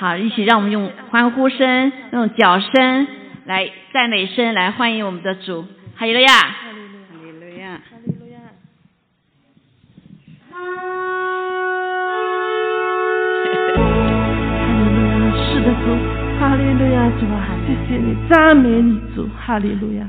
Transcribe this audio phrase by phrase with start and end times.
[0.00, 3.08] 好，一起让我们用欢呼声、用脚声
[3.46, 5.66] 来赞美声来欢迎我们的主。
[5.96, 6.28] 哈利路亚！
[6.28, 7.80] 哈利路亚！
[7.90, 8.38] 哈利路亚！
[15.34, 15.86] 是的，主，
[16.38, 20.06] 哈利路亚，主啊，谢谢你，赞美你，主，哈利路亚，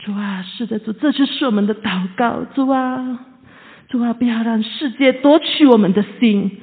[0.00, 3.20] 主啊，是的，主，这就是我们的祷告，主啊，
[3.88, 6.60] 主啊，不要让世界夺取我们的心，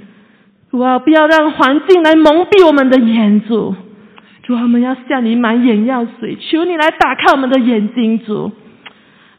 [0.71, 3.75] 主啊，不要让环境来蒙蔽我们的眼，主，
[4.43, 8.51] 主啊，我们要向你买眼药水，求你来打开我们的眼睛，主。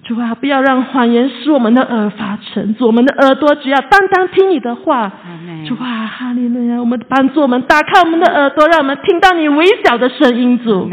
[0.05, 5.13] 主啊，不要让谎言使我们的耳发沉，主我们的耳朵只要单单听你的话。
[5.67, 6.79] 主啊，哈利路亚！
[6.79, 10.61] 我们帮助我们打开我们的耳朵，让我们听到你微小的声音。
[10.61, 10.89] 主，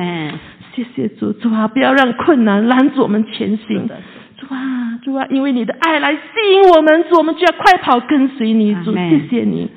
[0.76, 3.88] 谢谢主，主啊，不要让困难拦阻我们前行。
[4.40, 6.20] 主啊，主啊，因为你的爱来吸
[6.54, 8.74] 引我们，主我们就要快跑跟随你。
[8.84, 9.70] 主，谢谢你。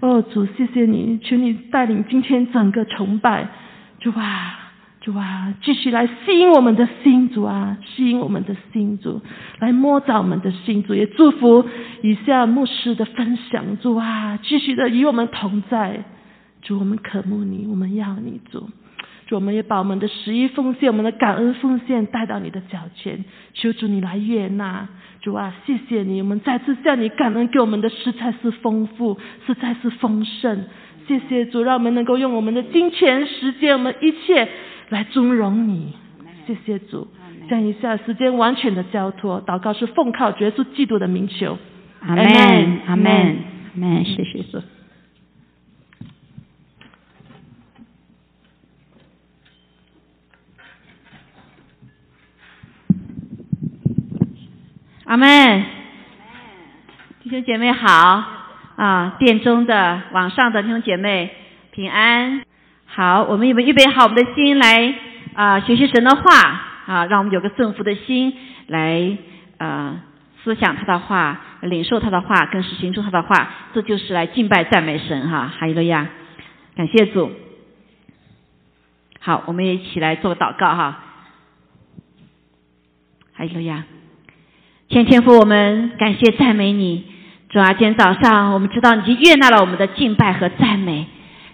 [0.00, 3.48] 哦，主，谢谢你，请你带领今天整个崇拜。
[4.00, 4.64] 主啊。
[5.00, 9.22] 主啊，继续来吸引我们的心，主啊，吸引我们的心，主
[9.58, 11.64] 来摸着我们的心，主也祝福
[12.02, 16.04] 以下牧师的分享，主啊，继续的与我们同在，
[16.60, 18.68] 主我们渴慕你，我们要你，主，
[19.28, 24.88] 主我们也把我们的十一奉献，我们的感恩奉献带到你的脚前，求主你来悦纳，
[25.20, 30.64] 主啊，谢谢你，我们再次向你感恩，给我们的食材是丰富，实在是丰盛，
[31.06, 34.48] 谢谢主，让我们能够用我们的金钱、时间，我们一切。
[34.88, 35.92] 来尊荣你，
[36.46, 37.06] 谢谢主。
[37.50, 41.58] 将一下时间完全的交托，祷告是奉靠耶稣基督的名求。
[42.00, 42.24] 阿门，
[42.86, 43.36] 阿门，
[43.74, 44.04] 阿门。
[44.06, 44.62] 谢谢主。
[55.08, 55.64] 阿门。
[57.22, 58.22] 弟兄姐妹好
[58.76, 59.16] 啊！
[59.18, 61.34] 殿中的、网上的弟兄姐妹
[61.70, 62.42] 平安。
[62.84, 64.94] 好，我们有没有预备好我们的心来
[65.32, 66.20] 啊学习神的话
[66.84, 67.06] 啊？
[67.06, 68.36] 让我们有个顺服的心
[68.66, 69.16] 来
[69.56, 70.02] 啊
[70.44, 73.48] 思想他的话，领受他的话，更是行出他的话。
[73.72, 75.50] 这就是来敬拜赞美神哈！
[75.58, 76.06] 哈利路亚，
[76.76, 77.32] 感谢主。
[79.20, 81.00] 好，我们也一起来做个祷告哈！
[83.32, 83.84] 哈利路亚，
[84.88, 87.04] 天天父，我们感谢赞美你。
[87.50, 91.04] 主啊，今天早上我们知道你已经悦纳了我们的敬拜和赞美。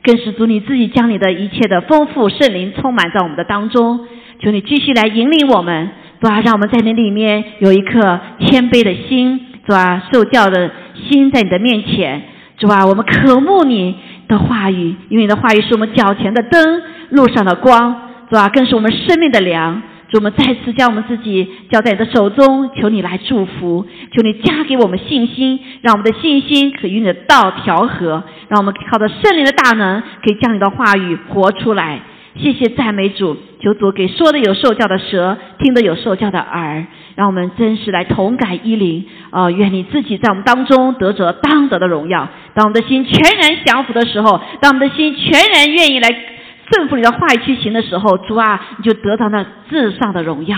[0.04, 4.06] 更是主你自己将你的一切的丰富圣灵充满在我们的当中，
[4.38, 5.90] 求你继续来引领我们，
[6.20, 10.70] 主啊，让我们在那里面有一颗谦卑的心，主啊，受教的
[11.08, 12.22] 心在你的面前，
[12.58, 13.96] 主啊，我们渴慕你
[14.28, 19.82] 的话语，因为你的话语是我们脚前的灯，路上的光，主啊，更是我们生命的粮。
[20.10, 32.00] 主，我们再次将我们自己交在你的手中，求你来祝福，求你加给我们信心，让我们的信心可与你的道调和，让我们靠着圣灵的大能，可以将你的话语活出来。
[32.36, 39.04] 谢谢赞美主，求主给说的有受教的舌，听的有受教的耳，让我们真实来同感一灵。
[39.30, 42.28] 啊，愿你自己在我们当中得着当得的荣耀。
[42.54, 46.33] 当我们的心全然降服的时候，当我们的心全然愿意来。
[46.72, 50.56] 顺服你的话语去行的时候，主啊，你就得到那至上的荣耀。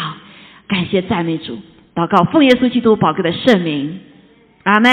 [0.68, 1.58] 感谢赞美主，
[1.94, 4.00] 祷告奉耶稣基督宝贵的圣名，
[4.64, 4.90] 阿门，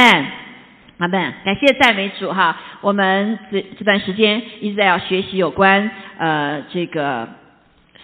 [0.99, 1.33] 阿门。
[1.43, 7.27] 感谢赞美主哈，我们这这段时间一直在要学习有关呃这个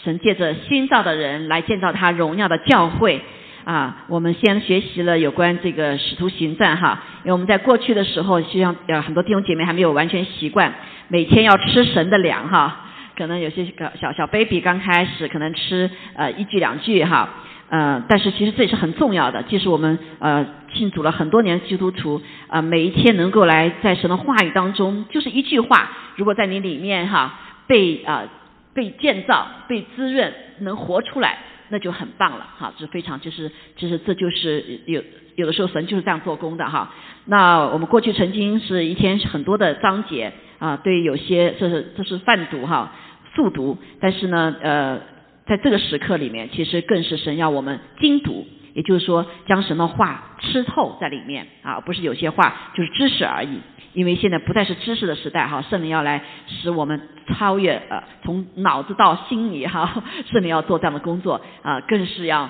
[0.04, 3.22] 神借着新造的人来建造他荣耀的教会
[3.66, 4.06] 啊。
[4.08, 10.74] 我们先学习了有关这个使徒行传哈，因为我们在过去的时候，实际上呃很多弟兄姐妹还没有完全习惯
[11.08, 12.86] 每天要吃神的粮哈。
[13.20, 17.30] 可能有些个小小 baby 刚开始可能吃呃一句两句哈，
[17.68, 19.44] 呃，但是其实这也是很重要的。
[19.44, 27.38] 即使我们呃信主了很多年基督徒啊，每一天能够来在神的话语当中，就是一句话，如果在你里面哈
[27.68, 28.24] 被啊
[28.74, 35.04] 被建造、被滋润，能活出来，那就很棒了哈，这非常就是就是这就是有
[35.36, 36.94] 有的时候神就是这样做工的哈。
[37.26, 42.94] 那我们过去曾经是一天很多的章节啊，对有些这是这是泛读哈。
[43.40, 45.00] 速读，但是呢，呃，
[45.46, 53.62] 在这个时刻里面，其实更是神要我们精读，也就是说，将神的话吃透在里面啊，不是有些话就是知识而已。
[53.94, 62.50] 因为现在不再是知识的时代哈，圣灵要来使我们超越呃，从脑子到心里哈， 圣灵要做这样的工作啊，更是要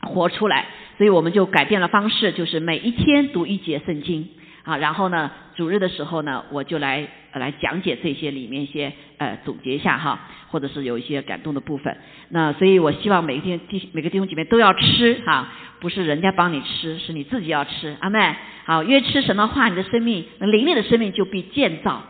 [0.00, 0.66] 活出来。
[0.98, 4.28] 所以我们就改变了方式，就是每一天读一节圣经
[4.64, 7.08] 啊，然后呢，主日的时候呢，我就来。
[7.34, 10.20] 来讲解这些里面一些呃总结一下哈，
[10.50, 11.96] 或者是有一些感动的部分。
[12.28, 15.48] 那所以我希望每一天弟每个弟兄姐妹都要吃哈，
[15.80, 17.96] 不是人家帮你吃，是你自己要吃。
[18.00, 18.36] 阿妹，
[18.66, 22.02] 好，越吃神的话，你的生命灵力的生命就被建造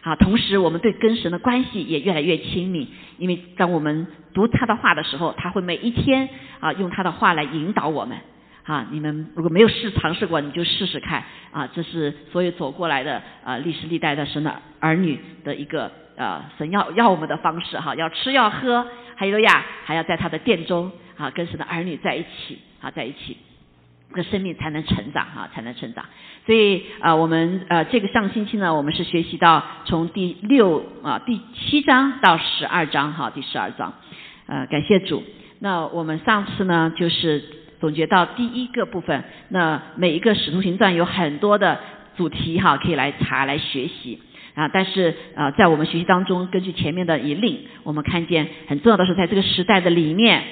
[0.00, 6.26] 好，同时我们对跟神的关系也越来越亲密，因为当我们读他的话的时候，他会每一天
[6.60, 8.16] 啊用他的话来引导我们。
[8.64, 11.68] 啊，你们如果没有试尝试过，你就试试看啊！
[11.74, 18.86] 这是所有走过来的啊历史历代的神的儿女的一个呃神要要我们的方式哈，要吃要喝，
[19.16, 23.36] 还有呀，还要在他的殿中啊跟神的儿女在一起啊在一起，
[24.14, 26.04] 这生命才能成长哈，才能成长。
[26.46, 33.94] 所以啊，我们呃这个上星期呢，我们是学习到从第六啊第七章到十二章哈，第十二章，
[34.46, 35.24] 呃感谢主。
[35.58, 37.42] 那我们上次呢就是。
[37.80, 41.78] 总结到第一个部分，那每一个使徒行传有很多的
[42.16, 44.20] 主题哈，可以来查来学习
[44.54, 44.68] 啊。
[44.68, 50.42] 但是啊，在我们学习当中，根据前面的引领，我们看见很重要的是，在这个时代的里面，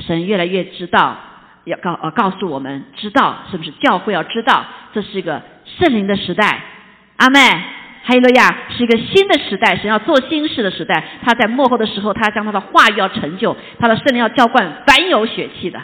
[0.00, 1.16] 神越来越知道
[1.64, 6.62] 要告呃告诉我们，知道是不是教会要知道，这是一个圣灵的时代。
[7.16, 7.38] 阿妹，
[8.02, 11.02] 哈利路亚，是一个新的时代，神要做新事的时代。
[11.24, 15.80] 他在幕后的时候，他将他的话语要成就，他的圣灵要浇灌凡有血气的。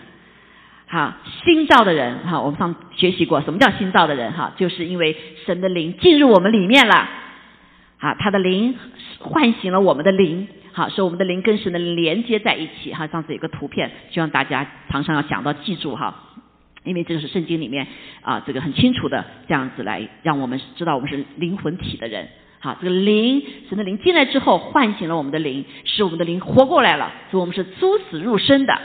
[0.93, 5.17] 哈，新造的人哈，我们上学习过什么叫新造的人哈，就是因为
[5.47, 7.09] 神的灵进入我们里面了，
[8.01, 8.75] 啊，他的灵
[9.21, 13.07] 唤醒了我们的灵，好，使我们的灵跟神的连接在一起哈。
[13.07, 16.13] 上次有个图片，希望大家常常要想到记住哈，
[16.83, 17.87] 因为这个是圣经里面
[18.23, 22.27] 啊，这个很清楚的这样子来让我们知道我们是灵魂体的人，
[22.59, 28.77] 好，这个灵神的灵进来之后唤醒了我们的灵，使我们的灵活过来了，所以我们是出死入生的。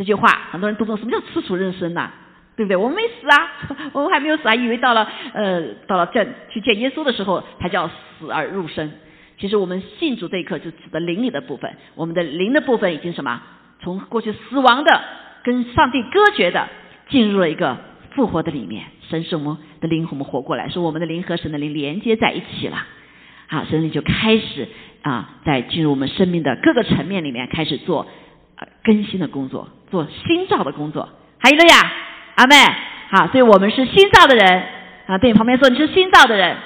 [0.00, 2.08] 这句话很多人读不懂，什么叫吃楚认生呐？
[2.56, 2.74] 对不对？
[2.74, 3.52] 我们没死啊，
[3.92, 8.90] 我们还没有死，还以为到了呃到了见去见耶稣的时候才叫死而入生。
[9.38, 13.42] 其实我们信主这一刻就指的灵里的部分，我们的灵的部分已经什么？
[13.82, 15.02] 从过去死亡的
[15.44, 16.66] 跟上帝隔绝的，
[17.10, 17.76] 进入了一个
[18.12, 18.86] 复活的里面。
[19.10, 22.86] 神是我们的灵我们活过来，是我们的灵和神的灵连接在一起了。
[23.48, 24.66] 好，神灵就开始
[25.02, 28.06] 啊，在进入我们生命的各个层面里面开始做。
[28.82, 31.08] 更新的工作，做新造的工作，
[31.38, 31.92] 还有了呀，
[32.36, 32.54] 阿妹，
[33.10, 34.62] 好，所以我们是新造的人
[35.06, 35.18] 啊。
[35.18, 36.56] 对你旁边说，你是新造的人，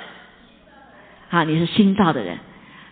[1.28, 2.38] 好，你是新造的人，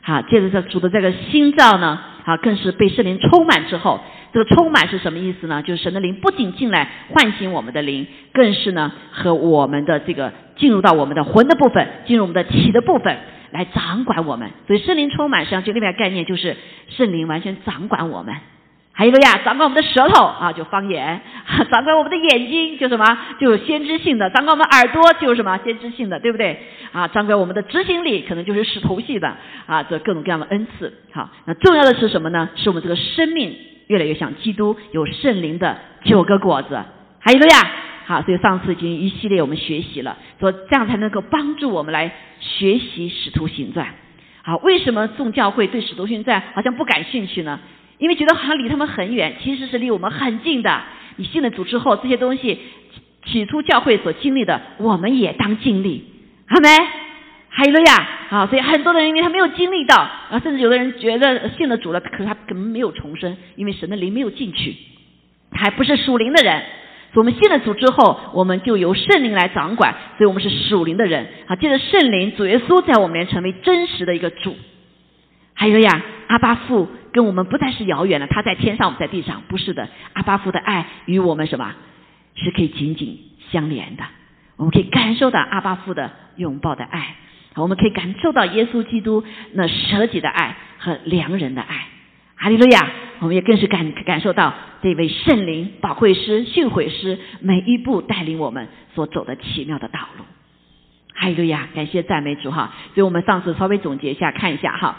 [0.02, 4.00] 好，接着这主的这个新造呢，好，更是被圣灵充满之后，
[4.32, 5.62] 这个充满是什么意思呢？
[5.62, 13.19] 就是神的灵不仅进来唤醒我们的灵，更是呢和我们的这个进入到我们的魂的部分，进入我们的体的部分
[13.50, 14.50] 来掌管我们。
[14.66, 16.56] 所以圣灵充满实际上就另外概念就是
[16.88, 18.34] 圣灵完全掌管我们。
[18.94, 21.18] 还有个呀，掌管我们的舌头啊，就方言；
[21.72, 23.04] 掌管我们的眼睛，就什么，
[23.40, 26.60] 就有先知性的；掌管我们耳朵，就是什么，先知性的，对不对？
[26.92, 29.34] 啊，掌管我们的执行力，可能就是使徒系的
[29.66, 30.92] 啊，这各种各样的恩赐。
[31.12, 32.50] 好，那重要的是什么呢？
[32.54, 33.56] 是我们这个生命
[33.86, 36.78] 越来越像基督，有圣灵的九个果子。
[37.18, 37.56] 还有个呀，
[38.04, 43.86] 好，所以上次已经一系列我们学习了，说这样才能够帮助我们来学习使徒行传。
[44.42, 47.58] 好，为什么众教会对使徒行传好像不感兴趣呢？
[48.02, 50.82] 因为觉得好像离他们很远，其实是离我们很近的。
[51.14, 52.58] 你信了主之后，这些东西
[53.26, 56.04] 起初教会所经历的，我们也当经历，
[56.49, 56.69] 好没？
[57.49, 64.75] 还有了呀，啊，所以很多的人因为他没有经历到，啊，甚至有的人觉得信了主了，可是他根本没有重生，因为神的灵没有进去，
[65.52, 66.60] 他还不是属灵的人。
[67.14, 71.28] 所以我们信了主之后，我们就由圣灵来掌管，所以我们是属灵的人。
[71.46, 74.56] 好，借着圣灵，主耶稣在我们里成为真实的一个主。
[75.54, 76.88] 还有呀，阿巴父。
[77.12, 79.86] 跟我们不再是遥远了，他在天上，我们在地上，不是的。
[80.14, 81.74] 阿巴父的爱与我们什么，
[82.36, 83.20] 是可以紧紧
[83.50, 84.04] 相连的。
[84.56, 87.16] 我们可以感受到阿巴父的拥抱的爱，
[87.56, 89.22] 我们可以感受到耶稣基督
[89.52, 91.86] 那舍己的爱和良人的爱。
[92.34, 92.88] 哈利路亚！
[93.18, 100.24] 我们也更是感感受到这位圣灵、保惠师、训诲师每一步带领我们所走的奇妙的道路。
[101.14, 101.68] 哈利路亚！
[101.74, 102.72] 感谢赞美主哈！
[102.94, 104.96] 所以我们上次稍微总结一下，看一下哈。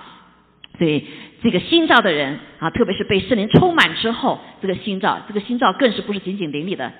[0.78, 1.06] 所以
[1.44, 6.92] 这个新造的人啊，特别是被圣灵充满之后，这个新造，这个新造更是不是仅仅灵里的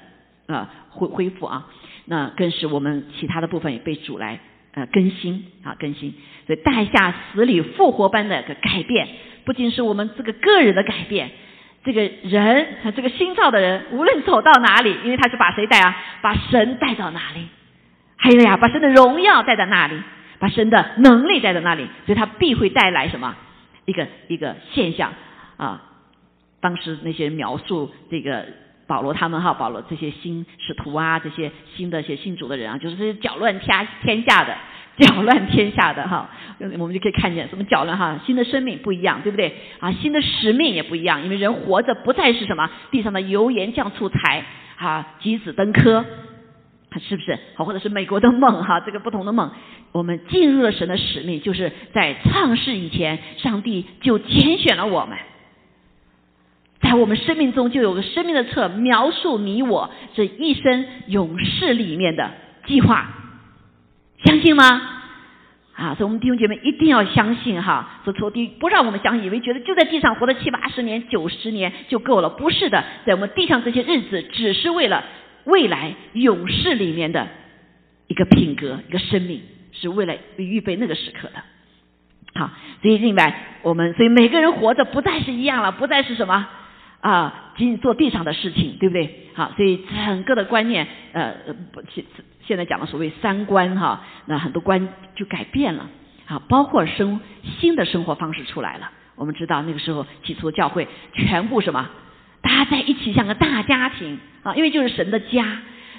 [0.48, 1.66] 呃恢恢复啊，
[2.06, 4.40] 那更是我们其他的部分也被主来
[4.76, 6.14] 呃更新啊更新。
[6.46, 9.08] 所以带下死里复活般的个改变，
[9.46, 11.32] 不仅是我们这个个人的改变，
[11.84, 15.96] 这个人这个新造的人，无论走到哪里，因为他是把谁带啊？
[16.22, 17.48] 把神带到哪里？
[18.18, 19.96] 还有呀，把神的荣耀带到那里，
[20.38, 23.36] 把神的能力带到那里，所以他必会带来什么？
[23.86, 25.14] 一个一个现象
[25.58, 25.82] 啊，
[26.62, 28.46] 当时那些人描述这个
[28.88, 34.56] 保罗他们哈，保罗这些新使徒啊，这些新的一些信主的人啊，就是这些搅乱天天下的，
[35.00, 36.30] 搅乱天下的哈，
[36.80, 39.92] 我们就可以看见什么搅乱哈，新的生命不一样，对不对啊？
[39.92, 44.46] 新的使命也不一样，因为人活着不再是什么地上的油盐酱醋柴
[44.78, 46.06] 啊，鸡子登科
[47.00, 47.38] 是不是？
[47.56, 49.52] 好，或者是美国的梦哈， 这个不同的梦，
[49.92, 55.18] 我们进入了神的使命，就是在创世以前，上帝就拣选了我们，
[56.82, 62.32] 在我们生命中就有个生命的册，描述你我这一生永世里面的
[62.66, 63.10] 计划，
[64.26, 64.90] 相信吗？
[65.76, 75.04] 啊，所以我们弟兄姐妹一定要相信哈，说仇敌不让我们相信，以为觉得就在地上活了七八十年、九十年就够了，不是的，在我们地上这些日子，只是为了
[75.46, 77.28] 未来勇士里面的
[78.08, 81.44] 一个品格、一个生命，是为了预备那个时刻的。
[82.40, 82.50] 好，
[82.82, 86.48] 所以另外我们，所以每个人活着不再是一样了，不再是什么
[87.02, 89.28] 啊，仅仅做地上的事情，对不对？
[89.36, 91.36] 好，所以整个的观念，呃，
[91.94, 92.04] 现
[92.46, 95.88] 现在讲的所谓三观哈，那很多观就改变了，
[96.26, 97.20] 好，包括生
[97.60, 98.90] 新的生活方式出来了。
[99.16, 101.88] 我们知道那个时候起初教会全部什么，
[102.44, 105.58] 大家在一起像个大家庭啊，因为就是神的家，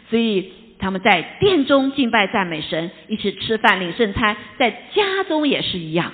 [0.08, 6.12] 所以他们在殿中敬拜赞美神，一起吃饭领圣餐，在家中也是一样。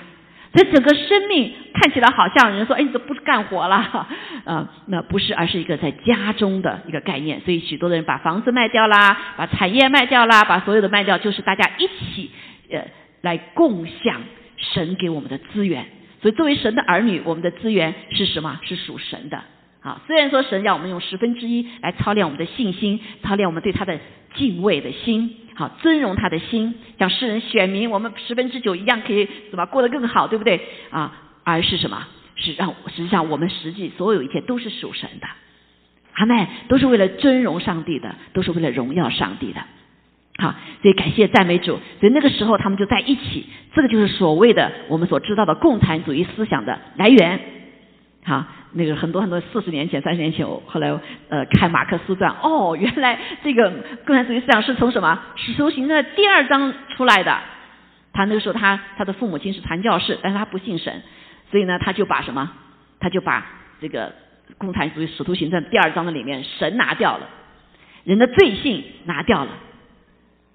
[0.53, 3.75] 所以整个生命看起来好像人说，哎，你都不干活了，
[4.43, 7.39] 啊，那不是，而是一个在家中的一个概念。
[7.41, 12.31] 所以许多的人把房子卖掉啦，把产业卖掉啦，把所有的卖掉，就是大家一起
[12.69, 12.85] 呃
[13.21, 14.21] 来共享
[14.57, 15.85] 神给我们的资源。
[16.21, 18.59] 所以作为神的儿女，我们的资源是什么？
[18.63, 19.41] 是属神的。
[19.83, 23.99] 好，虽然说神要我们用十分之一来操练我们的信心，操练我们对他的
[24.35, 25.37] 敬畏的心。
[25.55, 30.61] 好，尊荣他的心，像世人选民，我们十分之九一样可以怎么过得更好，对不对？
[30.91, 31.11] 啊，
[31.43, 32.07] 而是什么？
[32.35, 35.27] 是让实际上我们实际所有一切都是属神的，
[36.13, 39.61] 阿妹都是为了尊荣上帝的，都是为了荣耀上帝的。
[40.37, 41.79] 好，所以感谢赞美主。
[41.99, 47.60] 所以那个时候他们就在一起，这个就是所谓的我们所知道的共产主义思想的来源。
[48.25, 48.45] 好。
[48.73, 50.97] 那个很多很多四十年前、三十年前，我后来
[51.27, 53.69] 呃看马克思传，哦，原来这个
[54.05, 57.37] 共产主义思想是从什么《使徒行传》第二章出来的。
[58.13, 61.01] 他那个时候他他的父母亲是传教士，但是他不信神，
[61.51, 62.49] 所以呢他就把什么，
[63.01, 63.45] 他就把
[63.81, 64.13] 这个
[64.57, 67.27] 共产主义《使徒行传》第二章的里面神拿掉了，
[68.05, 69.51] 人的罪性拿掉了，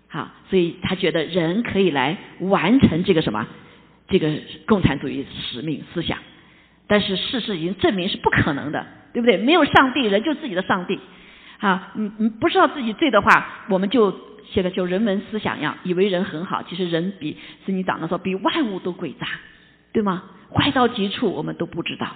[0.08, 3.46] 好，所以他觉得人可以来完成这个什么，
[4.08, 4.32] 这个
[4.66, 6.16] 共产主义使命思想。
[6.86, 9.36] 但是事实已经证明是不可能的，对不对？
[9.38, 10.98] 没有上帝，人就自己的上帝。
[11.58, 14.14] 啊，嗯嗯，不知道自己罪的话，我们就
[14.44, 19.26] 现在就人文思想一样，以为人很好，其实人比是你长的说比万物都诡诈，
[19.92, 20.24] 对吗？
[20.52, 22.08] 坏到极处，我们都不知道。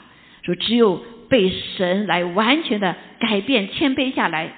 [0.42, 4.52] 说只有被神来完全的改变、谦卑下来，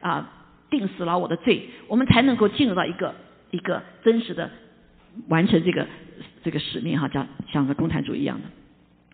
[0.00, 0.30] 啊，
[0.70, 3.14] 定死了我的罪，我们才能够进入到一个
[3.50, 4.50] 一个真实的
[5.28, 5.86] 完成这个
[6.44, 8.44] 这个使命哈，叫像个共产主义一样的。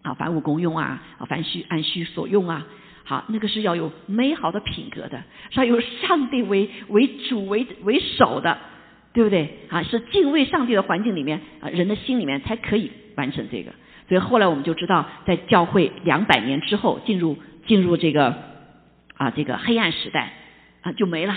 [0.03, 2.67] 啊，凡物公用啊，啊，凡需按需所用啊，
[3.05, 8.59] 好，那个是要有美好的品格的，是要有上帝为为主为为首的，
[9.13, 9.59] 对不对？
[9.71, 13.73] 啊，是敬畏上帝的环境里面啊，人的心里面才可以完成这个。
[14.09, 18.37] 所以后来我们就知道，在教会两百年之后进入进入这个
[19.15, 20.33] 啊这个黑暗时代
[20.83, 21.37] 啊就没了。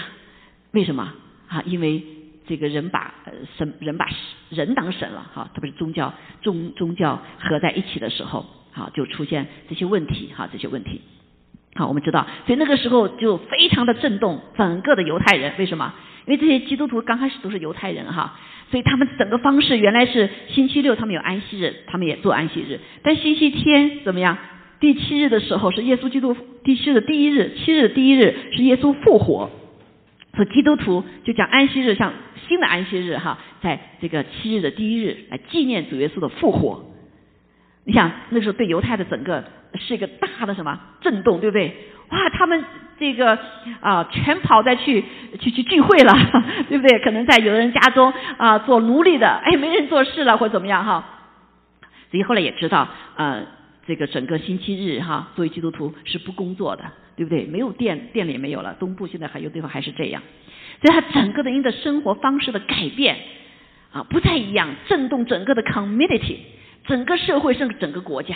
[0.72, 1.13] 为什么？
[1.48, 2.03] 啊，因为
[2.47, 3.13] 这个人把
[3.57, 4.07] 神人把
[4.49, 8.45] 人当神了，哈，特别是宗教宗宗教合在一起的时候。
[8.71, 10.99] 好，就出现这些问题，哈，这些问题。
[11.75, 15.53] 好，我们知道，所以那个时候就非常的震动整个的犹太人。
[15.57, 15.93] 为什么？
[16.25, 18.37] 因为这些基督徒刚开始都是犹太人，哈，
[18.71, 22.81] 所以他们整个方式原来是星期六他们有安息日，他们也做安息日。
[23.01, 24.37] 但星期天怎么样？
[24.81, 26.35] 第七日的时候是耶稣基督
[26.65, 29.49] 第七日的第一日，七日的第一日是耶稣复活。
[30.36, 32.13] 说基督徒就讲安息日像
[32.48, 36.86] 新的安息日，哈，在这个七日的第一日来纪念主耶稣的复活。
[37.86, 39.44] 你想那时候对犹太的整个
[39.75, 41.75] 是一个大的什么震动，对不对？
[42.10, 42.63] 哇，他们
[43.00, 43.38] 这个
[43.80, 45.04] 啊全跑在去
[45.39, 46.13] 去去聚会了，
[46.70, 47.00] 对不对？
[47.00, 51.04] 可能在有的人家中啊做奴隶的，哎，没人做事了或怎么样哈。
[52.12, 53.46] 所以后来也知道，呃，
[53.88, 56.84] 这个整个星期日哈，作为基督徒是不工作的，
[57.15, 57.45] 对不对？
[57.45, 58.75] 没有店，店里也没有了。
[58.79, 60.22] 东部现在还有地方还是这样，
[60.81, 63.17] 所以他整个的因的生活方式的改变
[63.91, 66.38] 啊不再一样，震动整个的 community。
[66.88, 68.36] 整个社会甚至整个国家，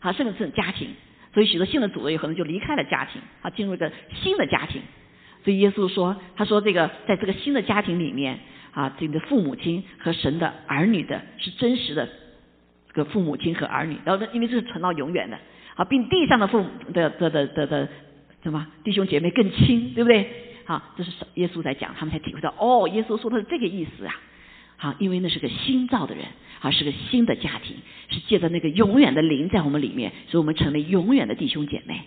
[0.00, 0.88] 啊，甚至是家庭，
[1.32, 4.82] 所以许多新的主人有可能就离开了家庭，啊，进入一个新的家庭。
[5.44, 8.40] 所以耶稣说，他说这个在这个新的家庭里面，
[8.72, 12.08] 啊，这个父母亲和神的儿女的是真实的
[12.88, 15.38] 这个父母亲和儿女，然后因为这是存到永远的，
[15.76, 17.88] 啊，比地上的父母的的的的的
[18.42, 20.28] 什么弟兄姐妹更亲，对不对？
[20.64, 24.14] 好，这是耶稣在讲，他们才体会到，哦，耶稣说的是这个意思啊。
[24.78, 26.24] 好，因为那是个新造的人，
[26.60, 27.76] 啊，是个新的家庭，
[28.08, 32.02] 是借着那个永远的灵在我们里面，所以我们成为永远的弟兄姐妹。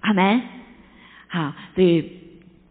[0.00, 0.42] 阿门。
[1.28, 2.02] 好，所以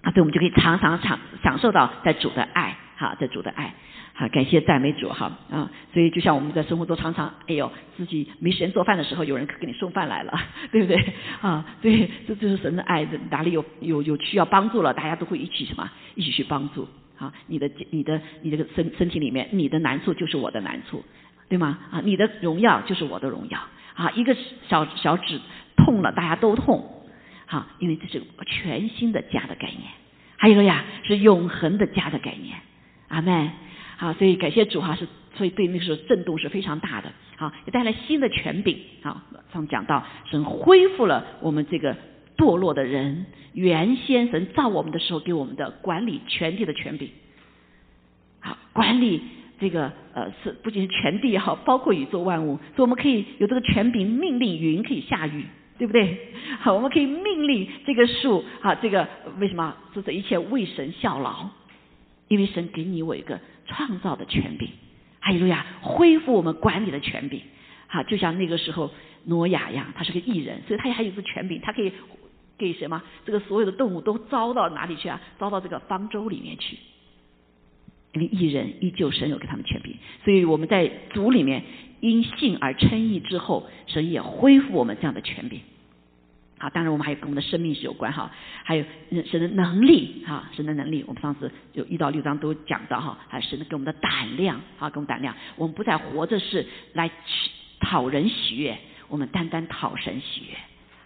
[0.02, 3.74] 啊，对，我们就可以常常享享受到在主的爱，好，在主的爱，
[4.22, 10.40] 啊，感谢赞美主，哈啊，所以就像我们在生活中常常，哎呦，自己没时间做饭的时候，有人给你送饭来了，
[10.72, 10.96] 对不对？
[11.42, 16.88] 啊，对，这就是神的爱，哪里有有有需要帮助了，大家都会一起什么，一起去帮助，
[17.18, 21.04] 啊，你的你的你的身身体里面，你的难处就是我的难处，
[21.50, 21.80] 对吗？
[21.90, 23.60] 啊，你的荣耀就是我的荣耀，
[23.96, 24.38] 啊，一个
[24.68, 25.42] 小小指
[25.78, 26.88] 痛了，大家都痛。
[27.48, 29.82] 好，因为这是全新的家的概念，
[30.38, 32.56] 还有个呀是永恒的家的概念，
[33.08, 33.50] 阿门。
[34.02, 38.76] 啊，所以感谢主哈，是所以对那个时候震动是非常大的，好也带来新的权柄。
[39.04, 39.22] 好，
[39.54, 41.96] 上讲到神恢复了我们这个
[42.36, 47.12] 堕落的人原先神造我们的时候给我们的管理全地的权柄。
[48.40, 49.22] 好，管理
[49.60, 55.46] 这个呃是不仅是全地哈，包括宇宙万物，所以我们可以有这个权柄，命令云可以下雨。
[55.78, 56.16] 对不对？
[56.62, 59.08] 好，我们可以命令这个树，啊，这个
[59.40, 61.50] 为什么说这一切为神效劳？
[62.28, 63.40] 因为神给你我一个
[63.72, 64.70] 创造的权柄，
[65.22, 67.42] 还有呀，恢复我们管理的权柄。
[67.88, 68.92] 好，就像那个时候
[69.26, 71.92] 挪亚一样，他是个艺人，所以他也还有个权柄，他可以
[72.58, 73.02] 给什么？
[73.26, 75.22] 这个所有的动物都招到哪里去啊？
[75.40, 76.78] 招到这个方舟里面去。
[78.14, 81.64] 因为艺人依旧神有给他们权柄，所以我们在主里面
[82.02, 85.62] 因信而称义之后，神也恢复我们这样的权柄。
[86.62, 88.30] 啊，当然我们还有跟我们的生命是有关哈，
[88.64, 88.86] 还有
[89.26, 96.64] 神的能力哈，神的能力，我们上次就一到六章都讲到哈，还有神给我们的胆量啊，给我们胆量，我们不再活着是
[96.94, 97.10] 来
[97.80, 98.78] 讨人喜悦，
[99.08, 100.56] 我们单单讨神喜悦，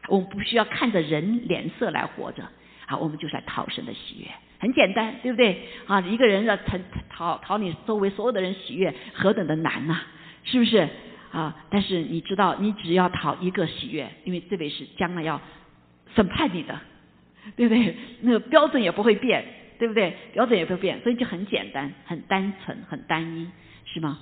[0.10, 2.44] 我们不需要看着人脸色来活着，
[2.86, 4.28] 啊，我们就是来讨神的喜悦，
[4.60, 5.70] 很简单，对不对？
[5.88, 6.78] 啊，一个人要讨
[7.10, 10.02] 讨讨你周围所有的人喜悦，何等的难呐，
[10.44, 10.90] 是不是？
[11.36, 11.56] 啊！
[11.70, 15.42] 但是你知道，你只要讨一个喜悦，因为这位是将来要
[16.16, 16.80] 审判你的，
[17.58, 17.96] 对不对？
[18.22, 19.44] 那个标准也不会变，
[19.78, 20.16] 对不对？
[20.32, 23.48] 标准也不会变，所以就很简单、很单纯、很单一，
[23.86, 24.18] 是吗？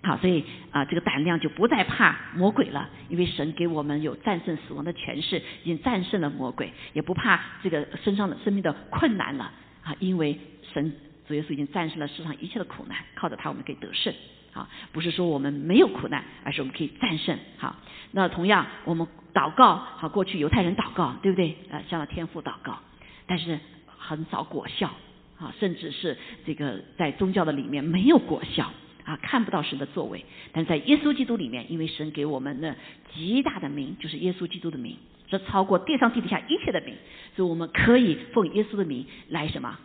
[0.00, 9.50] 好，所以啊，这个胆量就不再怕魔鬼了，因为神给我们有战胜死亡的权势，已经战胜了魔鬼，也不怕这个身上的生命的困难了
[9.82, 9.96] 啊！
[9.98, 10.38] 因为
[10.72, 10.92] 神
[11.26, 14.14] 主耶稣已经战胜了世上一切的苦难，靠着他我们可以得胜。
[14.58, 17.38] 啊，不是说我们没有苦难，而是我们可以战胜。
[17.58, 17.76] 好，
[18.10, 21.56] 那同样我们祷告，好，过去犹太人祷告，对不对？
[21.70, 22.80] 啊，向天父祷告，
[23.26, 24.90] 但是很少果效，
[25.38, 28.72] 啊，甚至是这个在宗教的里面没有果效，
[29.04, 30.24] 啊，看不到神的作为。
[30.52, 32.74] 但在耶稣基督里面，因为神给我们的
[33.14, 34.96] 极大的名，就是耶稣基督的名，
[35.28, 36.96] 这超过地上地底下一切的名，
[37.36, 39.78] 所以我们可以奉耶稣的名来什么？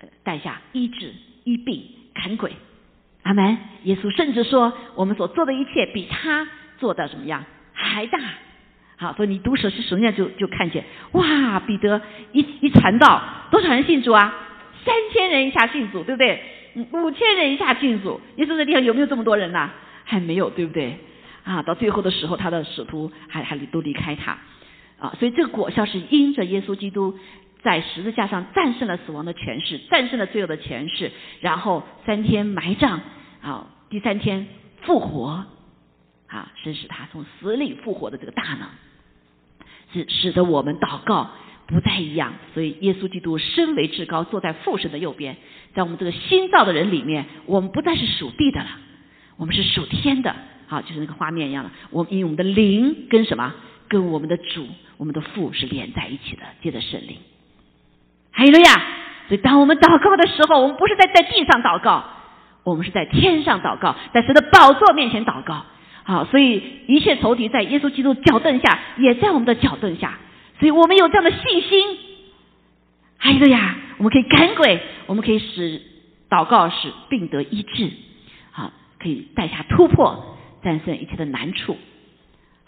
[0.00, 1.12] 呃带下医治、
[1.42, 1.82] 医病、
[2.14, 2.52] 赶鬼。
[3.28, 3.58] 阿门！
[3.82, 8.18] 耶稣甚至说，我们所做的一切比他做的怎么样还大。
[8.96, 11.60] 好，所以你读《舍书》首先就就看见，哇！
[11.60, 12.00] 彼得
[12.32, 14.34] 一一传道，多少人信主啊？
[14.82, 16.42] 三千人一下信主，对不对？
[16.92, 18.18] 五千人一下信主。
[18.36, 19.68] 耶稣在地上有没有这么多人呐？
[20.04, 20.96] 还没有，对不对？
[21.44, 24.38] 啊，到最后的时候，他的使徒还还都离开他。
[24.98, 27.18] 啊，所以这个果效是因着耶稣基督。
[27.62, 33.00] 在十字架上战胜了死亡的权势，战胜了罪恶的权势，然后三天埋葬，
[33.42, 34.46] 啊，第三天
[34.82, 35.44] 复活，
[36.28, 38.68] 啊，神使他从死里复活的这个大能，
[39.92, 41.30] 是使得我们祷告
[41.66, 42.34] 不再一样。
[42.54, 45.36] 所以耶稣基督身为至高，坐在父神的右边，
[45.74, 48.68] 在我们这个新造的人里面，我们不再是属地的了，
[49.36, 50.36] 我们是属天的，
[50.68, 51.70] 好，就是那个画面一样的。
[51.90, 53.52] 我们因为我们的灵跟什么，
[53.88, 54.66] 跟我们的主，
[54.96, 57.16] 我们的父是连在一起的，接着圣灵。
[58.38, 58.70] 还有了呀！
[59.26, 62.04] 所以当我们祷告的时候，我们不是在在地上祷告，
[62.62, 65.64] 我们是在天上祷告，在神的宝座面前祷告。
[66.04, 70.20] 好，所以一切仇敌在耶稣基督脚凳下，也在我们的脚凳下。
[70.60, 71.98] 所以我们有这样的信心。
[73.16, 73.74] 还有了呀！
[73.96, 75.82] 我们可以赶鬼，我们可以使
[76.30, 77.90] 祷告使病得医治，
[78.52, 78.70] 好，
[79.02, 81.76] 可以带下突破，战胜一切的难处。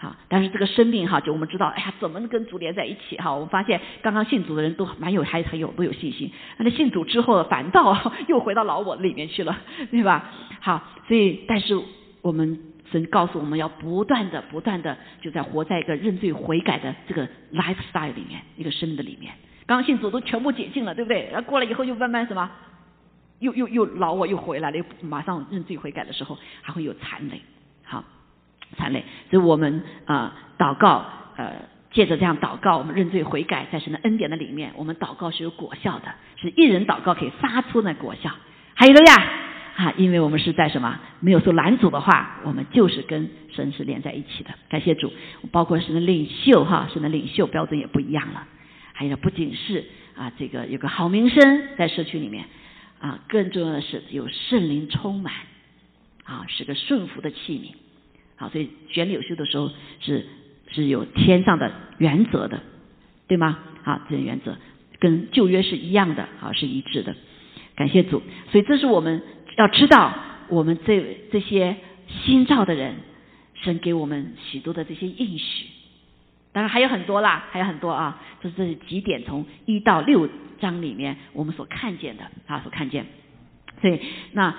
[0.02, 3.34] 好，但是这个生命哈，就我们知道，哎呀，怎么跟主连在一起哈？
[3.34, 6.32] 我们发现刚刚信主的人都蛮有，还很有都有信心。
[6.56, 7.94] 那信主之后，反倒
[8.26, 9.58] 又回到老我里面去了，
[9.90, 10.30] 对吧？
[10.60, 11.78] 好，所以但是
[12.22, 12.58] 我们
[12.90, 19.30] 神告诉我们要不断的、不断的就在活在一个认罪悔改的这个 lifestyle 里面，一个生命的里面。
[19.66, 21.28] 刚刚信主都全部解禁了，对不对？
[21.30, 22.50] 然后过了以后又慢慢什么，
[23.40, 27.42] 又又又老我又回来了，又马上认罪悔改的时候还会有残累。
[27.84, 28.02] 好。
[28.76, 31.04] 残累，所以我们啊祷告，
[31.37, 31.52] 呃，
[31.90, 38.30] 借着这样祷告，我们认罪悔改，在神的恩典的里面，我们祷告是有果效的，是一人祷告可以发出那果效。
[38.74, 39.33] 还有了呀，
[39.76, 44.50] 啊，因为我们是在什么没有受拦阻的话，我们就是跟神是连在一起的。
[44.68, 45.12] 感谢主，
[45.50, 48.46] 包括神的领袖哈，神的领袖标准也不一样了。
[48.92, 49.85] 还有不仅是
[50.16, 52.44] 啊，这个有个好名声在社区里面
[53.00, 55.33] 啊，更重要的是有圣灵充满
[56.24, 57.74] 啊，是个顺服的器皿。
[58.40, 60.24] 好，所以选领袖的时候是
[60.70, 62.62] 是有天上的原则的，
[63.29, 63.59] 对吗？
[63.83, 64.57] 好，这些原则
[64.98, 67.14] 跟旧约是一样的，好是一致的。
[67.76, 69.20] 感谢主，所以这是我们
[69.59, 70.14] 要知道，
[70.48, 71.76] 我们这这些
[72.09, 72.94] 新造的人，
[73.62, 75.66] 神给我们许多的这些应许。
[76.53, 80.26] 当然还有很多啦，还有很多啊，这这是几点从一到六
[80.59, 83.05] 章里面我们所看见的啊，所看见。
[83.83, 84.00] 所以
[84.33, 84.55] 那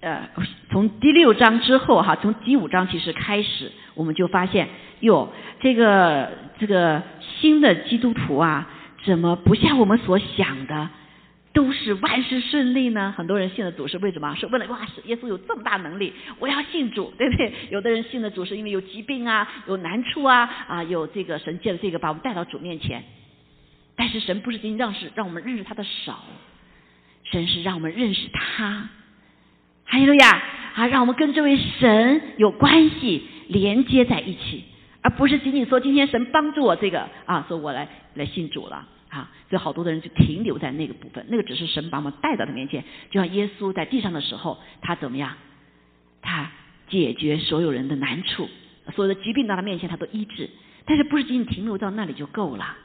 [0.00, 0.28] 呃，
[0.70, 4.68] 从第六章之后哈，从第五章其实开始，我们就发现
[5.00, 7.02] 哟，这个这个
[7.40, 8.68] 新的基督徒啊，
[9.04, 10.88] 怎么不像我们所想的？
[11.52, 13.14] 都是万事顺利呢。
[13.16, 14.34] 很多人信了主是为什么？
[14.34, 17.50] 是为了哇，耶稣有这么大能力，我要信主，对不对？
[17.70, 23.02] 有的人信了主是因为有疾病啊，有难处啊，啊，有这个神借了这个把我们带到主面前。
[23.96, 26.12] 但是神不是仅仅让是让我们认识他的手，
[27.24, 28.90] 神是让我们认识他。
[29.86, 30.42] 哈利路亚
[30.74, 34.64] 啊，让我们跟这位神有关系连接在一起，
[35.00, 38.88] 而不是仅仅说今天神帮助我这个啊，说我来来信主了。
[39.08, 45.32] 啊，所以好多的人就停留在那个部分，那个只是神把我们带到他面前，就像耶稣在地上的时候，他怎么样？
[46.20, 46.50] 他
[46.88, 48.48] 解决所有人的难处，
[48.94, 50.50] 所有的疾病到他面前他都医治，
[50.84, 52.76] 但是不是仅仅停留到那里就够了，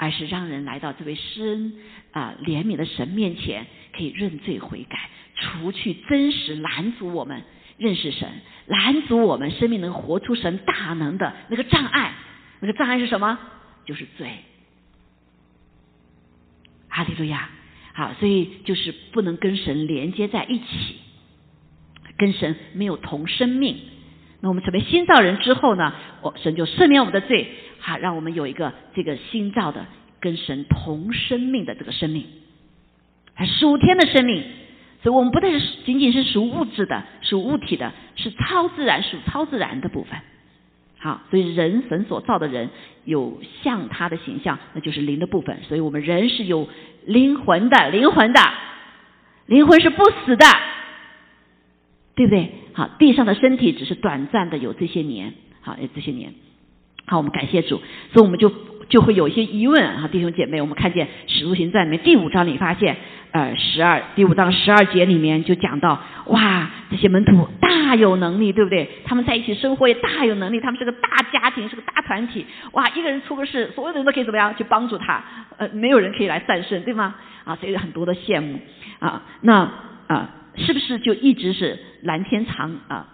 [0.00, 1.74] 而是让人来到这位施恩
[2.12, 7.42] 啊怜悯的神面前，可以认罪悔改，除去真实拦阻我们
[7.76, 8.26] 认识神，
[8.64, 12.14] 拦阻我们生命能活出神大能的那个障碍，
[12.60, 13.38] 那个障碍是什么？
[13.84, 14.30] 就是罪。
[16.88, 17.50] 哈利路亚，
[17.92, 20.64] 好，所以就是不能跟神连接在一起，
[22.16, 23.76] 跟神没有同生命。
[24.40, 29.86] 那我们成为新造人之后呢，我神就赦免我们的罪，好，让我们有一个这个新造的
[30.20, 32.26] 跟神同生命的这个生命，
[33.58, 34.44] 属天的生命。
[35.02, 40.20] 所以我们不但是仅仅是属物质的、属物体的，是超自然、属超自然的部分。
[40.98, 42.68] 好，所以人神所造的人
[43.06, 45.62] 有像他的形象，那就是灵的部分。
[45.62, 46.68] 所以我们人是有
[47.06, 48.40] 灵魂的，灵魂的，
[49.46, 50.44] 灵魂是不死的，
[52.14, 52.52] 对不对？
[52.74, 56.34] 好，地上的身体只是短暂的，有这些年，好，有这些年。
[57.10, 58.52] 好，我们感谢主，所以我们就
[58.88, 62.96] 就会有一些疑问啊，弟兄姐妹，我们看见《使徒行传》里面第五章里发现。
[63.32, 68.88] 呃，十二第五章十二节里面就讲到，哇，这些门徒大有能力，对不对？
[69.04, 72.44] 他们在一起生活也大有能力，他们是个大家庭，是个大团体。
[72.72, 75.22] 哇，一个人出个事，所有的人都可以怎么样去帮助他？
[75.58, 77.14] 呃，没有人可以来战胜，对吗？
[77.44, 78.58] 啊，所以很多的羡慕
[78.98, 79.22] 啊。
[79.42, 79.70] 那
[80.08, 83.06] 啊，是不是就一直是蓝天长啊，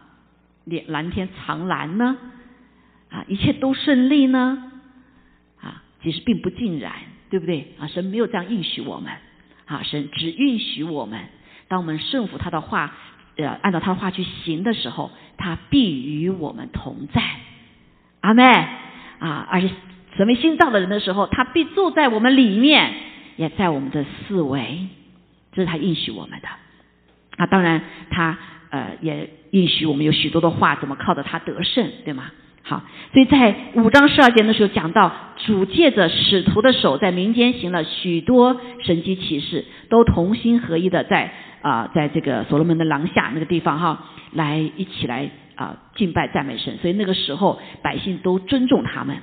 [0.64, 2.16] 蓝蓝天长蓝呢？
[3.10, 4.70] 啊，一切都顺利呢？
[5.60, 6.92] 啊，其实并不尽然，
[7.30, 7.74] 对不对？
[7.78, 9.12] 啊，神没有这样应许我们。
[9.66, 11.24] 啊，神只允许我们，
[11.66, 12.94] 当我们顺服他的话，
[13.36, 17.20] 呃，按照他的话去行的时候，他必与我们同在。
[18.20, 18.44] 阿妹
[19.18, 19.70] 啊，而且
[20.16, 22.94] 成为新造的人的时候，他必住在我们里面，
[23.36, 24.86] 也在我们的四围，
[25.52, 26.48] 这是他允许我们的。
[27.36, 28.38] 啊，当然他
[28.70, 32.30] 呃也允许我们有许多的话，怎么靠着他得胜，对吗？
[32.68, 46.76] 好，所以在五章十二节的时候讲到，主借着使徒的手在民间行了许多神迹奇事，都同心合一的在啊，在这个所罗门的廊下那个地方哈，来一起来啊敬拜赞美神。
[46.78, 49.18] 所以那个时候百姓都尊重他们，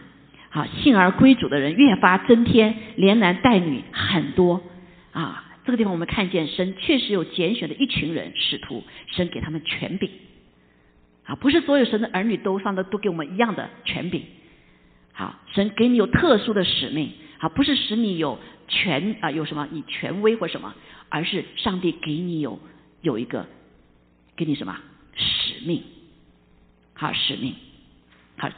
[0.50, 4.62] 好，信而归主的人越发增添，连男带女很多
[5.12, 5.44] 啊。
[5.66, 10.10] 这个地方我们看见神确实有拣选的一群人使徒，神给他们权柄。
[11.26, 14.24] 啊，不是所有神的儿女都上的都给我们一样的权柄。
[15.14, 17.12] 好，神给你有特殊的使命。
[17.38, 20.74] 好，不是使你有权啊，有什么你权威或什么，
[21.10, 22.60] 而是上帝给你有
[23.02, 23.46] 有一个
[24.36, 24.78] 给你什么
[25.16, 25.84] 使命。
[26.94, 27.56] 好，使命。
[28.38, 28.50] 好，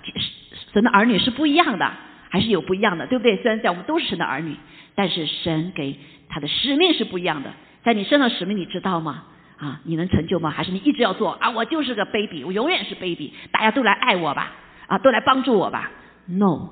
[0.73, 1.91] 神的儿女是不一样的，
[2.29, 3.35] 还是有不一样的，对不对？
[3.41, 4.55] 虽然在我们都是神的儿女，
[4.95, 5.99] 但是神给
[6.29, 7.53] 他的使命是不一样的。
[7.83, 9.25] 在你身上使命，你知道吗？
[9.57, 10.49] 啊，你能成就吗？
[10.49, 11.49] 还是你一直要做啊？
[11.51, 14.51] 我就是个 baby，我永远是 baby，大家都来爱我吧，
[14.87, 15.91] 啊，都来帮助我吧
[16.27, 16.69] ？No，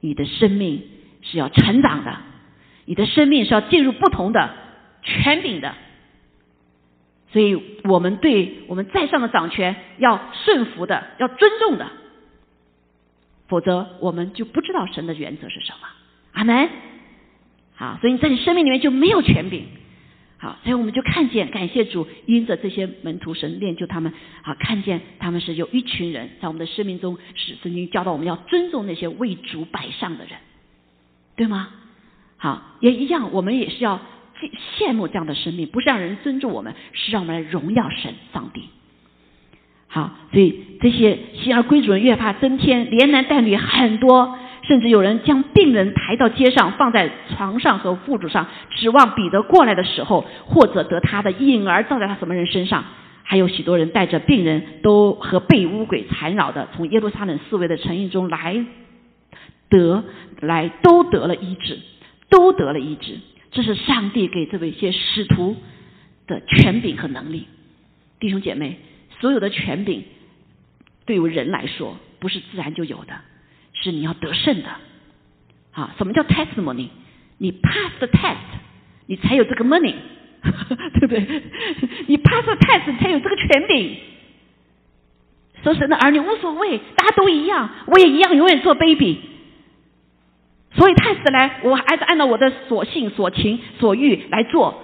[0.00, 0.82] 你的生命
[1.22, 2.16] 是要成长的，
[2.84, 4.54] 你的生命是要进入不同的
[5.02, 5.74] 权柄的，
[7.32, 11.88] 所以我们对我们在上的掌权要顺服的，要尊重的，
[13.48, 15.88] 否则我们就不知道神的原则是什么。
[16.34, 16.68] 阿门。
[17.74, 19.66] 好，所以你在你生命里面就没有权柄。
[20.44, 30.34] 好，所以我们就看见，感谢主，因着这些门徒神练就他们，啊，看见他们是有一群人在我们的生命中是曾经教导我们要尊重那些为主摆上的人，
[31.34, 31.70] 对吗？
[32.36, 34.02] 好，也一样，我们也是要
[34.78, 38.64] 羡慕这样的生命，不是让人尊重我们，是让我们来荣耀神上帝。
[39.86, 52.84] 好，所以这些新而归主人越发增添，连男带女很多，甚至有人将病人抬到街上，放在床上和副主上，指望彼得过来的时候，或者得他的影儿照在他什么人身上。
[53.22, 58.64] 还有许多人带着病人，都和被污鬼缠绕的，从耶路撒冷四围的城邑中来
[59.68, 60.04] 得
[60.40, 61.78] 来，都得了医治。
[62.30, 63.20] 都得了医治，
[63.52, 65.54] 这是上帝给这位一些使徒
[66.26, 67.46] 的权柄和能力。
[68.18, 68.80] 弟兄姐妹，
[69.20, 70.02] 所有的权柄
[71.06, 73.14] 对于人来说不是自然就有的，
[73.84, 74.68] 是你要得胜的。
[75.72, 76.88] 啊，什么叫 testimony？
[77.38, 78.36] 你 pass the test，
[79.06, 79.94] 你才有这个 money，
[81.00, 81.42] 对不对？
[82.06, 83.96] 你 pass the test 你才有这个权柄。
[85.62, 89.18] 说神的儿女无所谓，大家都一样，我也一样，永远做 baby。
[90.76, 94.82] 所以 test 来，我还是按照我的所信、所情、所欲来做。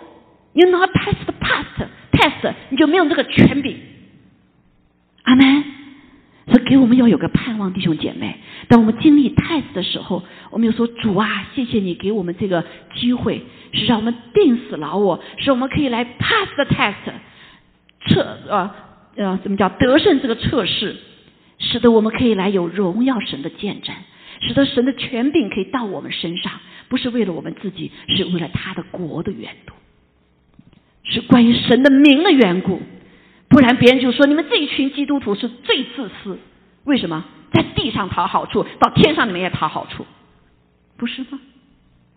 [0.53, 3.79] You not pass the past test，你就没有这个权柄。
[5.23, 5.65] 阿门。
[6.51, 8.37] 所以给我们要有个盼望，弟兄姐妹。
[8.69, 12.65] 当我们经历 test 的时候，我们就说主啊，谢谢你给我们这个
[12.97, 13.41] 机会，
[13.73, 16.95] 是让我们定死老我，使我们可以来 pass the test，
[18.09, 18.71] 测呃
[19.15, 20.97] 呃，怎么叫得胜这个测试，
[21.59, 23.95] 使得我们可以来有荣耀神的见证。
[24.43, 26.51] 使得神的权柄可以到我们身上，
[26.89, 29.75] 不是为了我们自己，是为了他的国的缘故，
[31.05, 32.81] 是关于神的名的缘故。
[33.51, 36.39] 不然别人就说你们这一群基督徒是最自私。
[36.85, 40.07] 为什么在地上讨好处，到天上你们也讨好处？
[40.97, 41.39] 不是吗？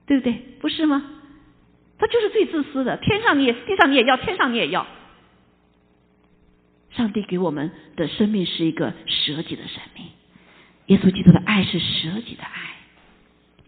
[0.06, 0.34] 对不对？
[0.62, 1.04] 不是吗？
[1.98, 2.98] 他就是最自私的。
[2.98, 4.86] 天上你也，地上你也要，天上你也要。
[6.92, 10.06] 上帝给我们的生命是一个舍己的生命。
[10.88, 12.76] 耶稣基督的爱是舍己的爱，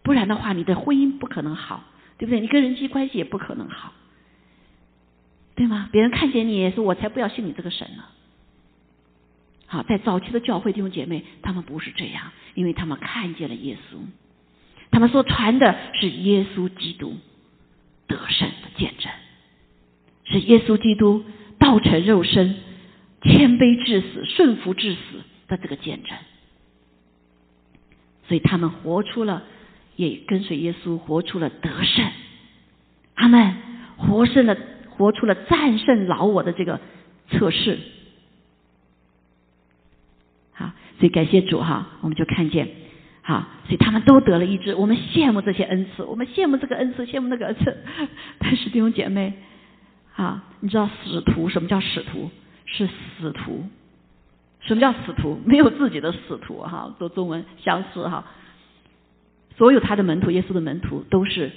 [0.03, 1.83] 不然的话，你的婚姻不可能好，
[2.17, 2.39] 对不对？
[2.39, 3.93] 你跟人际关系也不可能好，
[5.55, 5.89] 对吗？
[5.91, 8.03] 别人看见你说：“我才不要信你这个神呢。”
[9.67, 13.97] 好，在早期的教会弟兄姐妹，他们不是这样，因为他们看见了耶稣，
[14.91, 17.17] 他们所传的是耶稣基督
[18.07, 19.11] 得胜的见证，
[20.25, 21.25] 是耶稣基督
[21.57, 22.55] 道成肉身、
[23.23, 24.99] 谦卑至死、顺服至死
[25.47, 26.15] 的这个见证。
[28.27, 29.43] 所以他们活出了，
[29.95, 32.07] 也跟随耶稣活出了得胜，
[33.15, 33.55] 阿门，
[33.97, 34.55] 活胜了，
[34.97, 36.79] 活出了战胜老我的这个
[37.29, 37.79] 测试。
[40.53, 42.69] 好，所以感谢主哈，我们就看见，
[43.21, 47.77] 好，所以他们都得了医治，我们羡慕这些恩赐，我们羡慕这个恩赐，羡慕那个恩赐。
[48.39, 49.33] 但是弟兄姐妹，
[50.15, 52.29] 啊，你知道使徒什么叫使徒？
[52.65, 53.63] 是死徒。
[54.61, 55.39] 什么叫使徒？
[55.45, 58.25] 没有自己的使徒哈，做中文相似哈。
[59.57, 61.51] 所有他的门徒，耶稣的门徒都是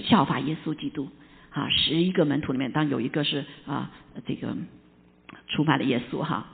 [0.00, 1.08] 效法耶稣基督
[1.52, 1.68] 啊。
[1.70, 3.90] 十一个门徒里面，当有一个是啊，
[4.26, 4.56] 这个
[5.48, 6.46] 出卖了耶稣哈，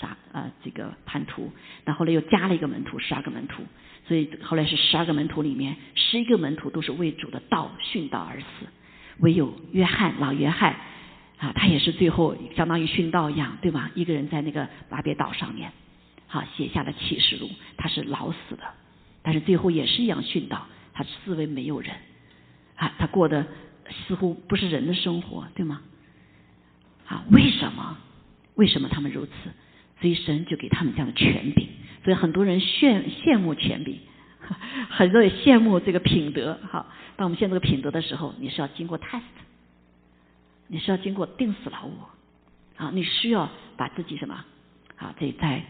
[0.00, 1.52] 杀啊这个叛徒。
[1.84, 3.62] 那后来又加了一个门徒，十二个门徒。
[4.06, 8.46] 所以后来是十二个门徒里面，十一个门徒都是为主的道殉道而死，
[9.18, 10.74] 唯有约翰老约翰。
[11.38, 13.92] 啊，他也是最后相当于殉道一样，对吧？
[13.94, 15.70] 一个人在那个巴别岛上面，
[16.26, 18.64] 好写下了启示录，他是老死的，
[19.22, 21.94] 但是最后也是一样殉道，他视为没有人，
[22.74, 23.46] 啊，他过的
[23.90, 25.80] 似乎不是人的生活，对吗？
[27.06, 27.96] 啊，为什么？
[28.54, 29.32] 为什么他们如此？
[30.00, 31.68] 所以神就给他们这样的权柄，
[32.04, 33.98] 所以很多人羡羡慕权柄，
[34.90, 36.58] 很多人羡慕这个品德。
[36.70, 39.22] 好，当我们羡慕这个品德的时候，你是要经过 test。
[40.70, 42.10] 你是要经过定死老我，
[42.76, 44.44] 啊，你需要把自己什么，
[44.96, 45.64] 啊，在在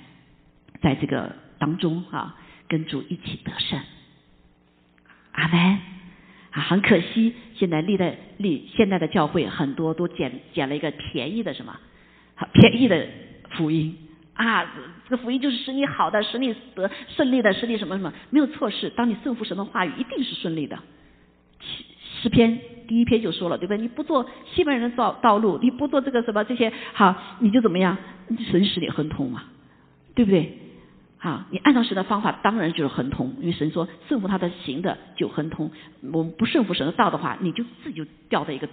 [0.82, 3.80] 在这个当中啊，跟主一起得胜。
[5.32, 5.78] 阿门。
[6.50, 11.76] 啊，很可惜，现在历代历现在的教会很多都捡捡了一个便宜的什么，
[12.52, 13.06] 便宜的
[13.50, 13.96] 福音
[14.34, 14.64] 啊，
[15.08, 18.90] 这个福音就是使你好的，使你得顺利的，使你什么什么，没有错事。
[18.90, 20.78] 当你顺服神的话语，一定是顺利的。
[22.22, 22.58] 诗篇。
[22.88, 23.76] 第一篇就说了，对不对？
[23.76, 27.98] 你不做西门人的道道路，你不做这个什么这些，好，你就怎么样？
[28.50, 29.42] 神使你亨通嘛，
[30.14, 30.56] 对不对？
[31.18, 35.70] 啊，你按照神的方法，当然就是亨通，因为神说顺服他的行的就亨通。
[36.12, 38.68] 我们不顺服神的道的话，你就自己就掉在一个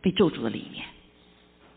[0.00, 0.84] 被咒诅的里面，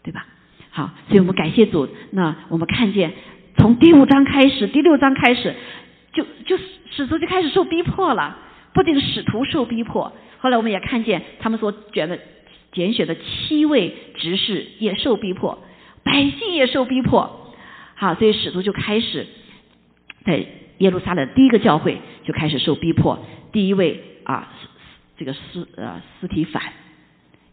[0.04, 0.26] 对吧？
[0.70, 1.88] 好，所以我们感谢主。
[2.12, 3.14] 那我们看见
[3.58, 5.56] 从第五章开始，第六章开始，
[6.14, 6.58] 就就
[6.92, 8.38] 使徒就开始受逼迫了，
[8.74, 10.14] 不仅使徒受逼迫。
[10.40, 12.20] 后来我们也看见他们所选的
[12.72, 15.58] 拣选的七位执事也受逼迫，
[16.04, 17.56] 百姓也受逼迫。
[17.96, 19.26] 好，所以使徒就开始
[20.26, 20.46] 在
[20.80, 23.24] 耶路撒冷第一个教会就开始受逼迫。
[23.52, 24.50] 第一位啊，
[25.18, 26.62] 这个斯呃斯提凡，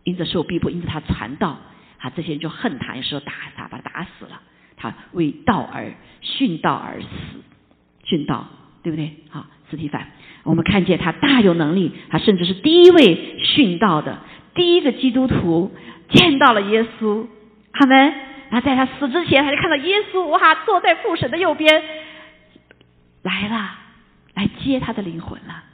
[0.05, 1.59] 因着受逼迫，因着他传道，
[1.99, 4.41] 啊，这些人就恨他，有时候打他，把他打死了。
[4.77, 7.07] 他为道而殉道而死，
[8.07, 8.47] 殉道，
[8.83, 9.15] 对不对？
[9.29, 10.07] 好，斯提凡，
[10.43, 14.21] 我们看见他大有能力，他甚至是第一位殉道的，
[14.55, 15.71] 第一个基督徒
[16.09, 17.27] 见到了耶稣，
[17.75, 18.15] 他们，
[18.49, 21.83] 然后在他死之前，他就看到耶稣哇坐在父神的右边，
[23.23, 23.71] 来了，
[24.35, 25.65] 来接他的灵魂了。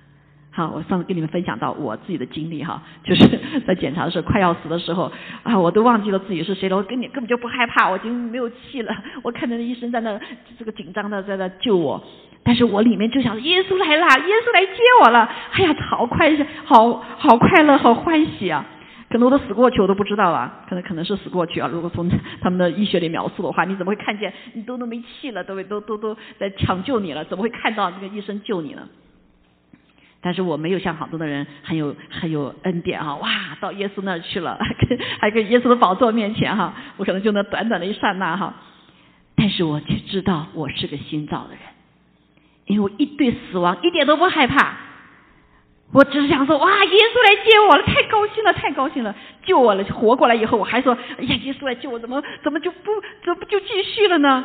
[0.51, 3.29] 好，我上次跟你们分享到我自己的经历哈，就是
[3.67, 8.97] 在检查的时候快要死的时候啊，我都忘记了自己是谁了，我根本根本就不害怕，我已经没有气了。
[9.23, 10.19] 我看着医生在那
[10.59, 12.03] 这个紧张的在那救我，
[12.43, 18.65] 但是我里面就想耶稣来了，耶稣来接我了，哎呀，好快，好好快乐，好欢喜啊！
[19.17, 21.67] 可能我都死过去，我都不知道啊，可能可能是死过去啊。
[21.73, 22.07] 如果从
[22.39, 28.87] 他们的医学里描述的话，你怎么会看见你都都没气了，都都都都在抢救你了，怎么会看到那个医生救你呢？
[30.21, 34.59] 但是我没有像好多的人很有很有恩典哈，哇，到耶稣那儿去了，
[35.19, 38.55] 还跟耶稣的宝座面前哈，我可能就那短短的一刹那哈，
[39.35, 41.61] 但是我却知道我是个新造的人，
[42.67, 44.77] 因为我一对死亡一点都不害怕，
[45.93, 52.91] 我只是想说哇，耶稣来接我了，太高兴了，太高兴了，救我了，活过来以后我还说，哎呀，耶稣来救我，怎么怎么就不
[53.25, 54.45] 怎么就继续了呢？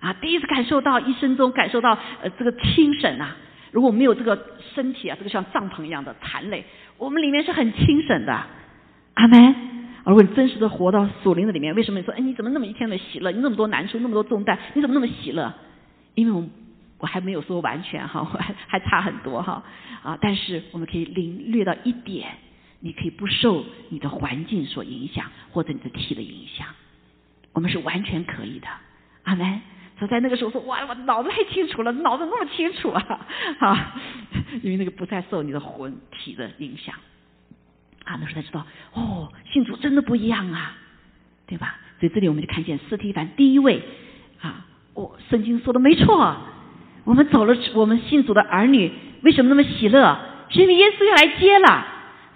[0.00, 3.36] 啊，第一次感受到一生中感受到呃这个清省啊。
[3.70, 4.38] 如果没有这个
[4.74, 6.64] 身体啊，这个像帐篷一样的残累，
[6.98, 8.32] 我们里面是很清省的，
[9.14, 9.54] 阿门。
[10.04, 13.30] 如果你真实的活到属灵的里面，为什么你说，哎，你怎么那么一天的喜乐？
[13.30, 15.52] 你那么多难处，那么多重担，你怎么那么喜乐？
[16.14, 16.50] 因为我们
[16.98, 19.62] 我还没有说完全哈，我 还还差很多哈
[20.02, 20.18] 啊。
[20.20, 22.30] 但是我们可以领略到一点，
[22.80, 26.66] 你可以不受你的环境所影响，或者你的体的影响，
[27.52, 28.68] 我们是完全可以的，
[29.24, 29.60] 阿门。
[29.96, 33.26] 所以在那个时候说哇，我脑子太清楚了，脑子那么清楚啊，
[33.60, 33.94] 啊，
[34.62, 36.96] 因为那个不再受你的魂体的影响，
[38.04, 40.76] 啊，那时候才知道哦，信主真的不一样啊，
[41.46, 41.78] 对吧？
[42.00, 43.82] 所以这里我们就看见斯提凡第一位
[44.40, 46.36] 啊，哦，圣经说的没错，
[47.04, 48.90] 我们走了，我们信主的儿女
[49.22, 50.18] 为什么那么喜乐？
[50.50, 51.86] 是因为耶稣要来接了。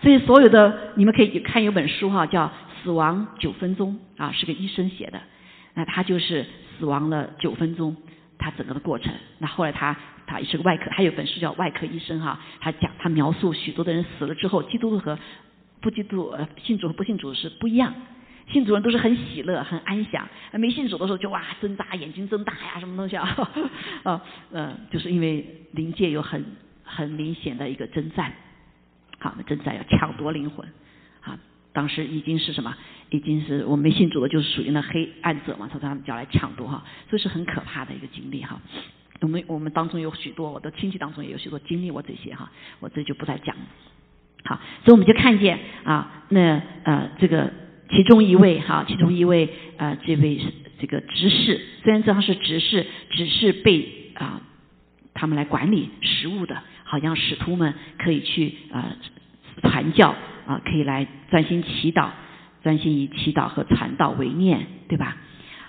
[0.01, 2.47] 所以所有的你们可以看有本书哈，叫
[2.83, 5.21] 《死亡九分钟》啊，是个医生写的，
[5.75, 6.47] 那他就是。
[6.79, 7.97] 死亡了九分钟，
[8.39, 9.13] 他整个的过程。
[9.39, 9.97] 那后来他
[10.29, 15.19] 他也是个外科，还有本书叫《外科医生》哈，他讲他描述许多的人死了之后，基督和
[15.81, 17.93] 不基督呃信主和不信主是不一样。
[18.51, 23.51] 信主人都是很喜乐、很安详，没信主的时候就哇挣扎，眼睛睁大呀，什么东西啊？
[24.05, 26.45] 啊嗯，就是因为灵界有很
[26.83, 28.33] 很明显的一个征战，
[29.19, 30.67] 好，那征战要抢夺灵魂，
[31.21, 31.39] 啊，
[31.73, 32.75] 当时已经是什么？
[33.11, 38.61] 已经是我们没信主的，就是属于那黑暗者嘛，他他们叫来抢夺哈，所以是很可怕的一个经历哈。
[39.21, 43.57] 我们我们当中有许多，我的亲戚当中也有许多经历过这些哈，我这就不再讲。
[44.45, 47.51] 好，所以我们就看见啊，那呃这个
[47.91, 50.39] 其中一位哈，其中一位呃这位
[50.81, 54.41] 这个执事，虽然这样是执事，只是被啊
[55.15, 58.97] 他们来管理食物的，好像使徒们可以去啊
[59.63, 60.15] 传教
[60.47, 62.09] 啊，可以来专心祈祷。
[62.61, 65.17] 专心以祈祷和传道为念，对吧？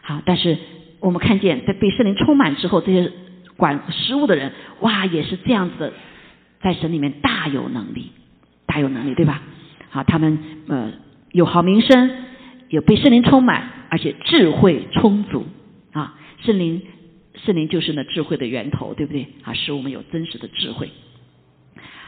[0.02, 0.58] 好，但是
[1.00, 3.12] 我们看见在被圣灵充满之后，这些
[3.58, 5.94] 管食物的人，哇，也是这样子的，
[6.62, 8.12] 在神里面大有能力，
[8.66, 9.40] 大有能力，对吧？
[9.92, 10.92] 好，他们呃
[11.32, 12.12] 有好名声，
[12.70, 15.46] 有被圣灵充满，而且智慧充足
[15.92, 16.82] 啊，圣灵
[17.36, 19.28] 圣灵就是那智慧的源头，对不对？
[19.44, 20.90] 啊，使我们有真实的智慧。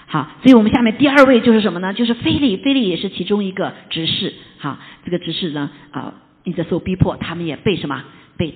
[0.07, 1.93] 好，所以我们下面第二位就是什么呢？
[1.93, 4.33] 就是菲利，菲利也是其中一个执事。
[4.59, 8.03] 哈，这个执事呢，啊，一直受逼迫，他们也被什么？
[8.37, 8.53] 被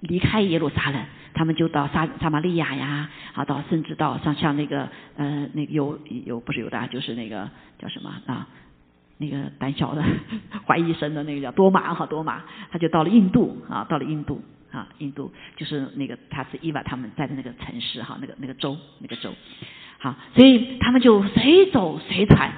[0.00, 1.00] 离开耶路撒冷，
[1.32, 8.46] 他们就到撒撒玛利亚呀，好，到甚至到像像那个呃，那个有有不是有的，就是那个叫什么啊？
[9.18, 10.02] 那个胆小的
[10.66, 19.30] 怀疑神的那个叫多马哈多马，他就到了印度啊，到了印度啊，印度就是那个他是伊娃他们在的那个城市哈，那个那个州那个州。
[19.98, 22.50] 好，所以他们就随走随传，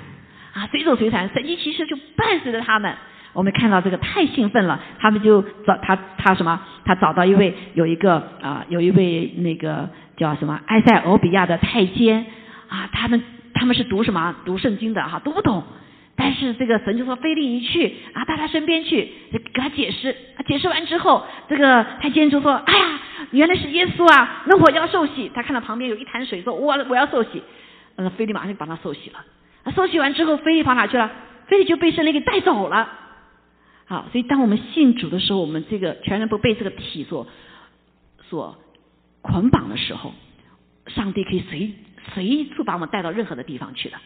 [0.52, 2.94] 啊，随走随传，神迹其实就伴随着他们。
[3.34, 6.60] 我们看到这个太兴奋了，他们就找他他什么？
[6.84, 12.26] 他找到一位有一个啊，有一位那个叫什么埃塞俄比亚的太监
[12.68, 13.22] 啊，他们
[13.54, 14.34] 他们是读什么？
[14.44, 15.62] 读圣经的哈，读不懂。
[16.20, 20.16] 但是这个神就说菲利一去啊，到他身边去给他解释，
[20.48, 23.00] 解释完之后，这个太监就说：“哎呀，
[23.30, 24.42] 原来是耶稣啊！
[24.46, 27.40] 那我要受洗。”他看到旁边有一潭水，说：“我我要受洗。”
[27.94, 29.24] 嗯，菲利马上就帮他受洗了。
[29.76, 31.08] 受洗完之后，菲利跑哪去了？
[31.46, 32.88] 菲利就被圣灵给带走了。
[33.86, 37.28] 好，所以当我们信主的时候，我们这个全然不被这个体所
[38.28, 38.58] 所
[39.22, 40.12] 捆绑的时候，
[40.88, 41.70] 上帝可以随
[42.12, 43.96] 随处把我们带到任何的地方去的。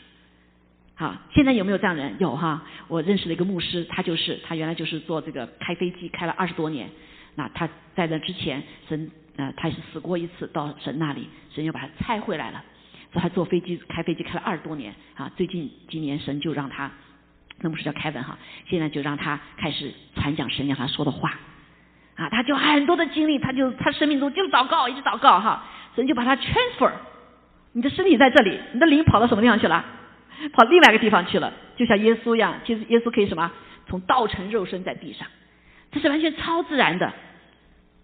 [0.94, 2.14] 好，现在有没有这样人？
[2.18, 6.88] 有哈，我认识了一个牧师，他就是他原来就是做这个开飞机，开了二十多年。
[7.34, 12.62] 那他在那之前，神呃他是死过一次，到神那里，神又把他拆回来了。
[13.12, 16.90] 所以他坐飞机开飞机开了二十多年啊，最近今年神就让他，
[17.60, 18.38] 那牧师叫凯文哈，
[18.68, 21.30] 现在就让他开始传讲神让他说的话
[22.16, 25.64] 啊，他就很多的经历，他就他生命中就祷告，一直祷告哈，
[25.96, 26.92] 神就把他 transfer，
[27.72, 29.84] 你的身体在这里，你的灵跑到什么地方去了？
[30.52, 33.50] 跑另外一个地方去了，就像耶稣一样，其实耶稣可以什么？
[33.88, 35.26] 从道成肉身在地上，
[35.90, 37.12] 这是完全超自然的，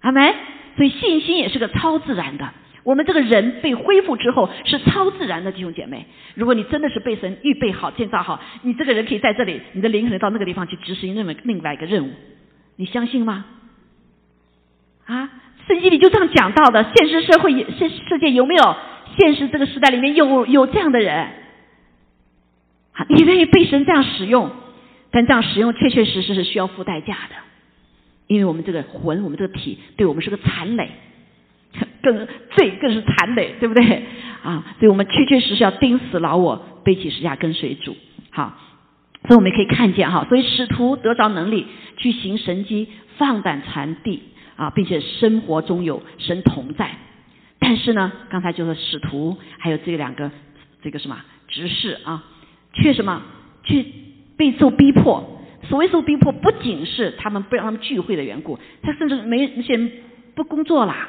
[0.01, 0.35] 阿门？
[0.77, 2.49] 所以信心也是个超自然的。
[2.85, 6.07] 我们这个人被恢复之后是超自然的弟兄姐妹。
[6.35, 12.11] 如果你真的是被神预备好、建造好，你这个人可以在这里，你的灵可能到那个地方去执行另外另外一个任务。
[12.77, 13.45] 你相信吗？
[15.07, 15.31] 啊，
[15.67, 16.85] 圣经里就这样讲到的。
[16.95, 18.77] 现实社会、世世界有没有
[19.19, 21.29] 现实这个时代里面有有这样的人？
[23.09, 24.51] 你愿意被神这样使用，
[25.11, 27.37] 但这样使用确确实实是需要付代价的，
[28.27, 30.91] 因为我们这个魂，我们这个体，对我们是个残累，
[32.03, 32.27] 更
[32.57, 34.03] 罪更是残累，对不对？
[34.43, 37.97] 啊，所以我们确确实实要钉死老我，背起十架跟随主。
[38.31, 38.59] 好，
[39.27, 44.23] 所以我们可以看见哈，所以使徒得着能力去行神迹，放胆传递
[44.57, 46.91] 啊，并且生活中有神同在。
[47.59, 50.31] 但是呢，刚才就是使徒还有这两个
[50.83, 51.17] 这个什么
[51.49, 52.25] 执事啊。
[52.83, 53.23] 却什么？
[53.65, 53.85] 去
[54.37, 55.39] 被受逼迫。
[55.65, 59.91] 所谓受逼迫，不仅是他们不让他们聚会的缘故，他甚至没那些人
[60.35, 61.09] 不工作啦，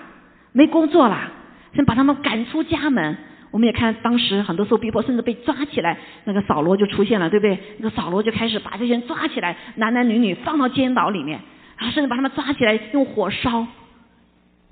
[0.51, 1.31] 没工作啦，
[1.73, 3.15] 甚至把他们赶出家门。
[3.51, 5.97] 我们也看当时很多受逼迫，甚至被抓起来。
[6.25, 7.57] 那个扫罗就出现了，对不对？
[7.77, 11.39] 那个扫罗就开始把这些人抓起来，男男女女放到监牢里面，
[11.77, 13.65] 啊，甚至把他们抓起来用火烧。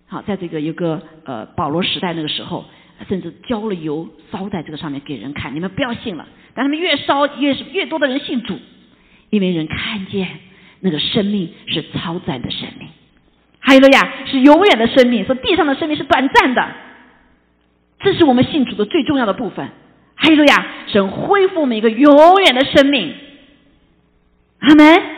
[0.08, 2.66] 好，在这个一个呃保罗时代那个时候，
[3.08, 6.28] 甚至浇了油烧在这个上面给人看，你们不要信了。
[6.54, 8.58] 但他们越烧越是越多的人信主，
[9.30, 10.28] 因为人看见
[10.80, 12.88] 那个生命是超载的生命，
[13.60, 15.26] 还有了呀，是永远的生命。
[15.26, 16.68] 说地上的生命是短暂的，
[18.00, 19.70] 这是我们信主的最重要的部分。
[20.16, 23.14] 还有了呀，神恢复我们一个永远的生命。
[24.60, 25.18] 阿门。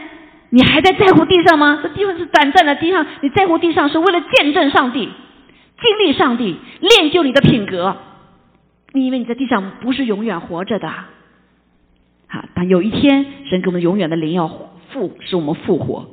[0.51, 1.79] 你还在在乎地上吗？
[1.83, 5.07] 这地方是短暂的，地上你在乎地上是为了见证上帝、
[5.81, 7.97] 经历上帝、练就你的品格。
[8.91, 10.89] 你以为你在地上不是永远活着的？
[12.27, 14.47] 好，但有一天，神给我们永远的灵要
[14.91, 16.09] 复，使我们复活，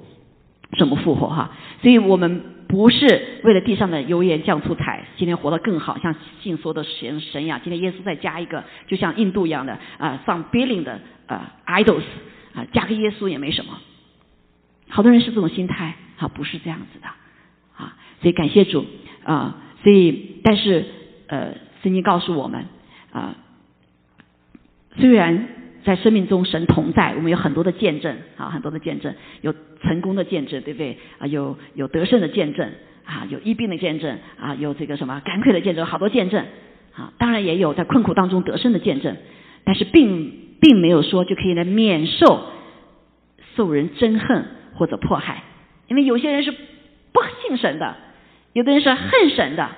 [0.73, 1.53] 使我们复活哈。
[1.83, 7.61] 所以我们不是为了地上的油盐酱醋菜，今天活得更好，像信说的神神一样。
[7.62, 12.05] 今天耶稣再加一个，就像印度一样的啊，上 billing 的啊 idols
[12.55, 13.79] 啊，加个耶稣也没什么。
[14.89, 17.07] 好多人是这种心态，啊，不是这样子的
[17.77, 17.97] 啊。
[18.21, 18.87] 所以感谢主
[19.27, 20.85] 啊，所以但是
[21.27, 22.64] 呃，圣经告诉我们
[23.11, 23.37] 啊，
[24.99, 25.49] 虽然。
[25.87, 29.55] 在生命中，神同在，我们有很多的见证啊，很多的见证，有
[29.85, 31.29] 成功的见证，对不对啊？
[31.29, 32.68] 有有得胜的见证
[33.05, 36.45] 啊，有疫病的见证啊，有这个什么感慨的见证，好多见证
[36.93, 37.12] 啊。
[37.18, 39.16] 当然也有在困苦当中得胜的见证，
[39.62, 42.47] 但是并并没有说就可以来免受
[43.55, 45.45] 受人憎恨或者迫害，
[45.87, 47.95] 因为有些人是不信神的，
[48.57, 49.69] 有的人是恨神的，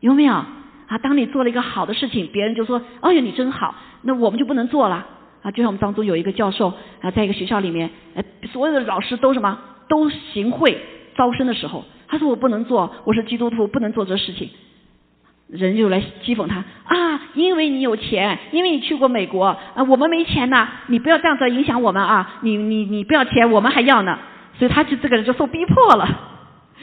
[0.00, 0.98] 有没有啊？
[1.00, 3.72] 当你做了一个好的事情，别人就说：“哎呀，你真好。”
[4.02, 5.06] 那我们就不能做了。
[5.42, 9.56] 啊，就像我们当中有一个教授啊，在一个学校里面，呃，所有的老师都什么
[9.88, 10.76] 都行贿
[11.14, 14.50] 招生的时候，他说我不能做，我是基督徒，不能做这事情。
[15.46, 24.18] 人就来讥讽他啊，因为你有钱，因为你去过美国啊，我们没钱呐，你不要这样子影响我们啊，你你你不要钱，我们还要呢，
[24.58, 26.35] 所以他就这个人就受逼迫了，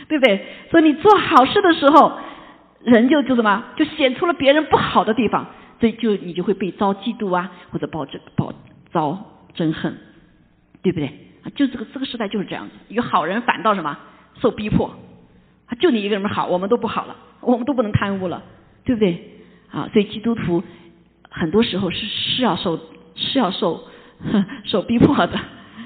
[0.08, 0.46] 对不对？
[0.72, 2.14] 所以你做好事的时候，
[2.84, 5.48] 人就就什么，就显出了别人不好的地方。
[5.80, 8.54] 所以就你就会被遭嫉妒啊，或者报这报
[8.92, 9.20] 遭
[9.54, 9.98] 憎恨，
[10.82, 11.12] 对不对？
[11.56, 13.98] 就这个这个时代就是这样子，一个好人反倒什么
[14.40, 14.94] 受逼迫，
[15.82, 18.44] 就你一个人好，我们都不好了，我们都不能贪污了，
[18.86, 19.42] 对不对？
[19.72, 20.64] 啊，所以基督徒
[21.30, 22.80] 很多时候是是要受
[23.16, 23.84] 是要受
[24.64, 25.38] 受逼迫的，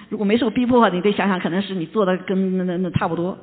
[0.10, 3.36] 如果没受逼迫的，你得想想，可能是你做的跟那那那差不多，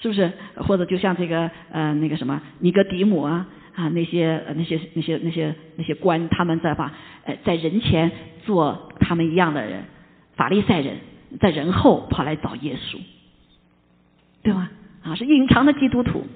[0.00, 0.32] 是不是？
[0.56, 3.46] 或者就像这个呃那个什么尼格迪姆啊。
[3.72, 6.92] 啊，那些那些那些那些那些官，他们在把
[7.24, 8.10] 呃在人前
[8.44, 9.84] 做他们一样的人，
[10.34, 10.96] 法利赛人，
[11.38, 12.98] 在人后跑来找耶稣，
[14.42, 14.68] 对吗？
[15.02, 16.26] 啊，是隐藏的基督徒。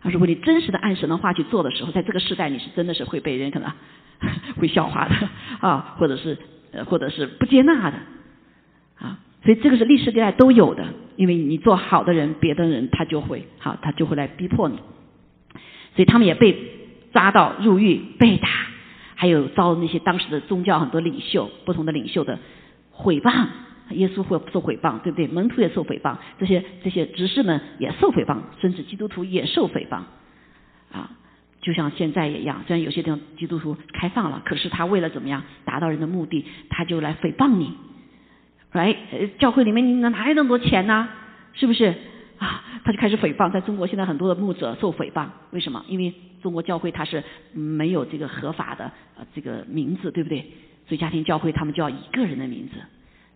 [0.00, 3.70] 啊，如果你真实的按神的话去做的时候，在这个时代你是真的是会被人可能
[4.56, 5.14] 会笑话的
[5.60, 6.38] 啊，或者是
[6.72, 7.98] 呃或者是不接纳的
[9.00, 9.18] 啊。
[9.42, 10.86] 所以这个是历史地带都有的，
[11.16, 14.76] 因为你做好的人，别的人他就会好，他就会来逼迫你。
[15.94, 16.72] 所以他们也被。
[17.12, 18.46] 抓到入狱被打，
[19.14, 22.38] 还有遭那些当时的宗教很多领袖不同的领袖的
[22.90, 23.46] 毁谤，
[23.92, 25.26] 耶稣会受诽谤，对不对？
[25.26, 30.02] 门徒也受诽谤，这些这些执事们也受诽谤，甚至基督徒也受诽谤，
[30.92, 31.12] 啊，
[31.62, 37.72] 就像现在也一样，虽然有些地方基督徒开放了，可是他为了怎么样达到人的目的，他就来诽谤你，
[38.76, 38.94] 来，
[39.38, 41.08] 教会里面你哪来那么多钱呢？
[41.54, 41.94] 是不是？
[42.38, 45.84] 啊，他就开始诽谤，在中国现在很多的牧者受诽谤，为什么？
[45.88, 46.12] 因为
[46.42, 50.40] 中国教会它是没有这个合法的呃这个名字，对不对？
[50.86, 52.74] 所以家庭教会他们就要以个人的名字。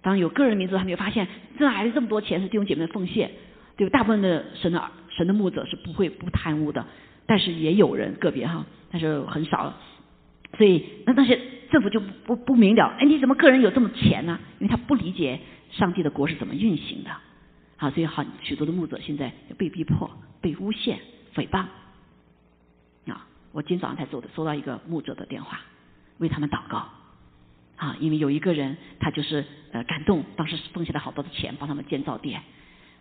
[0.03, 1.26] 当然有个人名字，他们就发现
[1.59, 2.41] 这哪来的这么多钱？
[2.43, 3.30] 是弟兄姐妹的奉献，
[3.76, 3.99] 对吧？
[3.99, 6.84] 大部分的神的神的牧者是不会不贪污的，
[7.26, 9.72] 但是也有人个别哈，但是很少。
[10.59, 11.41] 所以那那些
[11.71, 14.39] 政府就不不明了，哎，你怎么个人有这么钱呢？
[14.59, 15.41] 因为他不理解
[15.71, 17.11] 上帝的国是怎么运行的。
[17.79, 20.11] 啊，所以好许多的牧者现在被逼迫、
[20.43, 20.99] 被诬陷、
[21.35, 21.64] 诽谤。
[23.07, 25.61] 啊，我今天早上才收的收到一个牧者的电话，
[26.18, 26.89] 为他们祷告。
[27.77, 32.43] 啊，因为有一个人他就是呃感动，当时奉献了好多的钱帮他们建造店，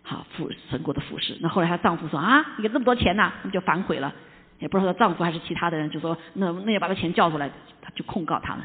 [0.02, 1.36] 好服神国的服饰。
[1.42, 4.14] 那后来她丈夫说啊，你给这么多钱呢，他们就反悔了。
[4.60, 7.50] 也不知道她丈夫还是其他的人，就说那那要把他钱叫出来，
[7.82, 8.64] 他就控告他们。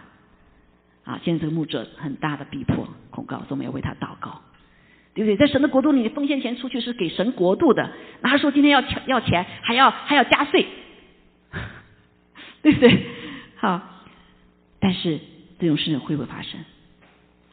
[1.06, 4.41] 啊，现在这个牧者很大的逼迫控告，说我们要为他祷告。
[5.14, 5.38] 对不对？
[5.38, 7.89] 在神的国度里，奉献钱出去是给神国度的。
[8.20, 10.68] 那他说今天要钱要钱，还要还要加税，
[12.62, 13.06] 对不对？
[13.56, 13.82] 好，
[14.82, 15.18] 但是
[15.58, 16.60] 这种事情会不会发生？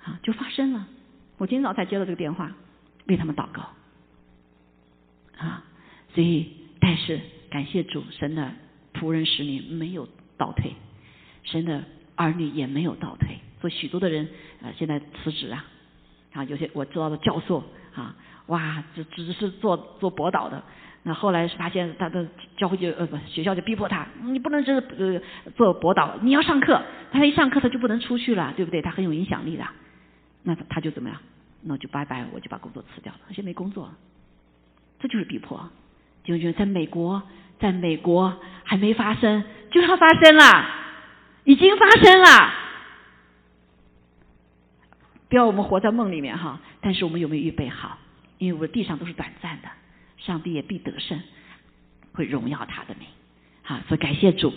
[0.02, 0.88] 啊，就发生了。
[1.38, 2.50] 我今天早上才接到这个电话，
[3.06, 3.68] 为他们祷告。
[5.38, 5.62] 啊，
[6.14, 7.20] 所以但是
[7.52, 8.50] 感谢主，神的
[8.94, 10.72] 仆人使女没有倒退，
[11.44, 11.84] 神的
[12.16, 14.26] 儿女也没有倒退，所以许多的人
[14.62, 15.66] 啊现在辞职啊。
[16.32, 17.62] 啊，有些我知道的教授
[17.94, 20.64] 啊，哇，只只是做做博导的，
[21.02, 22.26] 那后来发现他的
[22.56, 25.20] 教会就呃不学校就逼迫他，你不能是呃
[25.54, 26.80] 做博导，你要上课，
[27.10, 28.80] 他一上课他就不能出去了，对不对？
[28.80, 29.66] 他很有影响力的，
[30.42, 31.20] 那他就怎么样？
[31.60, 33.92] 那就拜拜，我就把工作辞掉了，现在没工作，
[34.98, 35.68] 这就是逼迫。
[36.24, 37.22] 就觉得在美国，
[37.58, 40.66] 在美国还没发生，就要发生了，
[41.44, 42.54] 已经发生了。
[45.28, 47.98] 不要我们活在梦里面哈，但是我们有没有预备好？
[48.38, 49.68] 因为我们地上都是短暂的，
[50.18, 51.20] 上帝也必得胜，
[52.12, 53.08] 会荣耀他的名。
[53.62, 54.52] 好，所以感谢主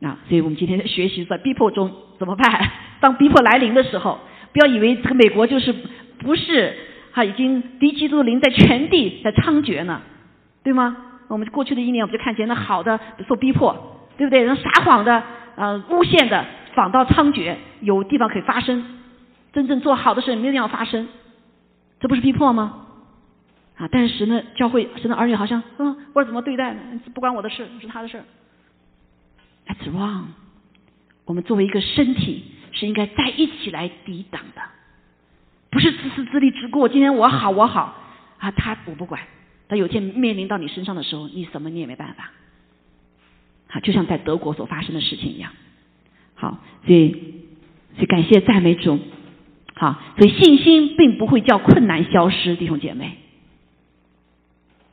[0.00, 0.18] 啊！
[0.28, 2.70] 所以我们今天学习在逼迫中怎么办？
[3.00, 4.20] 当逼迫来临的时候，
[4.52, 5.74] 不要以为这个美国就是
[6.18, 6.76] 不是
[7.12, 10.00] 哈，已经敌基督灵在全地在猖獗呢，
[10.62, 10.96] 对吗？
[11.28, 12.98] 我们过去的一年我们就看见那好的
[13.28, 13.72] 受逼迫，
[14.16, 14.44] 对不对？
[14.44, 15.22] 那撒谎的
[15.56, 16.44] 呃诬陷的
[16.74, 18.84] 反倒猖獗，有地方可以发生。
[19.52, 21.08] 真正做好的事没有地方发生，
[21.98, 22.86] 这不是逼迫吗？
[23.76, 23.88] 啊！
[23.90, 26.80] 但是呢，教会神的儿女好像，嗯，我怎么对待呢？
[27.14, 28.22] 不关我的事，是他的事。
[29.66, 30.24] That's wrong。
[31.24, 34.60] 我们作为一个身体，是应该在一起来抵挡的，
[35.70, 37.94] 不是自私自利，只顾今天我好我好
[38.38, 39.20] 啊，他我不管。
[39.70, 42.32] 但有天面临到你身上的时候，你什么你也没办法。
[43.68, 45.52] 好，就像在德国所发生的事情一样。
[46.34, 47.12] 好，所以，
[47.94, 48.98] 所以感谢赞美主。
[49.76, 53.16] 好，所以信心并不会叫困难消失，弟兄姐妹。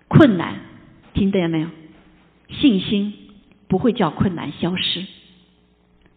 [0.07, 0.57] 困难，
[1.15, 1.67] 听见没有？
[2.49, 3.13] 信心
[3.67, 5.01] 不会叫困难消失。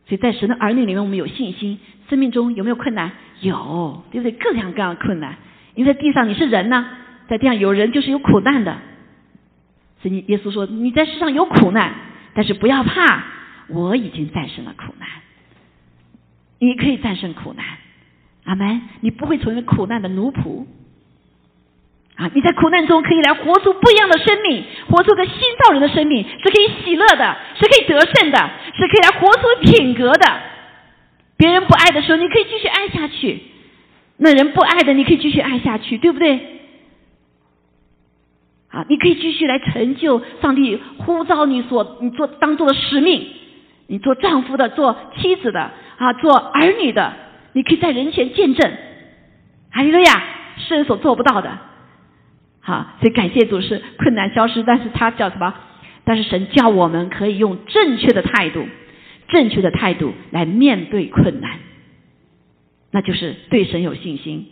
[0.07, 1.79] 所以在神的儿女里面，我们有信心。
[2.11, 3.13] 生命中有没有困难？
[3.41, 4.33] 有，对不对？
[4.33, 5.39] 各样各样的困难。
[5.75, 6.87] 因为在地上你是人呢，
[7.31, 8.77] 在地上有人就是有苦难的。
[10.03, 11.95] 所以耶稣说：“你在世上有苦难，
[12.35, 13.25] 但是不要怕，
[13.69, 15.09] 我已经战胜了苦难。
[16.59, 17.65] 你可以战胜苦难。”
[18.45, 18.81] 阿门！
[19.01, 20.65] 你不会成为苦难的奴仆
[22.17, 22.31] 啊！
[22.35, 30.41] 你在苦难中可以来活出不一样的生命，活出个新造人的生命，是可以喜乐的，是可以得胜的，是可以来活出品格的。
[31.37, 33.39] 别人不爱的时候，你可以继续爱下去；
[34.17, 36.60] 那人不爱的，你可以继续爱下去，对不对？
[38.71, 43.27] 啊，你可以继续来成就上帝呼召你所你做当做的使命，
[43.89, 47.13] 你做丈夫的，做妻子的，啊，做儿女的。
[47.53, 48.73] 你可以在人前见证，
[49.73, 50.23] 哈利路亚，
[50.57, 51.59] 世人所做不到的，
[52.61, 55.53] 好，所以感谢主是困难消失，但是他叫什么？
[56.05, 58.65] 但是神叫我们可以用正确的态度，
[59.31, 61.59] 正确的态度来面对困难，
[62.93, 64.47] 那就是对神有信心，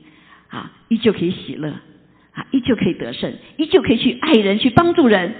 [0.48, 1.72] 啊，依旧可以喜乐，
[2.38, 5.34] 啊，依旧可以得胜，依旧可以去爱人，去帮助人，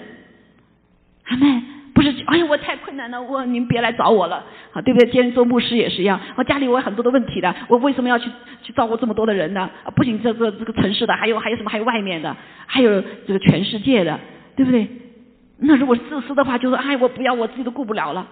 [1.24, 1.62] 阿妹。
[1.94, 5.10] 不是，哎呀，我太困难了，我您别来找我了，啊，对不对？
[5.10, 8.30] 今天做牧师也是一样，我家里我有很多的问题的，我为什么要去
[8.62, 9.68] 去照顾这么多的人呢？
[9.82, 11.70] 啊，不仅这个这个城市的，还有还有什么？
[11.70, 12.36] 还有外面的，
[12.66, 14.20] 还有这个全世界的，
[14.54, 14.86] 对不对？
[15.58, 18.28] 那如果自私的话，就说哎，我不要，我自己都顾不了了。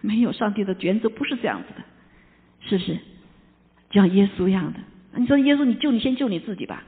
[0.00, 1.82] 没有上帝的原则不是这样子的，
[2.68, 2.94] 是不是？
[3.90, 4.78] 就像耶稣一样的，
[5.16, 6.84] 你说耶稣，你救你先救你自己吧，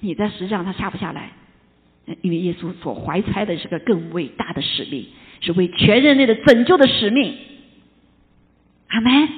[0.00, 1.32] 你在实际上他下不下来，
[2.22, 5.06] 因为耶稣所怀揣的是个更伟大的使命，
[5.40, 7.34] 是为全人类的拯救的使命。
[8.88, 9.28] 阿门，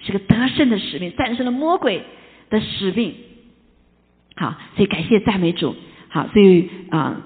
[0.00, 2.02] 是个得胜的使命，战胜了魔鬼
[2.50, 3.14] 的使命。
[4.36, 5.74] 好，所以感谢赞美主。
[6.08, 7.22] 好，所以啊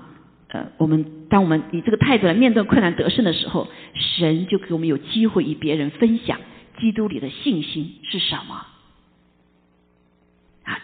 [0.48, 6.38] 呃，我们当我们以这个态度来面对困难得胜的时候，神就给我们有机会与别人分享
[6.78, 8.64] 基督里的信心是什么。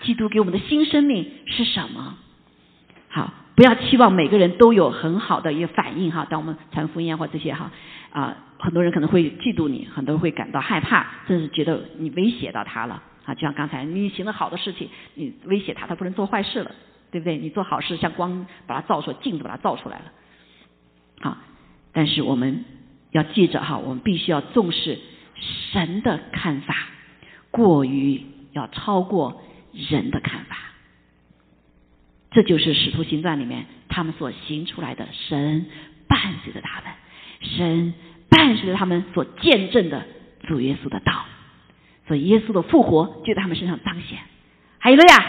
[0.02, 2.16] 基督给我们的新生命是什么？
[3.08, 6.26] 好，不要期望每个人都有很好的一个反应哈。
[6.28, 7.70] 当我们传福音或这些哈
[8.10, 13.34] 啊，很多人可能会嫉妒你，很多人会感到害怕，甚至觉得你威胁到他了啊。
[13.34, 16.72] 就像刚才你行了好的事情，你威胁他，他不能做坏事了，
[17.10, 17.36] 对不对？
[17.36, 20.04] 你做好事像光把它照出来，镜子把它照出来了。
[21.20, 21.36] 好，
[21.92, 22.64] 但是我们
[23.10, 24.98] 要记着哈，我们必须要重视
[25.70, 26.74] 神的看法，
[27.50, 28.22] 过于
[28.52, 29.42] 要超过。
[29.72, 30.56] 人的看法，
[32.30, 35.08] 这就是使徒行传里面他们所行出来的。
[35.12, 35.66] 神
[36.08, 36.92] 伴随着他们，
[37.40, 37.94] 神
[38.28, 40.04] 伴随着他们所见证的
[40.46, 41.24] 主耶稣的道，
[42.06, 44.18] 所以耶稣的复活就在他们身上彰显。
[44.78, 45.26] 还有了呀，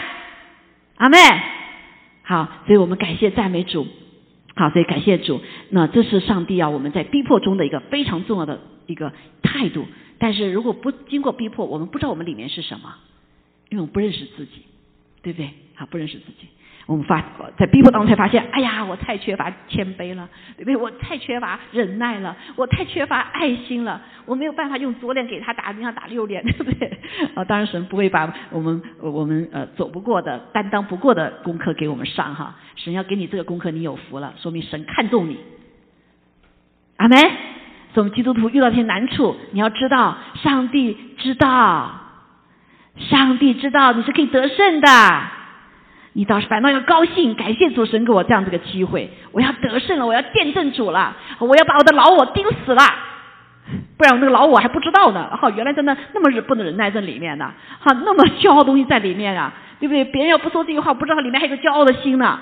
[0.96, 1.16] 阿妹，
[2.22, 3.86] 好，所以我们感谢赞美主，
[4.56, 5.40] 好，所以感谢主。
[5.70, 9.86] 那这是上帝要我们在逼迫中的一个非常重要的一个态度。
[10.18, 12.94] 但是如果不经过逼迫，我们不知道我们里面是什么。
[13.70, 14.62] 因为我不认识自己，
[15.22, 15.50] 对不对？
[15.74, 16.48] 好，不认识自己，
[16.86, 17.24] 我们发
[17.56, 20.76] 在逼迫当中才发现，哎呀，我太缺乏谦卑了，对不对？
[20.76, 26.86] 我太缺乏忍耐了，我太缺乏爱心了，我没有办法用左脸给他打，你要打右脸， 对不对？
[27.34, 32.56] 啊，当然神不会把我们我们呃走不过的、担当不过的功课给我们上哈。
[32.76, 35.38] 神要给你这个功课，你有福了，说明神看重你。
[36.98, 37.18] 阿门。
[37.94, 42.03] 所以我们基督徒遇到一些难处，你要知道，上帝知道。
[42.96, 44.88] 上帝知道你是可以得胜的，
[46.12, 52.82] 你倒是反倒要高兴，感谢主神给我这样这个机会，我要得胜了，我要见证主了，我要把我的老我钉死了，
[53.98, 55.36] 不然我那个老我还不知道呢。
[55.36, 60.04] 哈，原来在那那么忍不能忍耐在里面呢，哈，那么骄傲东西在里面啊，对不对？
[60.04, 62.38] 别人要不说这句话，不知道里面还有个骄傲的心呢，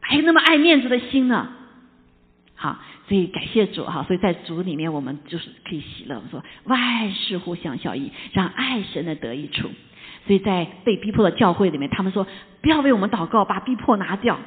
[0.00, 1.48] 还有那么爱面子的心呢，
[2.54, 2.76] 好。
[3.12, 6.16] 所以感谢主哈，所以在主里面我们就是可以喜乐。
[6.16, 9.68] 我们说万事互相效益，让爱神的得益处。
[10.26, 12.26] 所以在被逼迫的教会里面，他们说
[12.62, 14.38] 不要为我们祷告，把逼迫拿掉。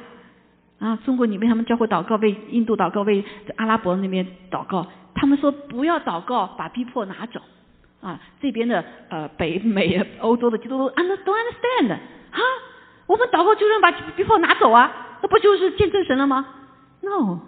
[0.80, 4.84] 啊，中国你为他们教会祷告，为印度祷告，为阿拉伯那边祷告。
[5.14, 7.40] 他们说不要祷告，把逼迫拿走。
[8.00, 11.96] 啊，这边的呃北美欧洲的基督徒 under 都 understand
[12.32, 12.42] 哈，
[13.06, 15.18] 我们祷告就能把逼迫拿走啊？
[15.22, 16.44] 那不就是见证神了吗
[17.02, 17.38] ？No。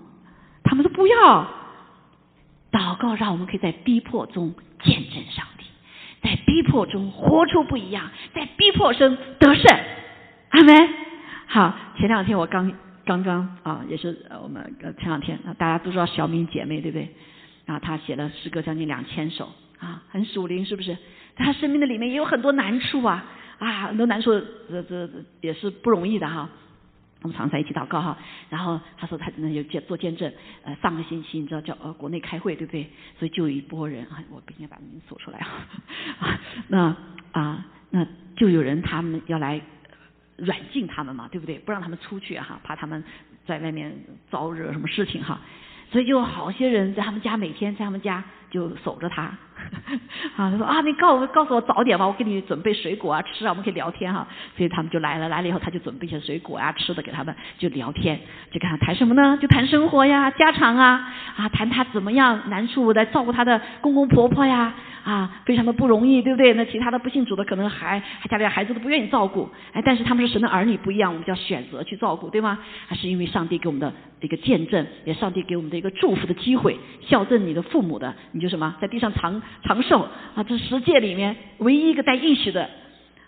[0.68, 1.48] 他们说不要
[2.70, 5.64] 祷告，让我们可以在逼迫中见证上帝，
[6.22, 9.78] 在逼迫中活出不一样，在逼迫中得胜。
[10.50, 10.88] 阿门。
[11.46, 12.70] 好，前两天我刚
[13.06, 17.14] 刚刚啊，也是我们前两天啊，大家都知道小敏姐妹对不对？
[17.64, 20.98] 啊，她写了诗歌将近两千首啊，很属灵，是不是？
[21.34, 23.24] 她生命的里面也有很多难处啊
[23.58, 24.38] 啊，很多难处，
[24.68, 25.08] 这这
[25.40, 26.50] 也是不容易的哈。
[27.22, 28.16] 我们常在一起祷告哈，
[28.48, 32.88] 然后他说他那有见做见证，呃上个星期你知道叫呃国内开会对不对？
[33.18, 35.66] 所以就有一波人啊，我不应该把名字说出来啊，
[36.68, 36.96] 那
[37.32, 38.06] 啊那
[38.36, 39.60] 就有人他们要来
[40.36, 41.58] 软禁他们嘛，对不对？
[41.58, 43.02] 不让他们出去哈，怕他们
[43.44, 43.92] 在外面
[44.30, 45.40] 招惹什么事情哈。
[45.90, 49.22] 所以就好些人在他们家每天在他们家就守着他，
[50.36, 54.26] 啊，他说啊，你告告诉我早点吧，我给你准备水果啊吃啊，我们可以聊天哈。
[54.56, 58.18] 所以他们就来了，来了以后他就准备一些水果啊吃的给他们，就聊天，
[58.50, 59.38] 就跟他谈什么呢？
[59.40, 64.72] 就谈生活呀、家常啊，啊，谈他怎么样难处在照顾他的公公婆婆呀。
[65.04, 66.52] 啊，非常的不容易，对不对？
[66.52, 72.58] 那其他的不信主的可能还还家里孩子都不愿意照顾，哎，但是他们是神的儿女不一样，我们就要选择去照顾，对吗？
[72.86, 73.90] 还是因为上帝给我们的
[74.20, 80.44] 一个见证，也上帝给我们的一个祝福的机会，孝正你的父母的，你就什么在地上长长寿啊？
[80.44, 82.70] 这十界里面唯一一个带应许的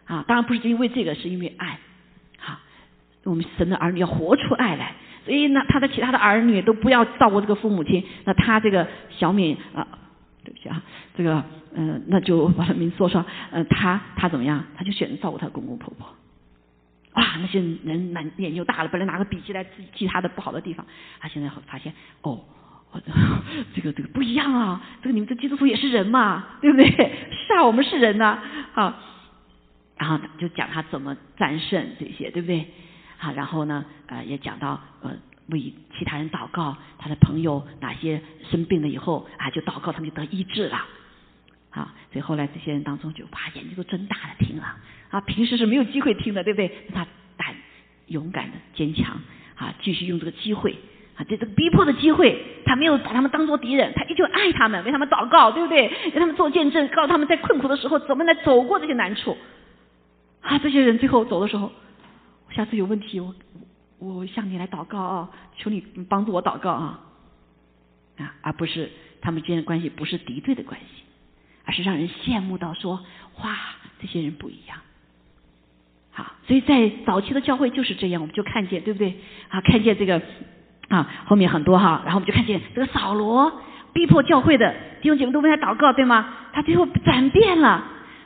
[0.06, 1.78] 啊，当然不是因为这个，是因为爱，
[2.38, 2.58] 好，
[3.24, 4.94] 我们神的儿女要活出爱来，
[5.24, 9.86] 所以呢，他的其他的儿女都不要照顾这个父母亲，那他这个小敏啊。
[10.42, 10.82] 对不起啊，
[11.14, 11.44] 这个
[11.74, 14.64] 嗯，那就把他名字说说，呃，他他怎么样？
[14.74, 16.08] 他就选择照顾他公公婆婆。
[17.12, 20.86] 哇，那些人满脸就大了，本来拿个笔记来记记他的不好的地方，
[21.20, 21.92] 他现在发现
[22.22, 22.40] 哦，
[23.74, 26.88] 这个这个不一样啊，这个你们这基督徒也是人嘛，对不对？
[26.88, 28.38] 是啊，我们是人呐，
[28.72, 28.94] 好，
[29.96, 32.66] 然后就讲他怎么战胜这些，对不对？
[33.18, 35.16] 好，然后呢，呃，也讲到呃。
[35.52, 40.80] 为其他人祷告，他的朋友哪些生病了以后啊，就祷告，他们就得医治了。
[41.70, 44.76] 啊，所以后来这些人当中就把眼睛都睁大了听了
[45.10, 46.70] 啊，平时是没有机会听的，对不对？
[46.94, 47.04] 他
[47.36, 47.52] 胆
[48.06, 49.20] 勇敢的坚强
[49.56, 50.78] 啊，继续用这个机会
[51.28, 55.88] 这这逼迫的机会，他没有把他们当做敌人，他依旧爱他们，为他们祷告，对不对？
[56.10, 59.36] 给他们做见证，告诉他们在困苦的时候怎么来走过这些难处。
[60.40, 61.72] 啊，这些人最后走的时候，
[62.50, 63.34] 下次有问题我
[63.98, 67.00] 我向你来祷告啊，求你帮助我祷告啊
[68.18, 68.90] 啊，而不是
[69.20, 71.04] 他们之间的关系不是敌对的关系。
[71.62, 72.98] 而是让人羡慕到说，
[73.42, 73.56] 哇，
[74.00, 74.78] 这些人不一样。
[76.10, 79.14] 好，所以在早期的教会就是这样，我们就看见，对不对？
[79.50, 80.20] 啊，看见这个
[80.90, 83.50] 啊，后面很多哈，然后我们就看见这个扫罗
[83.94, 86.26] 逼迫教会的弟兄姐妹都为他祷告，对吗？
[86.52, 87.82] 他最后转变了，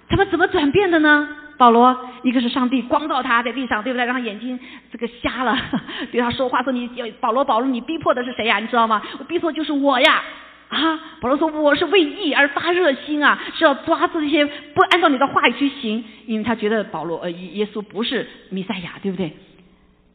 [0.09, 1.29] 他们怎么转变的呢？
[1.57, 4.05] 保罗，一个是上帝光照他在地上，对不对？
[4.05, 4.59] 让他眼睛
[4.91, 5.57] 这个瞎了，
[6.11, 6.89] 对他说话说你，
[7.21, 8.59] 保罗，保罗，你逼迫的是谁呀？
[8.59, 9.01] 你知道吗？
[9.19, 10.23] 我逼迫就是我呀。
[10.69, 19.37] 啊，保罗说我是为义而发热心啊，是要抓住这些不按照你的话语去行，因为他觉得保罗呃耶稣不是弥赛亚，对不对？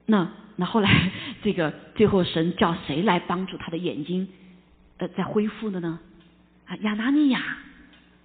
[0.08, 0.28] 那
[0.60, 4.28] 那后来这个最后神叫谁来帮助他的眼睛
[4.98, 6.00] 呃在恢复的呢？
[6.68, 7.42] 啊亚拿尼亚。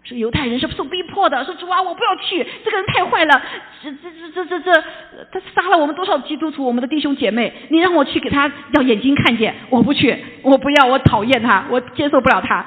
[0.07, 3.43] 是犹太人是受逼迫的，说主啊，我不要去，这个人太坏了，
[3.83, 4.85] 这这这这这这，
[5.33, 12.67] 他杀了我们多少基督徒，我们的弟兄姐妹，你让我去给他要眼睛看见，我不去，我不要，我讨厌他，我接受不了他。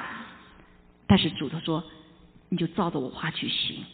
[1.06, 1.84] 但是主他说，
[2.48, 3.84] 你就照着我话去行。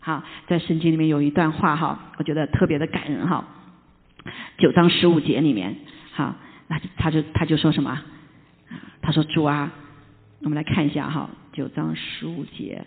[0.00, 3.44] 好，在圣经里面有一段话哈，我觉得特别的感人哈，
[4.58, 5.74] 九章十五节里面，
[6.12, 6.34] 好，
[6.68, 8.04] 那他就他就说什么啊？
[9.02, 9.72] 他说主啊，
[10.42, 11.28] 我们来看一下哈。
[11.52, 12.82] 九章十五节，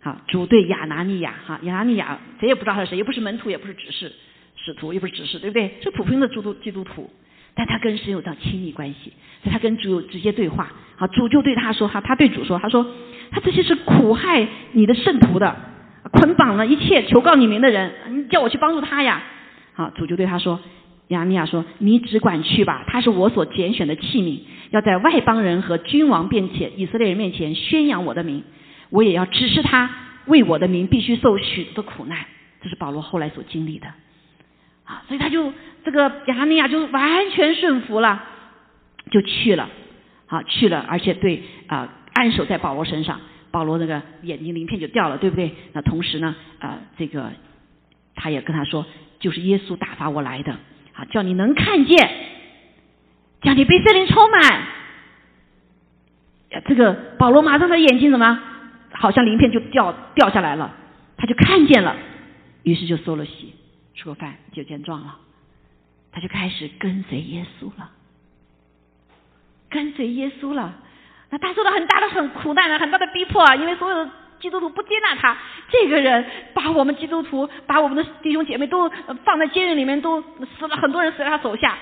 [0.00, 4.12] 好，主对亚拿尼亚，哈，亚拿尼亚谁也不知道他是谁，也不是门徒，也不是执事，
[4.56, 5.76] 使徒，也不是执事，对不对？
[5.80, 7.08] 是普通的基督基督徒，
[7.54, 9.12] 但他跟神有道亲密关系，
[9.42, 10.72] 所以他跟主有直接对话。
[10.96, 12.84] 好，主就对他说，哈，他对主说，他说，
[13.30, 15.54] 他这些是苦害你的圣徒的，
[16.10, 19.22] 捆绑了一切求告你名的人，你叫我去帮助他呀。
[19.74, 20.58] 好，主就对他说。
[21.08, 28.42] 亚尼亚说：“你只管去吧，他是我所拣选的器皿，要在外邦人和君王面前、以色列人面前宣扬我的名。
[28.88, 29.90] 我也要指示他，
[30.24, 32.24] 为我的名必须受许多的苦难。
[32.62, 33.86] 这是保罗后来所经历的。
[34.84, 35.52] 啊，所以他就
[35.84, 38.24] 这个亚尼亚就完全顺服了，
[39.10, 39.68] 就去了。
[40.24, 43.20] 好，去了，而且对啊，安守在保罗身上，
[43.50, 45.54] 保罗那个眼睛鳞片就掉了，对不对？
[45.74, 47.30] 那同时呢，啊，这个
[48.14, 48.86] 他也跟他说，
[49.24, 50.54] 就是耶稣打发我来的。”
[50.92, 52.10] 好，叫你能看见，
[53.40, 54.62] 叫你被圣灵充满。
[56.66, 58.38] 这个保罗马上的眼睛怎么，
[58.92, 60.76] 好像鳞片就掉掉下来了，
[61.16, 61.96] 他就看见了，
[62.62, 63.54] 于是就收了喜，
[63.96, 65.18] 吃个饭就见状了，
[66.12, 67.90] 他就开始跟随耶稣了，
[69.68, 70.74] 跟随耶稣了。
[71.30, 74.10] 那他受到很大的很苦难的很大的逼迫啊，因为所有的。
[74.44, 75.38] 基督徒不接纳他，
[75.70, 76.22] 这个人
[76.52, 78.90] 把我们基督徒，把我们的弟兄姐妹都
[79.24, 81.78] 放在监狱里面，都死了很多人死在他手下，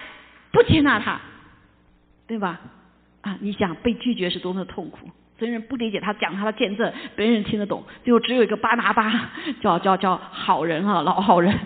[0.52, 1.20] 不接纳他，
[2.28, 2.60] 对吧？
[3.22, 11.58] 啊，你想被拒绝是多么的痛苦，别人不理解他讲他的见证，别人听得懂，最后只有一个巴拿巴，叫叫叫好人啊，老好人，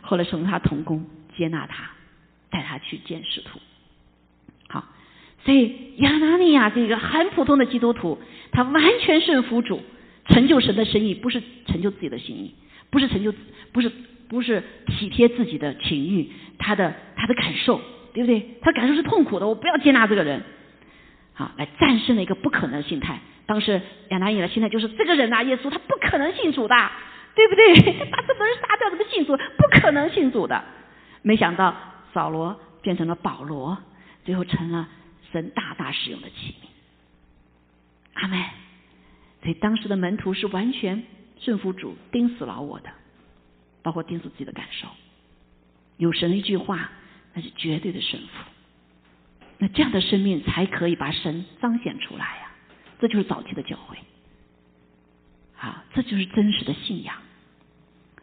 [0.00, 1.04] 后来成为他同工，
[1.36, 1.90] 接纳他，
[2.50, 3.58] 带他去见使徒。
[4.68, 4.84] 好，
[5.44, 8.20] 所以亚拿尼亚这个很普通的基督徒，
[8.52, 9.82] 他完全顺服主。
[10.26, 12.54] 成就神的生意，不是成就自己的心意，
[12.90, 13.32] 不是成就，
[13.72, 13.90] 不是
[14.28, 17.80] 不是体贴自己的情欲，他的他的感受，
[18.12, 18.58] 对不对？
[18.60, 20.42] 他的感受是痛苦的，我不要接纳这个人，
[21.34, 23.18] 好，来战胜了一个不可能的心态。
[23.46, 26.90] 当时亚拿尼的心态就是这个人啊，耶稣他不可能信主的，
[27.34, 27.92] 对不对？
[28.10, 29.36] 把这么多人杀掉，怎么信主？
[29.36, 30.62] 不可能信主的。
[31.22, 31.74] 没想到
[32.14, 33.76] 扫罗变成了保罗，
[34.24, 34.88] 最后成了
[35.32, 36.68] 神大大使用的器皿。
[38.22, 38.38] 阿门。
[39.42, 41.02] 所以当时的门徒是完全
[41.38, 42.90] 顺服主，钉死了我的，
[43.82, 44.88] 包括钉死自己的感受。
[45.96, 46.90] 有神的一句话，
[47.34, 48.28] 那是绝对的顺服。
[49.58, 52.50] 那这样的生命才可以把神彰显出来呀！
[52.98, 53.96] 这就是早期的教会。
[55.54, 57.14] 好，这就是真实的信仰。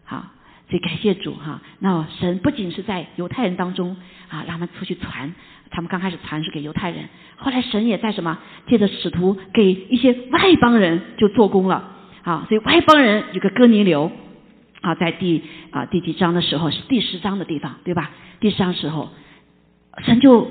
[0.04, 0.32] 好，
[0.70, 1.62] 所以感谢主哈。
[1.80, 3.96] 那神不仅是在犹太人当中
[4.30, 5.34] 啊，让他们出去传。
[5.70, 11.94] 他们刚开始传是给犹太人，后来神也在什么借着使徒给一些外邦人就做工了
[12.24, 14.10] 啊，所以外邦人有个哥尼流
[14.80, 18.12] 啊，在第啊第几章的时候是第十章的地方对吧？
[18.40, 19.10] 第十章时候，
[20.06, 20.50] 神就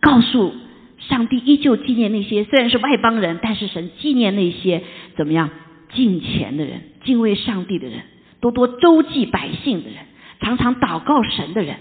[0.00, 0.54] 告诉
[1.00, 4.82] 上帝依旧纪念那些虽然是外邦人，但是神纪念那些
[5.16, 5.50] 怎么样
[5.92, 8.00] 敬虔的人、敬畏上帝的人、
[8.40, 10.04] 多多周济百姓的人、
[10.40, 11.76] 常常祷告神的人。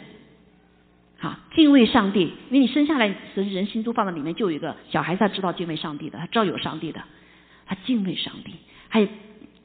[1.18, 7.02] 好，敬畏上帝，因为你生下来，神人心都放在里面，就有一个小孩子，他知道敬畏上帝的，他知道有上帝的，
[7.66, 8.54] 他敬畏上帝，
[8.90, 9.08] 还有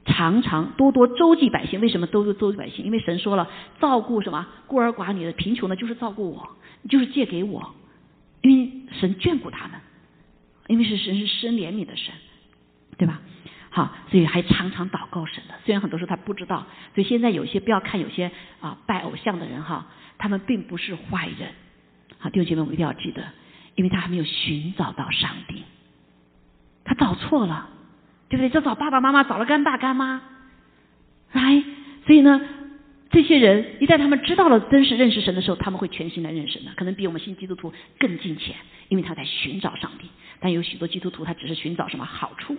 [0.05, 1.81] 常常多多周济百姓。
[1.81, 2.85] 为什么都是周济百姓？
[2.85, 6.49] 因为神说了，照顾什么孤儿寡女的、贫穷的，就是照顾我，
[6.89, 7.75] 就是借给我，
[8.43, 9.81] 因为神眷顾他们，
[10.69, 12.15] 因为是神是生怜悯的神，
[12.97, 13.21] 对吧？
[13.71, 15.55] 好，所以还常常祷告神的。
[15.65, 19.87] 虽然很多时候他不知道，所以现在有些不要看有些啊拜偶像的人哈，
[20.19, 21.53] 他们并不是坏人。
[22.19, 23.25] 好，弟兄姐妹，我们一定要记得，
[23.77, 25.63] 因为他还没有寻找到上帝，
[26.85, 27.71] 他找错了，
[28.29, 28.51] 对不对？
[28.51, 30.21] 就找爸爸妈妈，找了干爸干妈，
[31.33, 31.63] 来，
[32.07, 32.41] 所以呢，
[33.11, 38.57] 这些人一旦他们知道了真实认识神的时候，他们会全心来认识的，可能比我们新基督徒更近前，
[38.89, 40.11] 因为他在寻找上帝。
[40.41, 42.57] 但有许多基督徒，他只是寻找什么好处。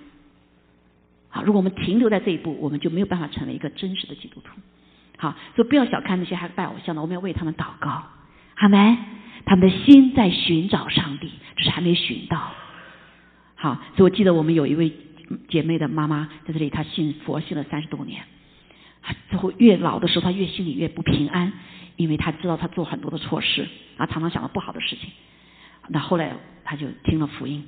[1.32, 4.51] 好，如果我们停留在这一步，我们就没有办法成为一个真实的基督徒。
[5.17, 8.03] 好，所以不要小看那些还拜偶像的，我们要为他们祷告。
[8.55, 8.97] 好没？
[9.45, 12.51] 他们的心在寻找上帝，只是还没寻到。
[13.55, 14.91] 好，所以我记得我们有一位
[15.47, 18.23] 姐妹的妈妈在这里，她信佛信了三十多年，
[19.29, 21.53] 最后越老的时候，她越心里越不平安，
[21.95, 23.67] 因为她知道她做很多的错事，
[23.97, 25.09] 啊，常常想到不好的事情。
[25.88, 27.63] 那后来她就听了福音。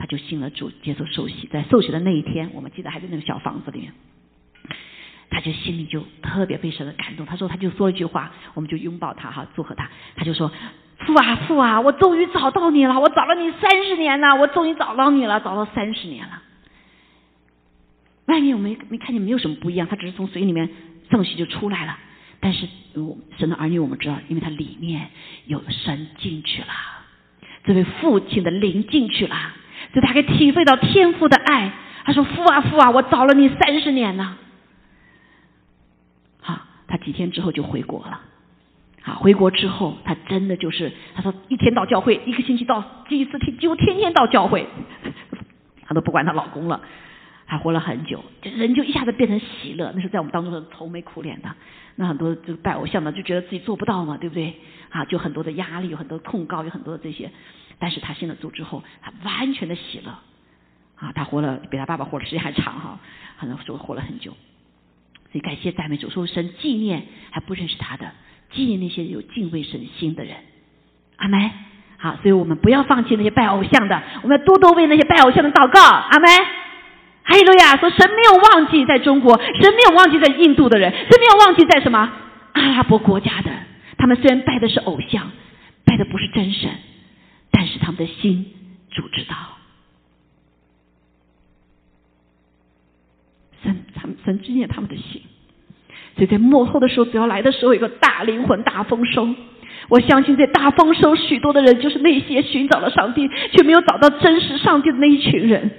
[0.00, 1.46] 他就信了主，接受受洗。
[1.52, 3.92] 在受洗的那一天，我们记得还在那个小房子里面，
[5.28, 7.26] 他就心里就特别被神的感动。
[7.26, 9.90] 他说，他就说了一句话，我们就拥抱他哈，祝贺他。
[10.16, 10.50] 他就说
[11.04, 12.98] ：“父啊父啊，我终于找到你了！
[12.98, 16.42] 我找了你三十年了，我终于找到你了，找了三十年了。”
[18.24, 20.70] 外面我没没看见没有什么不一样，他只是从水里面
[21.10, 21.98] 圣洗就出来了。
[22.40, 22.66] 但是
[23.36, 25.10] 神的儿女我们知道，因为他里面
[25.44, 26.68] 有神进去了，
[27.64, 29.36] 这位父亲的灵进去了。
[29.92, 31.72] 所以他可以体会到天父的爱。
[32.04, 34.38] 他说：“父啊父啊，我找了你三十年了。”
[36.40, 38.20] 好，他几天之后就回国了。
[39.02, 44.66] 好，回国之后，他真的就是他说一天到教会，一个星期到几次天，几乎天天到教会，
[45.86, 46.80] 他都不管她老公了。
[47.46, 49.92] 还活了很久，就人就一下子变成喜乐。
[49.96, 51.50] 那是在我们当中的愁眉苦脸的。
[51.96, 54.54] 那很多就拜偶像的，就觉得自己做不到嘛，对不对？
[54.90, 57.28] 啊，就很多的压力，有很多控告，有很多的这些。
[57.80, 60.12] 但是他信了主之后，他完全的喜乐，
[60.94, 63.00] 啊，他活了比他爸爸活的时间还长哈，
[63.40, 64.36] 可能说活了很久。
[65.32, 68.12] 所以感谢赞美主，说神纪念还不认识他的，
[68.52, 70.36] 纪念那些有敬畏神心的人。
[71.16, 71.50] 阿门。
[71.96, 75.80] 好，所以我们不要放弃那些拜偶像的，我们要多多为那些拜偶像的祷告。
[75.82, 76.28] 阿门。
[77.22, 82.10] 哈利路亚，说神没有忘记在中国，神没有忘记在印度的人，神没有忘记在什么
[82.52, 83.50] 阿拉伯国家的，
[83.98, 85.30] 他们虽然拜的是偶像，
[85.84, 86.70] 拜的不是真神。
[87.50, 88.46] 但是他们的心
[88.90, 89.36] 主知道，
[93.62, 95.22] 神他们神纪念他们的心，
[96.16, 99.28] 所以在幕后的时候，只要来的时候，有个大灵魂大丰收。
[99.88, 105.70] 我相信在大丰收，许多的人就是那些寻找了上帝却没有找到真实上帝的那一群人。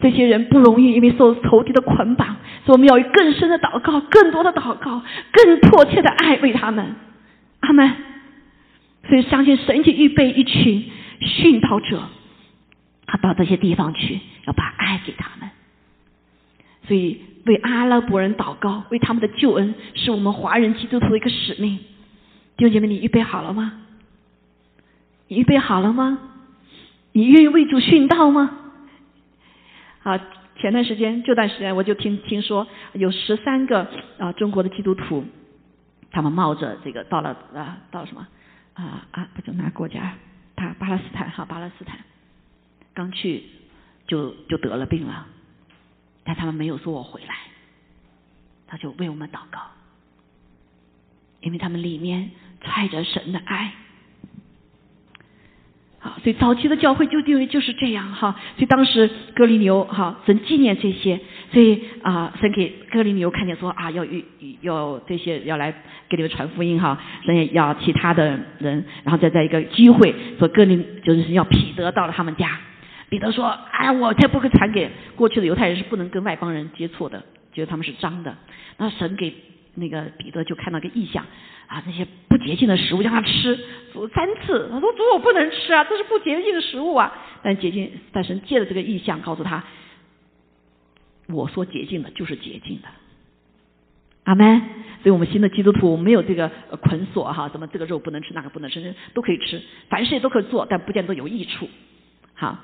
[0.00, 5.02] 这些人不容易，因为受仇敌的捆绑，所以我们要有更深的祷告，更多的祷告，
[5.32, 6.96] 更迫切的爱为他们。
[7.60, 8.09] 阿门。
[9.08, 10.84] 所以，相信神已经预备一群
[11.20, 12.02] 殉道者，
[13.06, 15.50] 他到这些地方去，要把爱给他们。
[16.86, 21.78] 所以，为阿拉伯人祷告，为他们的救恩，是我们华人基督徒的一个使命。
[22.56, 23.80] 弟兄姐妹，你预备好了吗？
[25.28, 26.18] 你预备好了吗？
[27.12, 28.58] 你愿意为主殉道吗？
[30.02, 30.20] 啊，
[30.58, 33.88] 前段时间，这段时间，我就听听说有十三个
[34.18, 35.24] 啊中国的基督徒，
[36.10, 38.26] 他们冒着这个到了啊到什么？
[38.74, 39.28] 啊啊！
[39.34, 40.14] 不就哪国家？
[40.54, 41.98] 巴巴勒斯坦哈，巴勒斯坦
[42.94, 43.44] 刚去
[44.06, 45.26] 就就得了病了，
[46.24, 47.34] 但他们没有说我回来，
[48.66, 49.60] 他就为我们祷告，
[51.40, 53.72] 因为他们里面揣着神的爱。
[56.00, 58.34] 啊，所以早期的教会就定为就是这样哈。
[58.56, 61.20] 所以当时哥林牛哈，神纪念这些，
[61.52, 64.24] 所以啊，神给哥林牛看见说啊，要与
[64.62, 65.70] 要这些要来
[66.08, 72.58] 给你们传福音哈，神也要其他的人，然后再在一个机会说哥林就是要彼得到了他们家，
[73.10, 77.22] 彼得说，哎，我才不会传给过去的犹太人是不能跟外邦人接触的，
[77.52, 78.34] 觉得他们是脏的。
[78.78, 79.34] 那神给
[79.74, 81.24] 那个彼得就看到个异象。
[81.66, 83.56] 啊，那些不洁净的食物让他吃，
[83.92, 84.68] 煮三次。
[84.72, 87.12] 他说：“主，我不能吃啊，这是不洁净的食物啊。”
[87.44, 89.62] 但洁净，但神借着这个意象，告诉他
[91.32, 92.88] ：“我说洁净的，就是洁净的。”
[94.24, 94.60] 阿门。
[95.02, 96.50] 所以我们新的基督徒没有这个
[96.82, 101.68] 捆锁哈，什么这个肉不能吃，那个不能吃，都可以吃，凡事都可以做，但不见得有益处。
[102.34, 102.58] 好，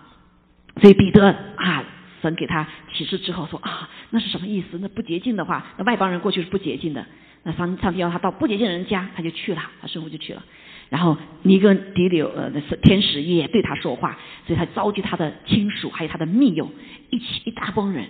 [0.82, 1.84] 所以彼得啊，
[2.26, 4.78] 神给他启示之后说啊，那是什么意思？
[4.80, 7.06] 那不洁净的话，那外邦人过去是不洁净的。
[7.44, 10.42] 那上上帝要他到不洁净人家，他就去了，他师傅就去了。
[10.88, 16.70] 然后尼哥底里呃，那是天使也对他说话，所以他召集他的亲属还有他的密友，
[17.10, 18.06] 一起一大帮人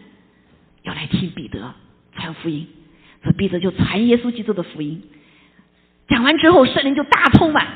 [0.82, 1.74] 要来听彼得
[2.14, 2.66] 传福音。
[3.22, 5.02] 所以彼得就传耶稣基督的福音。
[6.08, 7.66] 讲完之后，圣灵就大充满，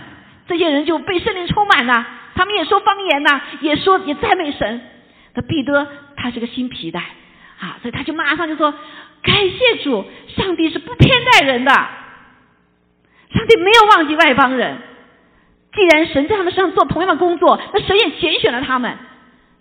[0.46, 4.80] 这些人就被圣灵充满了，他们也说方言呐，也说也赞美神。
[5.34, 5.86] 那彼得
[6.22, 7.00] 他是个新皮带
[7.60, 8.72] 啊，所以他就马上就说
[9.22, 10.04] ：“感谢主，
[10.36, 14.76] 上帝是不偏待人的，上帝没有忘记外邦人。
[15.72, 18.96] 既然神在他们身上做同样的工作，那神也拣选了他们，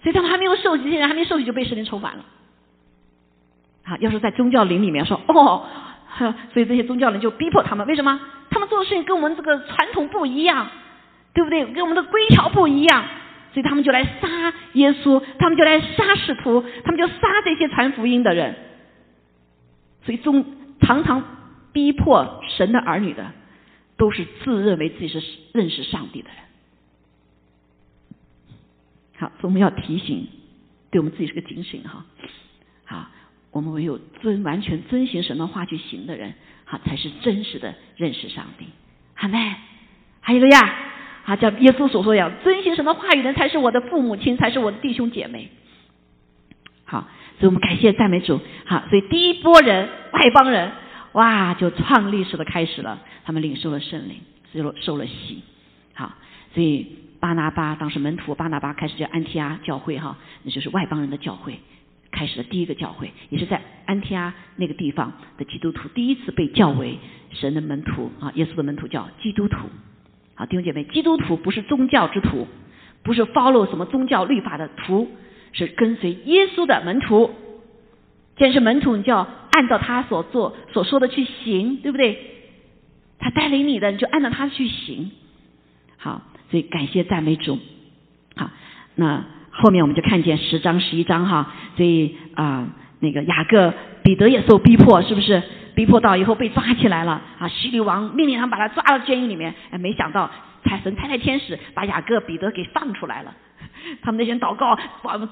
[0.03, 2.26] 所以他们还没有受洗，这些人还没受洗就被神灵充满了。
[3.86, 5.66] 啊，要是在宗教灵里面说哦，
[6.53, 8.20] 所以这些宗教人就逼迫他们，为什么？
[8.49, 10.68] 他们做的事情跟我们这个传统不一样，
[11.34, 11.66] 对不对？
[11.68, 13.05] 跟我们的规条不一样。”
[13.54, 18.56] 所以他们就来杀耶稣，他们就来杀使徒，他们就杀这些传福音的人。
[20.04, 20.45] 所以中
[20.82, 21.24] 常常
[21.74, 23.32] 逼迫神的儿女的，
[23.97, 25.22] 都是自认为自己是
[25.54, 26.38] 认识上帝的人。
[29.18, 30.28] 好，所以我们要提醒，
[30.91, 32.06] 对我们自己是个警醒哈。
[32.86, 33.08] 好，
[33.52, 36.34] 我们唯有遵完全遵循神的话去行的人，
[36.66, 38.66] 好才是真实的认识上帝。
[39.16, 39.56] 好没？
[40.22, 40.76] 还有个呀。
[41.30, 45.47] 啊，叫耶稣所说样，遵循神的话语的才是我的父母亲，才是我的弟兄姐妹。
[46.86, 47.07] 好，
[47.39, 48.39] 所以我们感谢赞美主。
[48.65, 50.71] 好，所以第一波人外邦人，
[51.11, 52.99] 哇，就创历史的开始了。
[53.25, 54.21] 他们领受了圣灵，
[54.51, 55.43] 受受了洗。
[55.93, 56.13] 好，
[56.55, 61.59] 所以巴拿巴当时门徒巴拿巴开始叫安提阿教会哈，那就是外邦人的教会，
[62.09, 66.97] 开始了第一个教会，也是在安提阿那个地方的基督徒第一次被叫为
[67.34, 69.69] 神的门徒啊，耶稣的门徒叫基督徒。
[70.40, 72.48] 好，弟兄姐妹，基督徒不是宗教之徒，
[73.04, 75.10] 不是 follow 什么宗教律法的徒，
[75.52, 77.30] 是跟随耶稣的门徒。
[78.38, 82.18] 既然是门徒，你就要按照他所做所说的去行，对不对？
[83.20, 85.12] 他带领你的，你就按照他去行。
[85.98, 87.60] 好，所以感谢赞美主。
[88.38, 88.50] 好，
[88.96, 92.70] 那后面我们就看见十章十一章哈，所以啊，
[93.02, 93.74] 那个雅各
[94.04, 95.44] 彼得也受逼迫，是不是？
[95.80, 97.47] 逼迫到以后被抓起来了啊！
[97.47, 100.30] 希律王命令他们把他抓到监狱里面，哎，没想到
[100.65, 103.34] 财神太太天使把雅各、彼得给放出来了。
[104.03, 104.77] 他们那些祷告，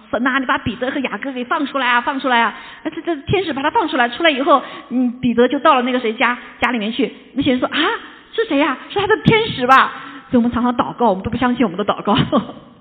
[0.09, 2.55] 神呐，你把彼得和雅各给放出来啊，放出来啊！
[2.85, 7.13] 这这天使把他放出来，出来以后，嗯，彼得就到了那个谁家家里面去。
[7.33, 7.77] 那些人说啊，
[8.33, 8.77] 是谁呀？
[8.89, 9.91] 是他的天使吧？
[10.31, 12.17] 所以我们常常祷告，我们都不相信我们的祷告。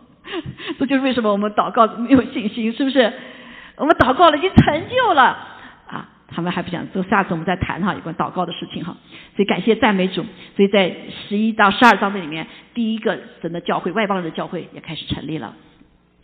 [0.79, 3.13] 这就是为什么我们祷告没有信心，是不是？
[3.77, 5.56] 我们祷告了，已经成就了。
[6.37, 8.95] 他们还不想，就下次我们再谈哈，有关祷告的事情哈。
[9.35, 10.23] 所以感谢赞美主，
[10.55, 10.95] 所以在
[11.27, 15.57] 十一到十二章这里面，第一个神的教会，外邦人的教会也开始成立了。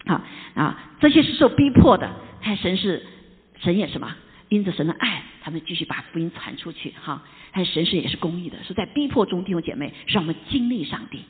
[0.04, 2.10] 啊啊，这些是受逼迫的，
[2.42, 3.02] 看神是
[3.60, 4.14] 神也什么，
[4.50, 7.22] 因着神的爱，他们继续把福音传出去哈。
[7.54, 11.20] 看神是也是公义的，是在逼迫中弟兄姐妹，让我们经历上帝，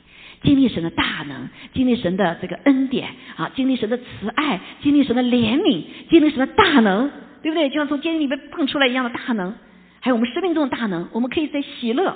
[0.41, 3.07] 经历神的大能，经历神的这个恩典
[3.37, 7.09] 啊，经历神的慈爱，经历神的怜悯，经历神的大能。
[7.43, 7.69] 对不对？
[7.69, 9.53] 就像从监狱里面蹦出来一样的大能，
[9.99, 12.15] 还有我们生命中的大能，我们可以在喜乐，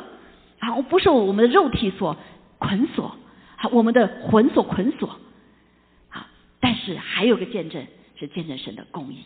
[0.60, 2.18] 啊，不受我们的肉体所
[2.58, 3.16] 捆锁，
[3.58, 5.20] 好，我们的魂所捆锁，
[6.10, 6.26] 好，
[6.62, 7.86] 但是还有个见证
[8.18, 9.26] 是见证神的公义，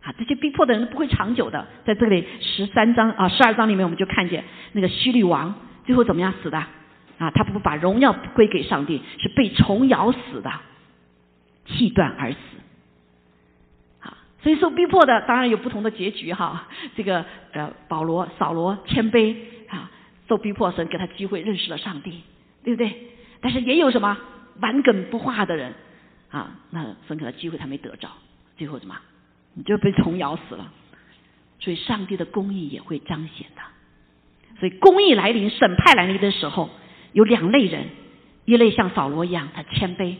[0.00, 6.58] 啊，这些逼迫的人不会长久的，在这里十三章啊十二章里面我们就看见那个虚律王最后怎么样死的
[7.18, 7.30] 啊？
[7.34, 10.50] 他不把荣耀归给上帝，是被虫咬死的，
[11.66, 12.38] 气断而死。
[14.42, 16.68] 所以受逼迫的当然有不同的结局哈。
[16.96, 19.34] 这个呃保罗扫罗谦卑
[19.68, 19.90] 啊，
[20.28, 22.22] 受逼迫神给他机会认识了上帝，
[22.62, 22.92] 对不对？
[23.40, 24.16] 但是也有什么
[24.60, 25.74] 顽梗不化的人
[26.30, 28.08] 啊，那神给他机会他没得着，
[28.56, 28.96] 最后什么
[29.54, 30.72] 你就被虫咬死了。
[31.60, 33.62] 所以上帝的公义也会彰显的。
[34.60, 36.70] 所以公义来临、审判来临的时候，
[37.12, 37.86] 有两类人：
[38.44, 40.14] 一类像扫罗一样，他谦卑，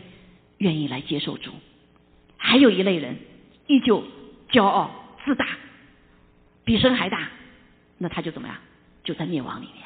[0.57, 1.51] 愿意来接受主；
[2.35, 3.17] 还有一类人。
[3.69, 4.03] 依旧
[4.49, 4.89] 骄傲
[5.23, 5.45] 自大，
[6.65, 7.29] 比神还大，
[7.99, 8.57] 那他就怎么样？
[9.03, 9.85] 就在灭亡里面。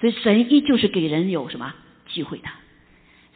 [0.00, 1.72] 所以神依旧是给人有什么
[2.08, 2.48] 机会的。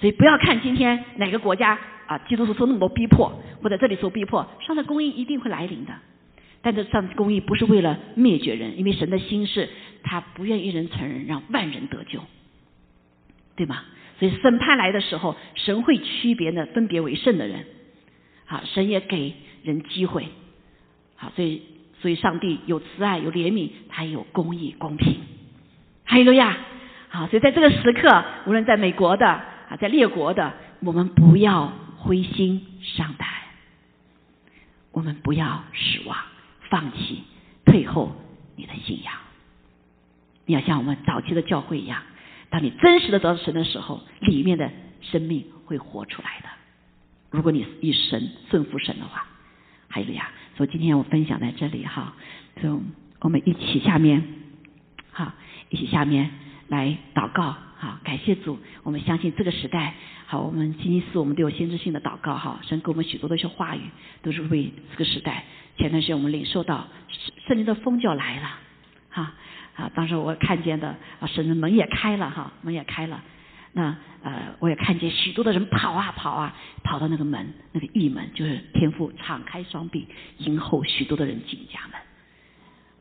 [0.01, 1.79] 所以不要看今天哪个国家
[2.09, 5.95] 啊，基督徒受那么多逼迫，或者这里受逼迫，上帝公义一定会来临的。
[6.61, 9.69] 但这上帝公义不是为了灭绝人，因为神的心是，
[10.03, 12.21] 他不愿一人承认，让万人得救，
[13.55, 13.85] 对吗？
[14.19, 17.65] 所以审判来的时候，神会区别呢，分别为圣的人。
[18.47, 20.29] 好，神也给人机会，
[21.17, 21.63] 好，所以
[22.01, 25.21] 所以上帝有慈爱，有怜悯，他也有公义、公平。
[26.05, 26.59] 还有呀，
[27.09, 32.67] 好，所以在这个时刻，无论在美国的啊，在列国的，我们不要灰心
[32.97, 33.27] 丧胆，
[34.93, 36.17] 我们不要失望、
[36.69, 37.23] 放弃、
[37.65, 38.15] 退后
[38.57, 39.15] 你的信仰。
[40.45, 42.03] 你要像我们早期的教会一样，
[42.51, 44.71] 当你真实的得到神的时候，里面的
[45.01, 46.49] 生命会活出来的。
[47.35, 49.27] 如果你以神顺服神的话，
[49.89, 52.15] 还有呀，所以今天我分享在这里哈，
[52.63, 52.81] 就
[53.19, 54.23] 我们一起下面，
[55.11, 55.33] 好，
[55.69, 56.31] 一起下面
[56.69, 59.95] 来祷告，好，感谢主，我们相信这个时代，
[60.27, 63.81] 好，我们星期四我们都有先知性的祷告哈，神给我们许多的一些话语，
[64.23, 65.43] 都是为这个时代。
[65.77, 66.87] 前段时间我们领受到
[67.49, 68.49] 圣灵的风就要来了，
[69.11, 69.33] 哈。
[69.75, 73.21] 啊，当时我看见的啊，神的门也开了哈，门也开了。
[73.77, 80.07] 那呃，我也看见许多的人跑啊跑啊，跑到那个门，那个义门，就是天父敞开双臂
[80.39, 82.01] 迎候许多的人进家门。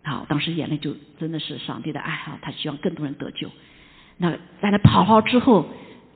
[0.03, 3.49] 好，当时眼泪就真的是上帝的爱哈，他希望更多人得救。
[4.17, 5.69] 那在那跑好之后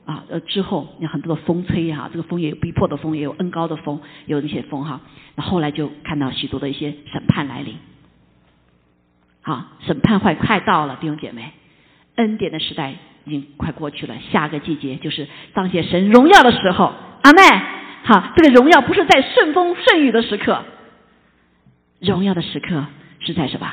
[0.04, 5.00] 啊呃之后，有很多的风吹哈，这个风也有逼迫的风，也有恩高的风，有那些风哈。
[5.36, 7.76] 那后来就看到许多的一些审判来临。
[9.42, 11.52] 啊，审判快快到了，弟兄姐妹，
[12.16, 14.16] 恩典的时代已经快过去了。
[14.30, 16.92] 下个季节就是彰显神荣耀的时候。
[17.22, 17.42] 阿妹，
[18.04, 20.64] 好，这个荣耀不是在顺风顺雨的时刻，
[22.00, 22.86] 荣耀的时刻
[23.20, 23.70] 是在什么？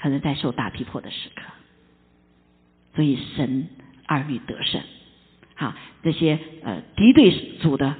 [0.00, 1.42] 可能在受大逼迫的时刻。
[2.94, 3.68] 所以神
[4.06, 4.82] 儿女得胜，
[5.54, 5.72] 好，
[6.02, 7.30] 这些呃敌对
[7.62, 7.94] 主的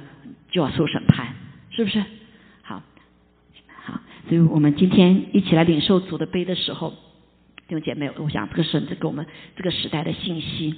[0.51, 1.33] 就要受审判，
[1.71, 2.03] 是不是？
[2.61, 2.83] 好，
[3.83, 6.93] 好所以我们今天一起来领受主的杯的时候，
[7.67, 10.75] 弟兄姐妹，我想这个是这给我们这个时代的信息。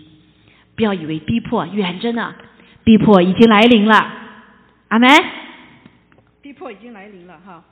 [0.76, 2.36] 不要以为逼迫远着呢，
[2.84, 3.96] 逼迫已经来临了。
[4.90, 5.10] 阿门。
[6.42, 7.64] 逼迫已经来临了哈。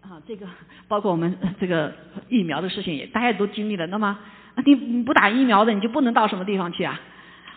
[0.00, 0.46] 啊，这个
[0.86, 1.94] 包括我们这个
[2.28, 3.86] 疫苗的事情也大家都经历了。
[3.86, 4.18] 那么
[4.64, 7.00] 你不打疫苗的你就不能到什么地方去啊？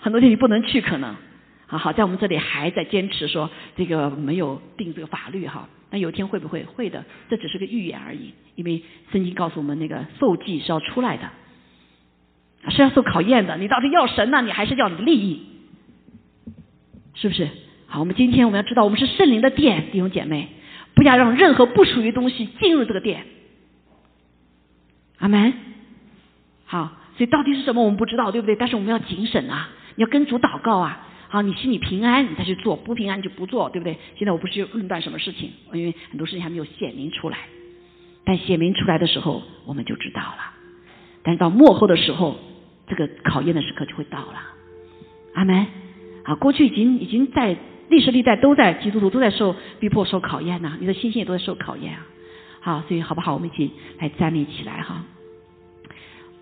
[0.01, 1.15] 很多地方你不能去可能。
[1.71, 5.69] 好好在我们这里还在坚持说这个没有定这个法律哈。
[5.89, 7.05] 那有一天会不会会的？
[7.29, 11.29] 这只是个预言而已，因为圣经告诉我们，那个受祭是要出来的，
[12.69, 13.55] 是要受考验的。
[13.55, 15.45] 你到底要神呢，你还是要你的利益？
[17.13, 17.47] 是不是？
[17.87, 20.49] 好，我们今天我们要知道，我们是圣灵的殿，弟兄姐妹，
[20.93, 23.23] 不要让任何不属于东西进入这个殿。
[25.19, 25.53] 阿门。
[26.65, 28.57] 好，所以到底是什么我们不知道，对不对？
[28.57, 31.07] 但是我们要谨慎啊，你要跟主祷告啊。
[31.31, 33.97] 好，你心里平安，你再去做；不平安就不做，对不对？
[34.17, 37.37] 现在我不是论断什么事情，因为很多事情还没有显明出来。
[38.25, 40.51] 但显明出来的时候，我们就知道了。
[41.23, 42.35] 但是到幕后的时候，
[42.85, 44.43] 这个考验的时刻就会到了。
[45.33, 45.67] 阿门。
[46.25, 47.55] 啊，过去已经已经在
[47.87, 50.77] 历史历代都在基督徒都在受逼迫、受考验呢。
[50.81, 52.05] 你的信心也都在受考验啊。
[52.59, 53.33] 好，所以好不好？
[53.35, 55.05] 我们一起来站立起来哈。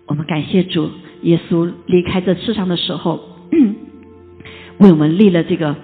[0.06, 0.90] 我们感谢主，
[1.22, 3.38] 耶稣离开这世上的时候。
[4.80, 5.76] 为我们立了这个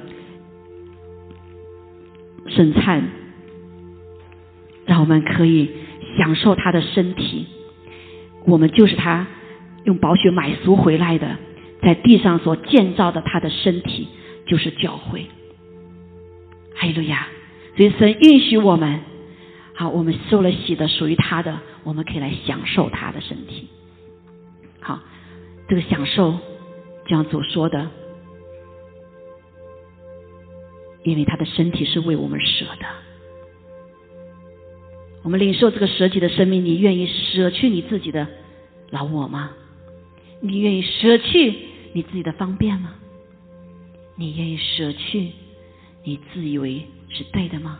[2.49, 3.09] 圣餐，
[4.86, 5.70] 让我们可以
[6.18, 7.47] 享受他的身体。
[8.47, 9.26] 我们就是他
[9.84, 11.36] 用宝血买赎回来的，
[11.82, 14.09] 在地上所建造的他的身体，
[14.47, 15.26] 就是教会。
[16.74, 17.28] 哈利路亚！
[17.76, 19.01] 所以神允许我们，
[19.74, 23.68] 好，我们受了洗的，属于他的，我们可以来享受他的身体。
[24.80, 25.01] 好，
[25.68, 26.32] 这个享受，
[27.05, 27.90] 就像主说的。
[31.07, 32.87] 因为他的身体是为我们舍的，
[35.23, 38.27] 我们领受这个舍己的生命，你愿意舍去你自己的
[38.91, 39.53] 老我吗？
[40.41, 41.55] 你愿意舍去
[41.93, 42.95] 你自己的方便吗？
[44.17, 45.31] 你愿意舍去
[46.03, 47.78] 你自以为是对的吗？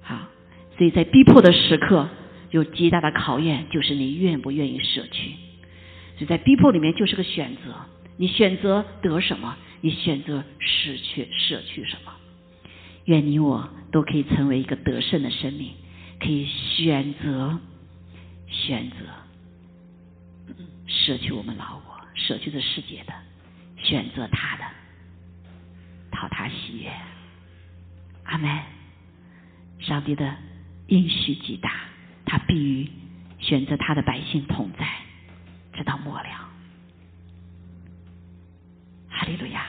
[0.00, 0.26] 好，
[0.78, 2.08] 所以在逼迫的时刻，
[2.50, 5.32] 有极大的考验，就是你愿不愿意舍去。
[6.16, 7.74] 所以在逼迫里面，就是个选择，
[8.16, 9.54] 你选择得什么？
[9.80, 12.12] 你选择失去、舍去什么？
[13.06, 15.72] 愿你我都可以成为一个得胜的生命，
[16.18, 17.58] 可以选择、
[18.46, 18.96] 选择
[20.86, 23.14] 舍去我们老我，舍去这世界的，
[23.78, 24.64] 选择他的，
[26.10, 26.90] 讨他喜悦。
[28.24, 28.50] 阿门。
[29.80, 30.36] 上帝的
[30.88, 31.72] 应许极大，
[32.26, 32.90] 他必与
[33.38, 34.86] 选择他的百姓同在，
[35.72, 36.49] 直到末了。
[39.20, 39.66] 哈利路亚！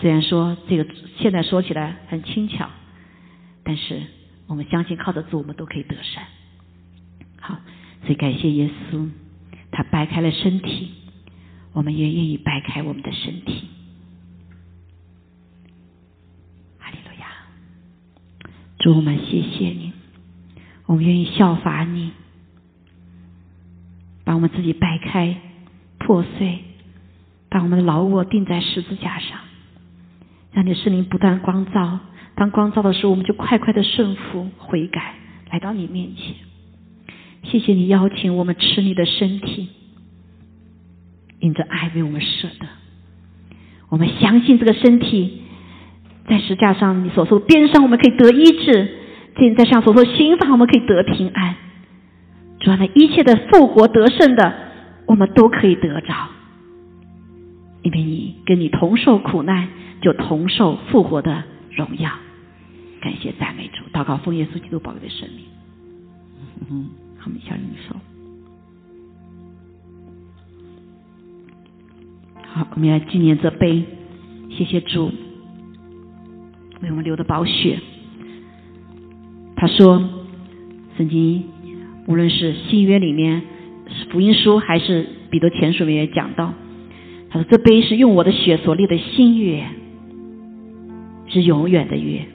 [0.00, 0.84] 虽然说这个
[1.20, 2.68] 现在说起来很轻巧，
[3.62, 4.02] 但是
[4.48, 6.20] 我们相信靠着主，我们都可以得胜。
[7.40, 7.60] 好，
[8.02, 9.08] 所以感谢耶稣，
[9.70, 10.90] 他掰开了身体，
[11.74, 13.68] 我们也愿意掰开我们的身体。
[16.80, 17.28] 哈利路亚！
[18.80, 19.92] 主，我们谢谢你，
[20.86, 22.10] 我们愿意效法你，
[24.24, 25.36] 把我们自己掰开、
[26.00, 26.64] 破碎。
[27.48, 29.38] 把我们的老我钉在十字架上，
[30.52, 32.00] 让你的圣灵不断光照。
[32.34, 35.14] 当光照的时候，我们就快快的顺服、悔改，
[35.50, 36.34] 来到你面前。
[37.44, 39.68] 谢谢你邀请我们吃你的身体，
[41.38, 42.66] 因着爱为我们舍得。
[43.88, 45.42] 我们相信这个身体
[46.28, 51.54] 在石架上你所受鞭伤，我们可以得医治；在上所受刑罚，我们可以得平安。
[52.58, 54.52] 主啊，那一切的复活得胜的，
[55.06, 56.14] 我们都可以得着，
[57.86, 59.68] 因为你跟你同受苦难，
[60.02, 62.10] 就同受复活的荣耀。
[63.00, 65.44] 感谢赞美主，祷告奉耶稣基督宝贵的生命。
[66.68, 67.96] 嗯，好，我们向你说。
[72.42, 73.84] 好，我们来纪念这杯，
[74.50, 75.12] 谢谢主
[76.82, 77.78] 为我们流的宝血。
[79.54, 80.02] 他说，
[80.96, 81.44] 圣经
[82.08, 83.42] 无论是新约里面
[84.10, 86.52] 福音书，还是彼得前书里面也讲到，
[87.30, 89.66] 他说这杯是用我的血所立的新约，
[91.28, 92.26] 是永远的约。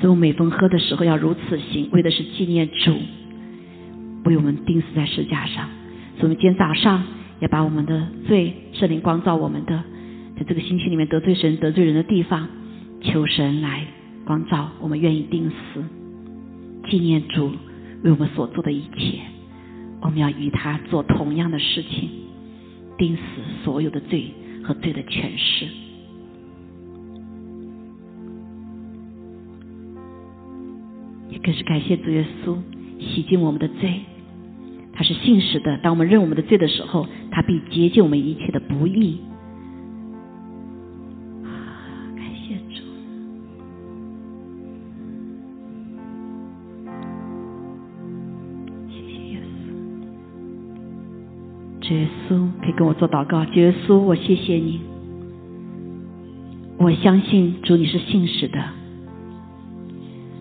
[0.00, 2.94] 所以我每逢喝的时候要如此行，为的是纪念主
[4.24, 5.68] 为我们钉死在石架上。
[6.16, 7.04] 所以我们今天早上
[7.40, 9.82] 要把我们的罪，圣灵光照我们的，
[10.36, 12.48] 在这个星期里面得罪神、得罪人的地方，
[13.00, 13.86] 求神来
[14.24, 14.70] 光照。
[14.80, 15.84] 我们愿意钉死，
[16.88, 17.52] 纪念主
[18.02, 19.18] 为我们所做的一切。
[20.00, 22.08] 我们要与他做同样的事情，
[22.98, 23.22] 钉死
[23.64, 25.66] 所有的罪和罪的权势。
[31.30, 32.56] 也更是感谢主耶稣
[32.98, 34.00] 洗净我们的罪，
[34.92, 35.78] 他是信实的。
[35.78, 39.20] 当我们认我们的罪的时候，他必洁净我们一切的不义。
[52.78, 53.44] 跟我做祷告。
[53.54, 54.80] 耶稣，我谢谢你，
[56.76, 58.62] 我相信主你是信实的。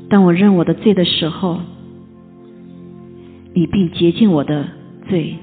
[0.07, 1.59] 当我认我的罪的时候，
[3.55, 4.67] 你必洁净我的
[5.09, 5.37] 罪，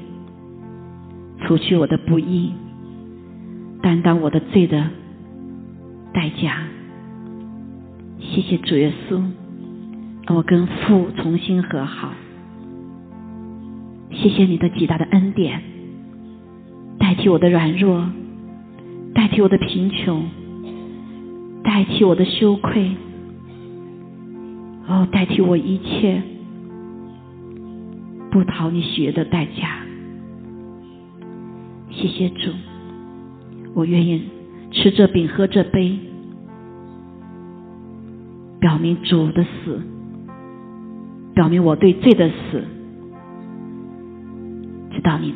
[1.41, 2.53] 除去我的不义，
[3.83, 4.89] 担当我的罪的
[6.13, 6.63] 代价。
[8.21, 9.21] 谢谢主耶稣，
[10.29, 12.13] 我跟父重新和好。
[14.13, 15.61] 谢谢你的极大的恩典，
[17.15, 18.05] 代替我的软弱，
[19.15, 20.25] 代替我的贫穷，
[21.63, 22.91] 代替我的羞愧。
[24.89, 26.21] 哦，代替我一切
[28.33, 29.79] 不讨你喜悦的代价，
[31.89, 32.51] 谢谢主，
[33.75, 34.25] 我愿意
[34.73, 35.97] 吃这饼喝这杯，
[38.59, 39.81] 表明主的死，
[41.33, 42.65] 表明我对罪的死，
[44.91, 45.33] 直到你，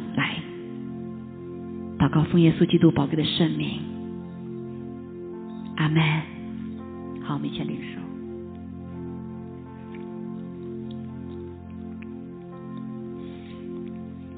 [2.08, 3.82] 祷告奉耶稣基督宝贵的圣名，
[5.76, 6.02] 阿门。
[7.22, 8.00] 好，我们一起领受。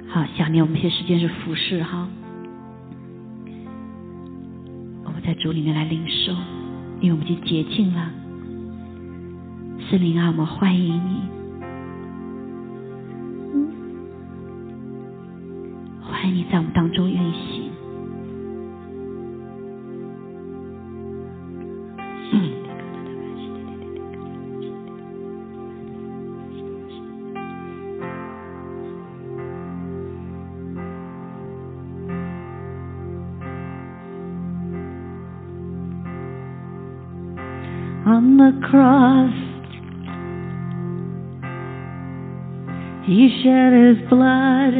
[0.08, 2.08] 好，想念我们一些时间是服侍哈，
[5.04, 6.32] 我们在主里面来领受，
[7.00, 8.10] 因为我们已经洁净了。
[9.88, 11.20] 圣灵啊，我们欢迎你，
[16.02, 17.59] 欢迎你在我们当中运行。
[43.41, 44.73] shed his blood.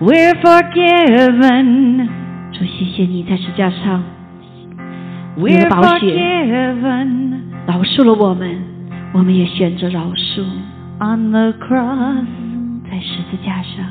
[0.00, 2.08] We're forgiven.
[2.52, 4.02] 主，谢谢你在十架上，
[5.36, 8.62] 你 We're 的宝血 forgiven 饶恕了我们，
[9.12, 10.42] 我们也选择饶恕。
[11.00, 12.24] on the cross.
[12.90, 13.84] 在十字架上，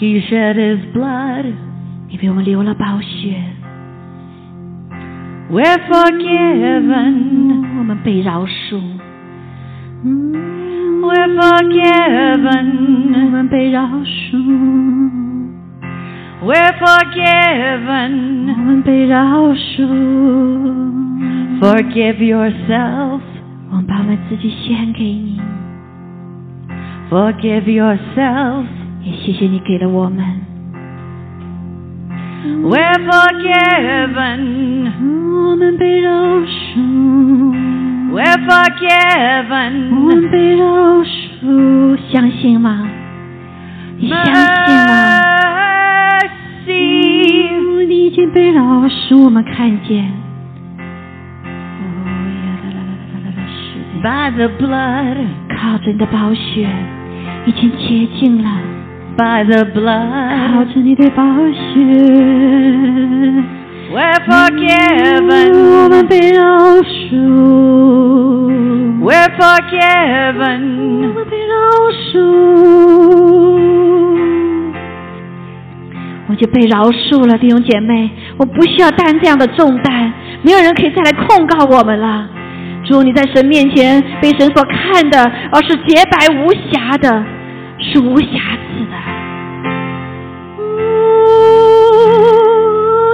[0.00, 1.52] He shed his blood.
[2.08, 3.42] 你为我们流了宝血，
[5.50, 7.69] We're forgiven.
[7.80, 8.80] 我们被饶恕，
[11.02, 12.66] We're 我 forgiven.
[13.30, 14.36] 们被饶恕，
[16.42, 18.12] We're 我 forgiven.
[18.64, 19.86] 们被饶恕。
[21.60, 23.20] Forgive yourself.
[23.70, 25.40] 我们把我们自己献给你，
[27.10, 28.64] Forgive yourself.
[29.02, 30.24] 也谢谢你给了我们。
[32.62, 34.92] We're forgiven.
[35.48, 36.10] 我们被饶
[36.40, 36.76] 恕，
[38.11, 39.71] We're 我 forgiven.
[39.89, 40.65] 们被饶
[41.01, 42.85] 恕，相信吗？
[43.97, 45.21] 你相信吗.
[47.87, 50.11] 你已经被饶恕，我们看见。
[54.03, 55.15] by the blood,
[55.55, 56.67] 靠着你的宝血，
[57.45, 58.49] 已经洁净了。
[59.15, 61.23] by the 靠 blood, 着你的宝
[61.53, 61.85] 血，
[63.91, 65.89] we're forgiven.
[65.89, 66.41] 们被饶
[66.81, 67.11] 恕。
[69.01, 70.59] We're forgiven.
[71.13, 71.53] 们被饶
[71.91, 72.19] 恕。
[76.27, 80.13] 我就被饶恕了，弟兄姐妹，我不需要担这样的重担，
[80.43, 82.29] 没有人可以再来控告我们了。
[82.85, 87.21] 主，你在神面前被神所看的，而是洁白无瑕的，
[87.79, 89.10] 是无瑕疵的。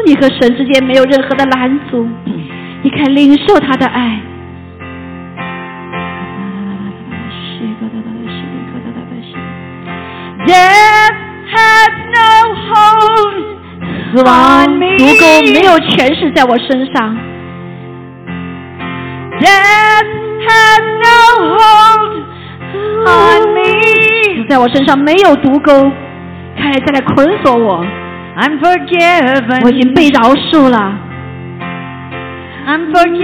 [0.07, 2.07] 你和神之间没有任何的拦阻，
[2.81, 4.21] 你可以领受他的爱。
[10.45, 11.13] Death
[11.51, 13.35] has no hold
[14.15, 14.97] 死亡 on me.
[14.97, 17.17] 足够没有权势在我身上
[19.41, 20.07] ，Death
[20.47, 21.19] has no
[21.57, 22.23] hold
[23.05, 24.47] on me.
[24.47, 25.91] 在我身上没有毒钩，
[26.57, 27.85] 看来再来捆锁我，
[28.36, 28.58] I'm
[29.62, 30.14] 我已经被 forgiven.
[30.14, 30.76] 饶恕了。
[32.66, 33.18] I'm 我已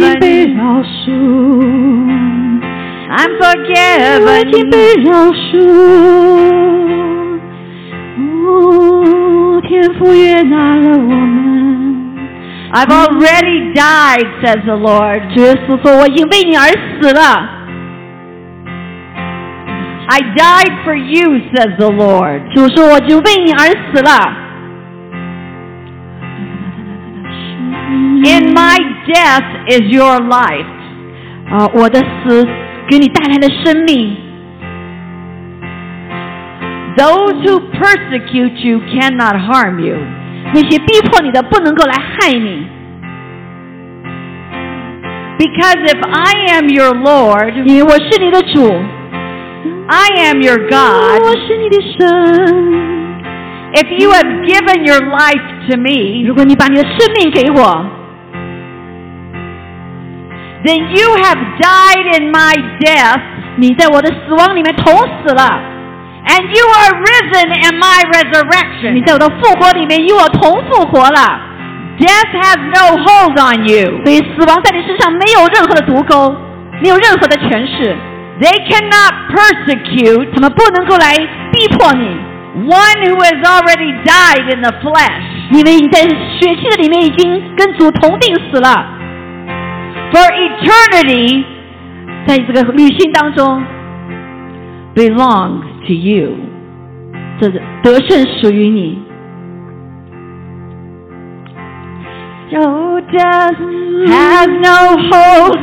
[0.00, 0.56] 经被 forgiven.
[0.56, 1.04] 饶恕，
[3.10, 3.44] I'm 我
[4.38, 4.70] 已经 forgiven.
[4.70, 5.50] 被饶恕。
[8.48, 11.44] 哦，天父悦纳了我们。
[12.72, 15.20] I've already died, says the Lord.
[15.34, 17.50] 主耶稣说：“我已经为你而死了。
[20.08, 22.40] I died for you, says the Lord.
[22.54, 23.58] ”主说：“我已经为你而
[23.92, 24.39] 死了。”
[28.20, 28.76] In my
[29.06, 30.66] death is your life.
[31.50, 32.46] 啊，我的死
[32.88, 34.16] 给你带来了生命。
[36.96, 39.96] Those who persecute you cannot harm you.
[40.54, 42.66] 那些逼迫你的不能够来害你，
[45.38, 48.72] Because if I am your Lord, 因为我是你的主，
[49.88, 51.38] I am your 我 God.
[51.46, 52.96] 是你的神。
[53.74, 57.84] If you have given your life to me, 如果你把你的生命给我，
[60.64, 63.20] then you have died in my death,
[63.56, 65.60] 你在我的死亡里面同死了，
[66.26, 69.06] and you are risen in my 你 resurrection.
[69.06, 71.40] 在我的复活里面与我同复活了。
[71.98, 74.04] Death has no hold on you.
[74.04, 76.36] 所以死亡在你身上没有任何的毒钩，
[76.82, 77.96] 没有任何的权势，
[78.38, 81.16] They cannot persecute 他们不能够来
[81.52, 82.04] 逼迫你，
[82.68, 85.22] one who has already died in the flesh.
[85.52, 88.84] 因为你在血气的里面已经跟主同定死了，
[90.11, 91.43] For eternity
[92.27, 93.63] 在这个旅行当中
[94.93, 96.33] ，belongs to you.
[97.39, 97.49] 这
[97.81, 99.01] 得胜属于你。
[102.51, 103.55] So death
[104.07, 105.57] has no hold.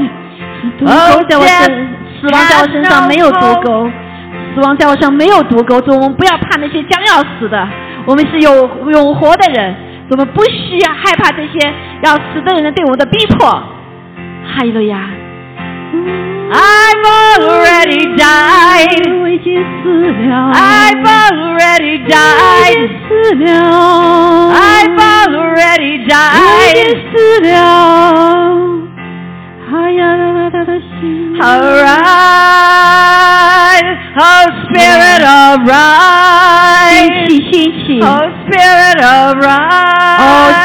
[0.79, 1.89] 毒钩在我身，
[2.19, 3.91] 死亡在我身上没有毒钩，
[4.55, 5.79] 死亡在我身上没有毒钩。
[5.83, 7.69] 所以我们不要怕那些将要死的，
[8.07, 8.51] 我们是有
[8.91, 9.77] 永活的人，
[10.11, 11.73] 我们不需要害怕这些
[12.03, 13.63] 要死的人对我们的逼迫。
[14.57, 14.99] 哈利路亚
[16.51, 17.05] ！I've
[17.39, 19.21] already died.
[19.21, 19.89] 我已经死
[20.27, 22.89] 了 I've already died.
[23.07, 23.47] 死了
[24.53, 24.99] I've
[25.29, 26.75] already 我已 died.
[26.75, 26.81] 经
[27.13, 27.13] 死
[27.51, 27.53] 了。
[29.71, 31.37] 哎呀啦啦啦的心。
[31.39, 31.89] Arise,
[34.17, 35.29] oh Spirit, 兴
[35.69, 37.29] arise.
[37.29, 37.53] 起，兴
[37.87, 40.21] 起！Oh Spirit, 哦，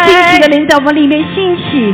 [0.06, 0.50] 兴起的 arise.
[0.50, 1.94] 灵在我们里面兴起。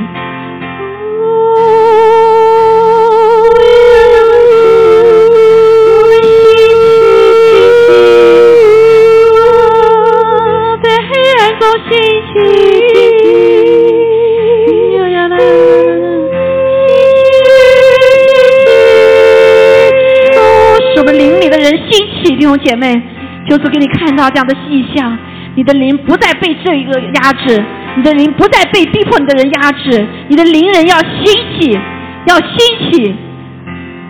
[20.97, 23.01] 我们灵里的人兴起，弟兄姐妹，
[23.47, 25.17] 就是给你看到这样的迹象，
[25.55, 27.63] 你的灵不再被这一个压制，
[27.95, 31.79] 你的灵不再被逼迫你的人压制，你的灵人要兴起，
[32.27, 33.15] 要兴起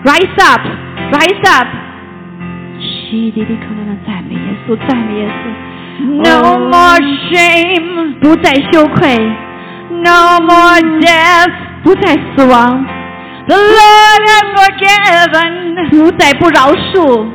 [0.03, 1.67] ，rise up，rise up，
[2.79, 5.68] 西滴滴可能的赞美耶稣，赞美耶稣。
[6.01, 6.99] No more
[7.29, 9.17] shame, 不再羞愧
[9.89, 11.51] ，no more death.
[11.83, 12.85] 不再死亡
[13.47, 15.89] ，The Lord has forgiven.
[15.89, 17.25] 不再不饶恕。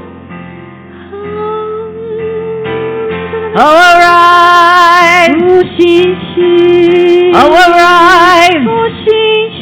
[3.56, 8.64] Oh, arise, 不兴起，oh, arise.
[8.64, 8.70] 不
[9.04, 9.06] 兴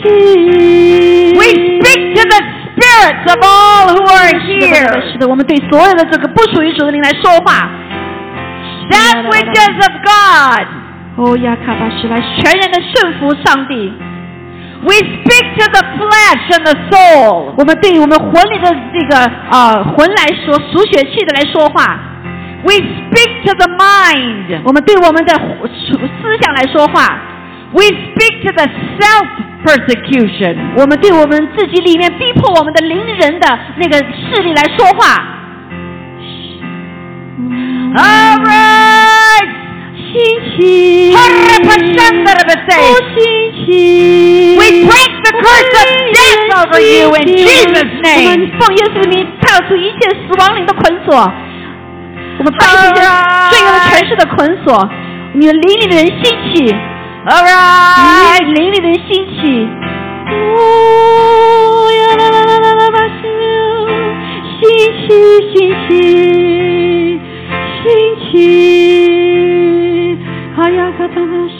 [0.01, 0.03] 起。
[1.37, 1.45] We
[1.79, 2.41] speak to the
[2.73, 5.13] spirits of all who are，here.
[5.13, 7.69] 是的，我们对所有的这个不属于主的灵来说话。
[8.92, 10.68] That which is of God.
[11.18, 13.92] 哦呀，卡巴什来全然的顺服上帝。
[14.84, 17.54] We speak to the flesh and the soul.
[17.58, 22.00] 我们对我们魂里的这个呃魂来说，属血气的来说话。
[22.64, 24.62] We speak to the mind.
[24.64, 27.20] 我们对我们的属思想来说话。
[27.74, 28.68] We speak to the
[29.00, 29.28] self
[29.66, 30.56] persecution.
[30.78, 35.34] 我们对我们自己里面逼迫我们的邻人的那个势力来说话。
[37.95, 39.51] Arise!
[39.95, 40.17] 兴
[40.57, 41.13] 起，
[43.15, 43.17] 兴
[43.67, 43.67] 起。
[44.59, 48.25] We break the curse of death over you in Jesus' 我 name.
[48.29, 51.11] 们奉耶稣的名跳出一切死亡灵的捆锁，
[52.39, 53.01] 我们放一切
[53.51, 54.89] 罪恶的权势的捆锁。
[55.35, 56.75] 你们灵里的人兴起
[57.27, 58.45] ，Arise!
[58.47, 59.69] 你灵里的人兴起。
[60.29, 63.25] 哦呀啦啦啦啦啦吧，兴
[65.09, 65.11] 起，
[65.53, 65.57] 兴
[65.89, 65.91] 起，
[67.83, 67.91] 兴
[68.31, 70.19] 起，
[70.57, 71.55] 哎呀，嘎达巴西，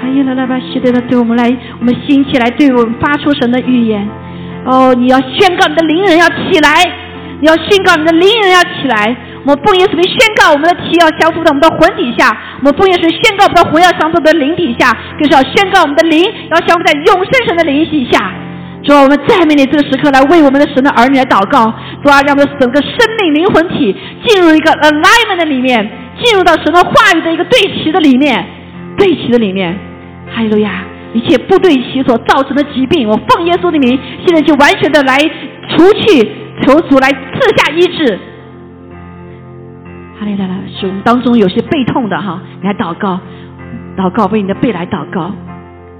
[0.00, 1.50] 哎呀啦啦吧西的，对我们来，
[1.80, 4.06] 我们兴起来，对我们发出神的预言。
[4.66, 6.84] 哦，你要宣告你的灵人要起来，
[7.40, 9.16] 你要宣告你的灵人要起来。
[9.44, 12.28] 我们奉耶稣名宣告，我们的体要降服在我们的魂底下；
[12.60, 18.32] 我们奉耶稣宣告，我们的魂要降服在灵底下，更是要宣告我们的灵要降服在永生神的灵底下。
[18.84, 21.72] 主啊，我们赞美你这个时刻来为我们的神的儿女来祷告。
[22.02, 23.96] 主啊，让我们整个生命灵魂体
[24.26, 25.90] 进入一个 alignment 的里面，
[26.22, 28.44] 进入到神的话语的一个对齐的里面，
[28.98, 29.74] 对齐的里面。
[30.34, 30.84] 哈利路亚！
[31.14, 35.16] 一切不对齐所造成的疾病，我奉耶稣的名，现在就完全的来
[35.70, 36.28] 除去，
[36.62, 38.18] 求主来赐下医治。
[40.18, 40.48] 哈利路亚！
[40.78, 43.20] 是我们当中有些背痛的哈，来祷告，
[43.96, 45.30] 祷告为你的背来祷告，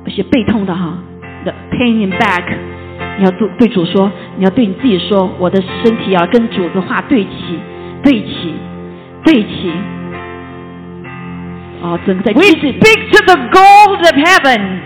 [0.05, 0.99] 有些背痛的哈
[1.45, 2.43] ，the pain in back，
[3.19, 7.59] 你要对对主说，你要对你自己说，我的身体要跟主的话对齐，
[8.03, 8.55] 对齐，
[9.25, 9.73] 对齐。
[11.83, 14.81] 哦，整个在 We speak to the gold of heaven.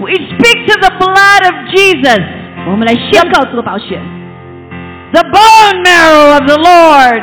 [0.00, 2.22] We speak to the blood of Jesus,
[2.66, 4.00] 我们来宣告这个宝血。
[5.12, 7.22] the bone marrow of the Lord,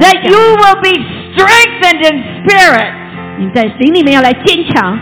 [0.00, 0.94] that you will be
[1.34, 2.92] strengthened in spirit,
[3.38, 4.98] 你在灵里面要来坚强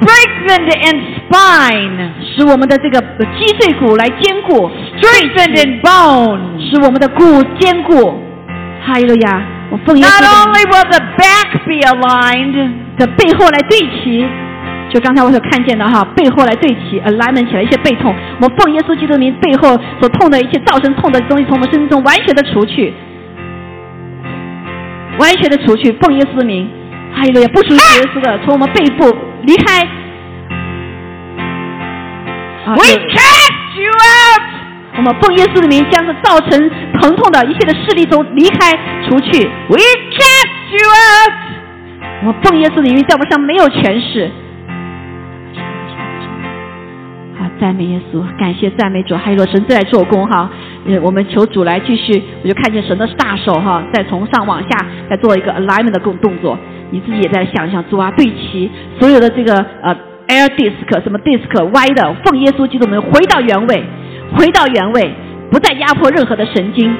[0.00, 3.00] ，strengthened in spine, 使我们的这个
[3.36, 4.70] 脊椎骨来坚固
[5.00, 6.70] ，strengthened in bones.
[6.70, 8.20] 使我们的骨坚固。
[8.86, 9.42] 哈利路亚！
[9.70, 14.26] 我奉耶稣 Not only will the back be aligned, 的背后来对齐，
[14.92, 22.92] 就刚才我所看见的哈，背后来对齐，alignment 起来一些背痛，我奉耶稣基督的名，背后所痛的一切造成痛的东西，从我们生命中完全的除去，
[25.18, 26.68] 完全的除去，奉耶稣的名，
[27.14, 27.48] 哈利路亚！
[27.48, 29.80] 不属于耶稣的，从我们背部离开。
[32.66, 34.42] 啊 we cast you out.
[34.96, 36.70] 我们奉耶稣的名，将这造成
[37.00, 38.72] 疼痛的一切的势力都离开
[39.08, 39.48] 除去。
[39.68, 39.78] We
[40.12, 41.32] cast you out.
[42.22, 44.30] 我们奉耶稣的名，在我们上没有权势。
[47.36, 50.48] 好，赞美耶稣，感谢赞美主，还有神在做工哈。
[50.86, 56.56] 呃，我们求主来继续，我就看见神的大手哈，在从上往下在做一个 alignment 的动动作。
[56.90, 58.70] 你自己也在想想，主啊，对齐
[59.00, 59.92] 所有的这个呃
[60.28, 63.82] air disc 什么 disc 歪的，奉耶稣基督名回到原位，
[64.36, 65.12] 回到原位，
[65.50, 66.94] 不再压迫任何的神经。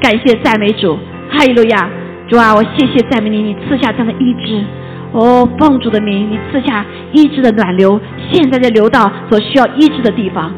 [0.00, 0.96] 感谢赞美主，
[1.30, 1.88] 哈利路亚！
[2.28, 4.62] 主啊，我谢谢赞美你，你赐下这样的医治。
[5.13, 7.99] 哦，奉主的名，你赐下医治的暖流，
[8.31, 10.51] 现在就流到所需要医治的地方。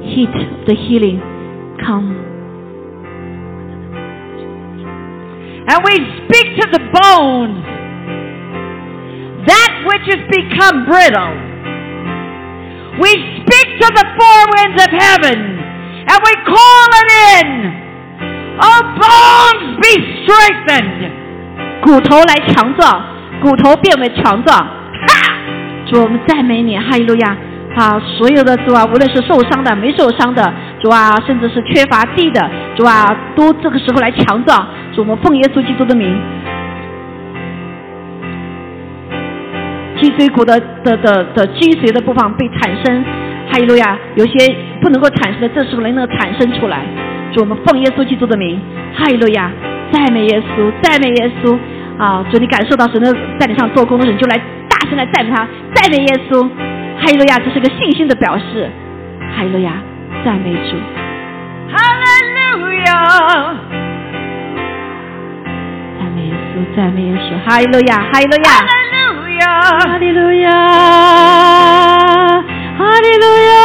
[0.00, 0.32] Heat
[0.66, 1.20] the healing,
[1.84, 2.16] come.
[5.64, 5.94] And we
[6.24, 7.62] speak to the bones,
[9.46, 11.34] that which has become brittle.
[12.98, 15.38] We speak to the four winds of heaven,
[16.04, 17.08] and we call it
[17.38, 17.48] in.
[18.60, 19.94] Oh, bones, be
[20.24, 21.15] strengthened.
[21.87, 23.01] 骨头来强壮，
[23.39, 24.57] 骨头变为强壮。
[24.57, 25.33] 哈！
[25.85, 27.33] 主，我们赞美你，哈利路亚！
[27.77, 34.67] 啊，所有的主啊，无论是受伤的、没受伤的，主啊，甚至是缺乏地的，主啊，都这个时候来强壮。
[34.93, 36.13] 主，我们奉耶稣基督的名，
[40.01, 43.01] 脊椎骨的的的的脊髓的部分被产生，
[43.49, 43.97] 哈利路亚！
[44.15, 46.81] 有些不能够产生的，这时候能够产生出来。
[47.31, 48.59] 主，我们奉耶稣基督的名，
[48.93, 49.49] 哈利路亚！
[49.89, 51.57] 赞美耶稣，赞美耶稣
[51.97, 52.23] 啊！
[52.31, 54.37] 主，你感受到神的在你上做工的时候，你就来
[54.69, 56.47] 大声来赞美他，赞美耶稣，
[56.99, 57.39] 哈利路亚！
[57.39, 58.69] 这是个信心的表示，
[59.35, 59.73] 哈利路亚！
[60.23, 60.77] 赞美主
[61.73, 63.55] ，Hallelujah.
[65.99, 68.49] 赞美耶稣，赞美耶稣，哈利路亚，哈利路亚.
[69.87, 70.51] 哈利路亚，
[72.77, 73.57] 哈利路亚，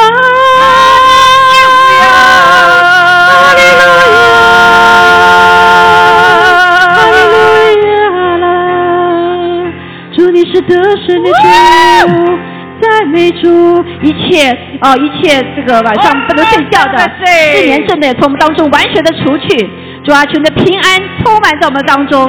[14.03, 14.51] 一切
[14.81, 19.71] 哦，一切这个晚上不能睡觉的失眠症的也从我们当中完全的除去。
[20.05, 22.29] 主啊，求你的平安充满在我们当中。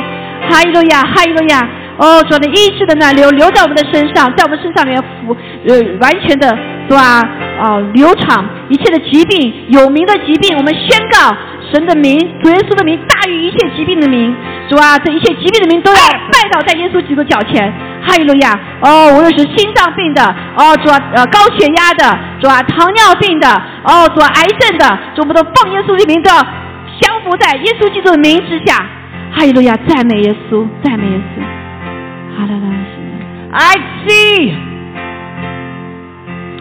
[0.49, 1.67] 哈利路亚，哈利路亚。
[1.97, 5.35] 哦，主的医治的暖流流在我们的身上，在我们身上面服
[5.67, 6.55] 呃完全的
[6.87, 7.21] 对吧？
[7.59, 11.35] 啊，流淌一切的疾病，有名的疾病，我们宣告
[11.71, 14.35] 神的名，主耶稣的名大于一切疾病的名。
[14.69, 17.73] 主啊，这一切疾病的名都要拜倒在耶稣基督脚前。
[18.05, 18.59] 哈利路亚。
[18.81, 20.23] 哦，无论是心脏病的，
[20.55, 23.47] 哦，主啊，呃，高血压的，主啊，糖尿病的，
[23.83, 26.37] 哦，主啊，癌症的，主我们都奉耶稣的名都要
[26.99, 28.85] 降服在耶稣基督的名之下。
[29.35, 31.41] 哈利路亚，赞美耶稣，赞美耶稣。
[33.55, 34.53] I see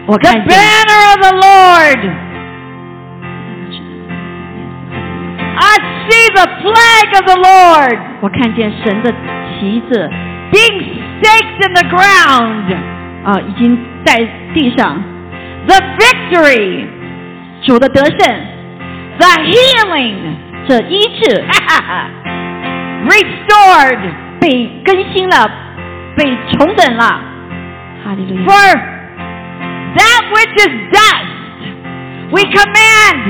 [0.05, 2.01] 我 the 看见 banner of the Lord.
[5.55, 9.11] I see the flag of the Lord 我看见神的
[9.59, 10.09] 旗子
[10.51, 10.83] being
[11.22, 12.76] staked in the ground.
[13.24, 14.16] 啊，已经在
[14.54, 15.02] 地上，
[15.66, 16.86] The victory,
[17.66, 18.18] 主的得胜，
[19.18, 20.14] the healing,
[20.68, 21.44] 这医治
[23.06, 23.98] restored
[24.40, 25.50] 被更新了，
[26.16, 27.20] 被重整了。
[28.04, 28.44] 哈利路亚！
[28.46, 28.80] for
[29.96, 31.26] that which is dust.
[32.30, 33.22] We command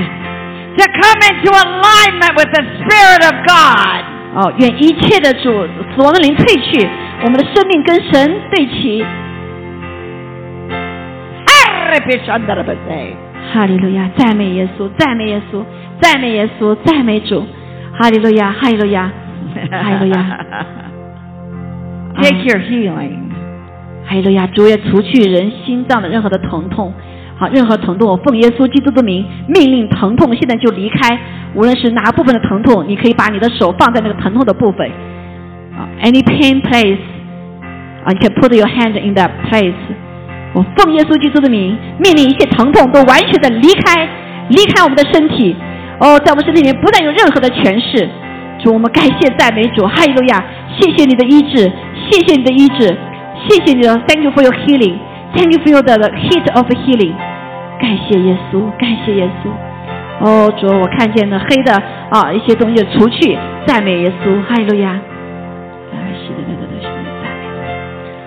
[0.77, 4.05] to come into alignment with the Spirit of God.
[4.35, 6.89] 哦，愿一切的主死亡的灵退去，
[7.24, 9.04] 我们的生命跟神对齐。
[13.54, 14.10] 哈利路亚！
[14.18, 15.64] 赞美耶稣，赞美耶稣，
[16.02, 17.46] 赞美耶稣，赞美主。
[17.98, 19.12] 哈利路亚，哈利路亚，
[19.72, 20.38] 哈利路亚
[22.16, 23.20] ，Take your healing.
[24.06, 24.48] 哈利路亚！
[24.48, 26.92] 主也除去人心脏的任何的疼痛，
[27.38, 31.18] 好，任何疼痛，我奉耶稣基督的名命令疼痛现在就离开。
[31.54, 34.90] 无论是哪部分的疼痛，你可以把你的手放在那个疼痛的部分。
[35.78, 36.98] 啊，any pain place，
[38.06, 39.74] 啊，you can put your hand in that place。
[40.54, 44.08] 我奉耶稣基督的名，命令一切疼痛都完全的离开，
[44.50, 45.56] 离开我们的身体。
[46.00, 48.10] 哦，在我们身体里面不再有任何的权势。
[48.62, 50.44] 主，我们感谢赞美主，哈利路亚！
[50.80, 51.72] 谢谢你的医治，
[52.10, 52.96] 谢谢你的医治，
[53.48, 57.14] 谢谢你的，Thank you for your healing，Thank you for the heat of healing。
[57.80, 59.50] 感谢耶稣，感谢耶稣。
[60.20, 61.74] 哦，主，我看见了黑的
[62.10, 64.90] 啊一些东西除去，赞美耶稣，哈利路亚。
[64.92, 66.63] 啊是的，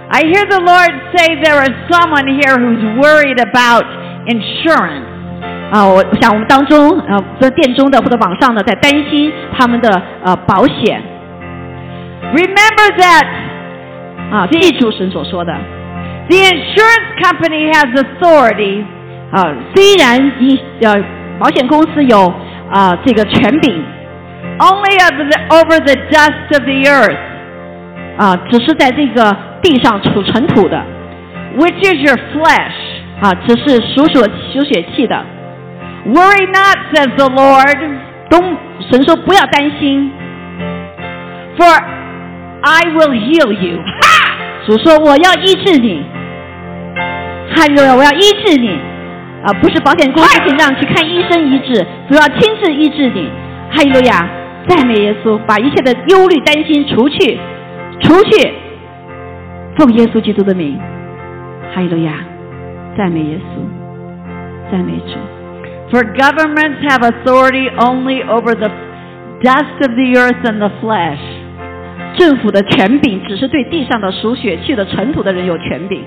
[0.09, 3.85] I hear the Lord say there is someone here who's worried about
[4.27, 5.07] insurance.
[5.71, 9.89] 啊，我我想我们当中呃，这店中的或者网上的在担心他们的
[10.23, 11.01] 呃保险
[12.33, 13.25] Remember that
[14.31, 15.53] 啊，记住神所说的
[16.27, 18.83] the insurance company has authority
[19.31, 21.01] 啊，虽然一呃
[21.39, 22.33] 保险公司有
[22.69, 23.81] 啊这个权柄
[24.59, 27.17] only over the, over the dust of the earth,
[28.17, 30.82] 啊，只是在这个 地上储尘土的。
[31.58, 32.72] Which is your flesh.
[33.20, 34.22] 啊，只是属所
[34.52, 35.24] 属血气的。
[36.06, 37.78] Worry not, says the Lord,
[38.28, 38.56] 东
[38.90, 40.12] 神说不要担心
[41.56, 41.82] ，for
[42.60, 43.78] I will heal you.
[44.66, 46.04] 主说我要医治你，
[47.54, 48.68] 哈利路亚，我要医治你。
[49.42, 53.30] 啊，不是保险公司可以让你去看医生医治，主要亲自医治你，
[53.70, 54.28] 哈利路亚，
[54.68, 57.38] 赞美耶稣，把一切的忧虑担心除去，
[58.00, 58.52] 除去，
[59.76, 60.78] 奉耶稣基督的名，
[61.74, 62.12] 哈利路亚，
[62.96, 65.18] 赞美耶稣，赞美主。
[65.90, 68.70] For governments have authority only over the
[69.42, 71.20] dust of the earth and the flesh.
[72.18, 76.02] 政府的权柄只是对地上的属血气的尘土的人有权柄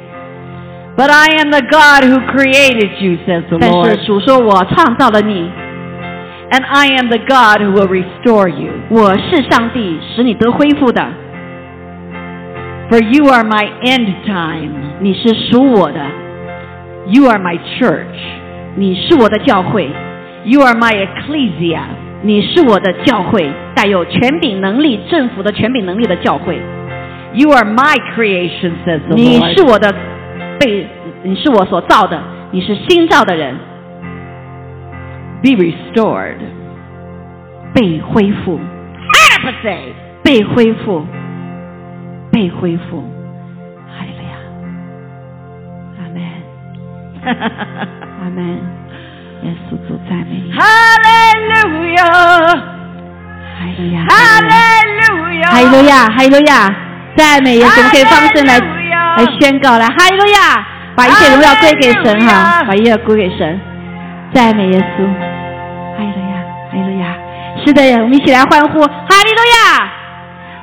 [0.97, 3.91] ，But I am the God who created you, says the 但 Lord.
[3.91, 5.49] 是主说我创造了你
[6.49, 8.71] ，And I am the God who will restore you.
[8.89, 11.07] 我是上帝，使你得恢复的，
[12.90, 14.72] For you are my end time.
[15.00, 16.00] 你是属我的，
[17.06, 18.04] You are my church.
[18.76, 19.88] 你是我的教会，
[20.44, 21.80] You are my ecclesia.
[22.22, 26.58] 你是我的教会，带有权柄能力、政府的权柄能力的教会，
[27.34, 29.56] You are my creation, says the 你 Lord.
[29.56, 29.94] 是我的
[30.58, 30.86] 被，
[31.22, 33.54] 你是我所造的，你是新造的人，
[35.42, 36.36] Be restored.
[37.74, 38.58] 被恢复，
[39.34, 39.92] Apathy.
[40.22, 41.04] 被恢复，
[42.31, 43.03] 被恢复，
[43.87, 44.33] 哈利路亚，
[45.97, 46.17] 阿门，
[48.21, 48.39] 阿门，
[49.43, 52.05] 耶稣主赞美你，Hallelujah.
[53.57, 55.71] 哈利路亚，哈利 Hallelujah.
[55.71, 56.51] 路亚，哈利路亚，
[57.17, 60.65] 赞美耶稣，我们可以放声来来宣告来，哈利路亚，
[60.95, 63.59] 把一切荣耀归给神哈，把一切归给神，
[64.33, 65.05] 赞美耶稣，
[65.97, 66.35] 哈利路亚，
[66.71, 67.15] 哈利路亚，
[67.65, 69.89] 是的，我们一起来欢呼，哈利路亚，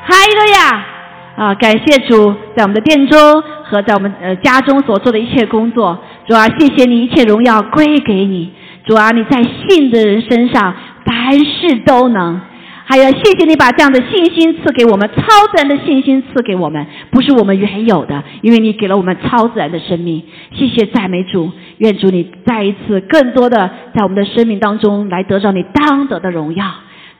[0.06, 0.84] 哈利路亚，
[1.36, 3.20] 啊，感谢主在我们的殿中
[3.62, 8.50] 和在我们呃家中所做的一切工作，主啊，谢谢你，一切荣耀归给你。
[8.86, 12.40] 主啊，你在信的人身上凡事都能。
[12.88, 15.22] 还有，谢谢你把这样的信心赐给我们，超
[15.52, 20.22] 自然的信心赐给我们，不是我们原有的，因为你给了我们超自然的生命。
[20.54, 26.64] 谢谢赞美主，愿主你再一次更多的在我们的生命当中来得到你当得的荣耀。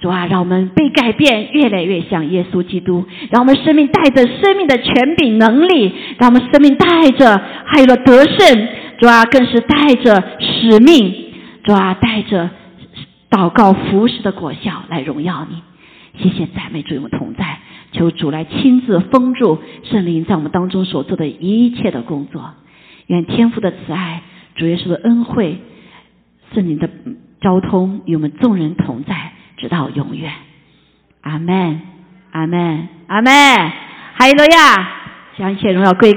[0.01, 8.68] 主啊，让我们被改变，越来越像耶稣基督，让我们生命带着生命的权柄能力，让我们生命带着还有了得胜。
[8.98, 11.14] 主啊，更是带着使命，
[11.64, 12.51] 主啊，带着。
[13.28, 15.60] 祷告服侍的果效来荣耀你，
[16.23, 17.59] 谢谢赞美主与我们同在，
[17.90, 22.52] 求主来亲自封住圣灵在我们当中所做的一切的工作，
[23.09, 24.23] 愿天父的慈爱、
[24.55, 25.59] 主耶稣的恩惠、
[26.55, 26.89] 圣灵的
[27.40, 30.32] 交通与我们众人同在，直到永远。
[31.22, 31.80] 阿门，
[32.30, 33.32] 阿门，阿门，
[34.14, 34.88] 哈利路亚，
[35.38, 36.14] 将一切荣耀归给。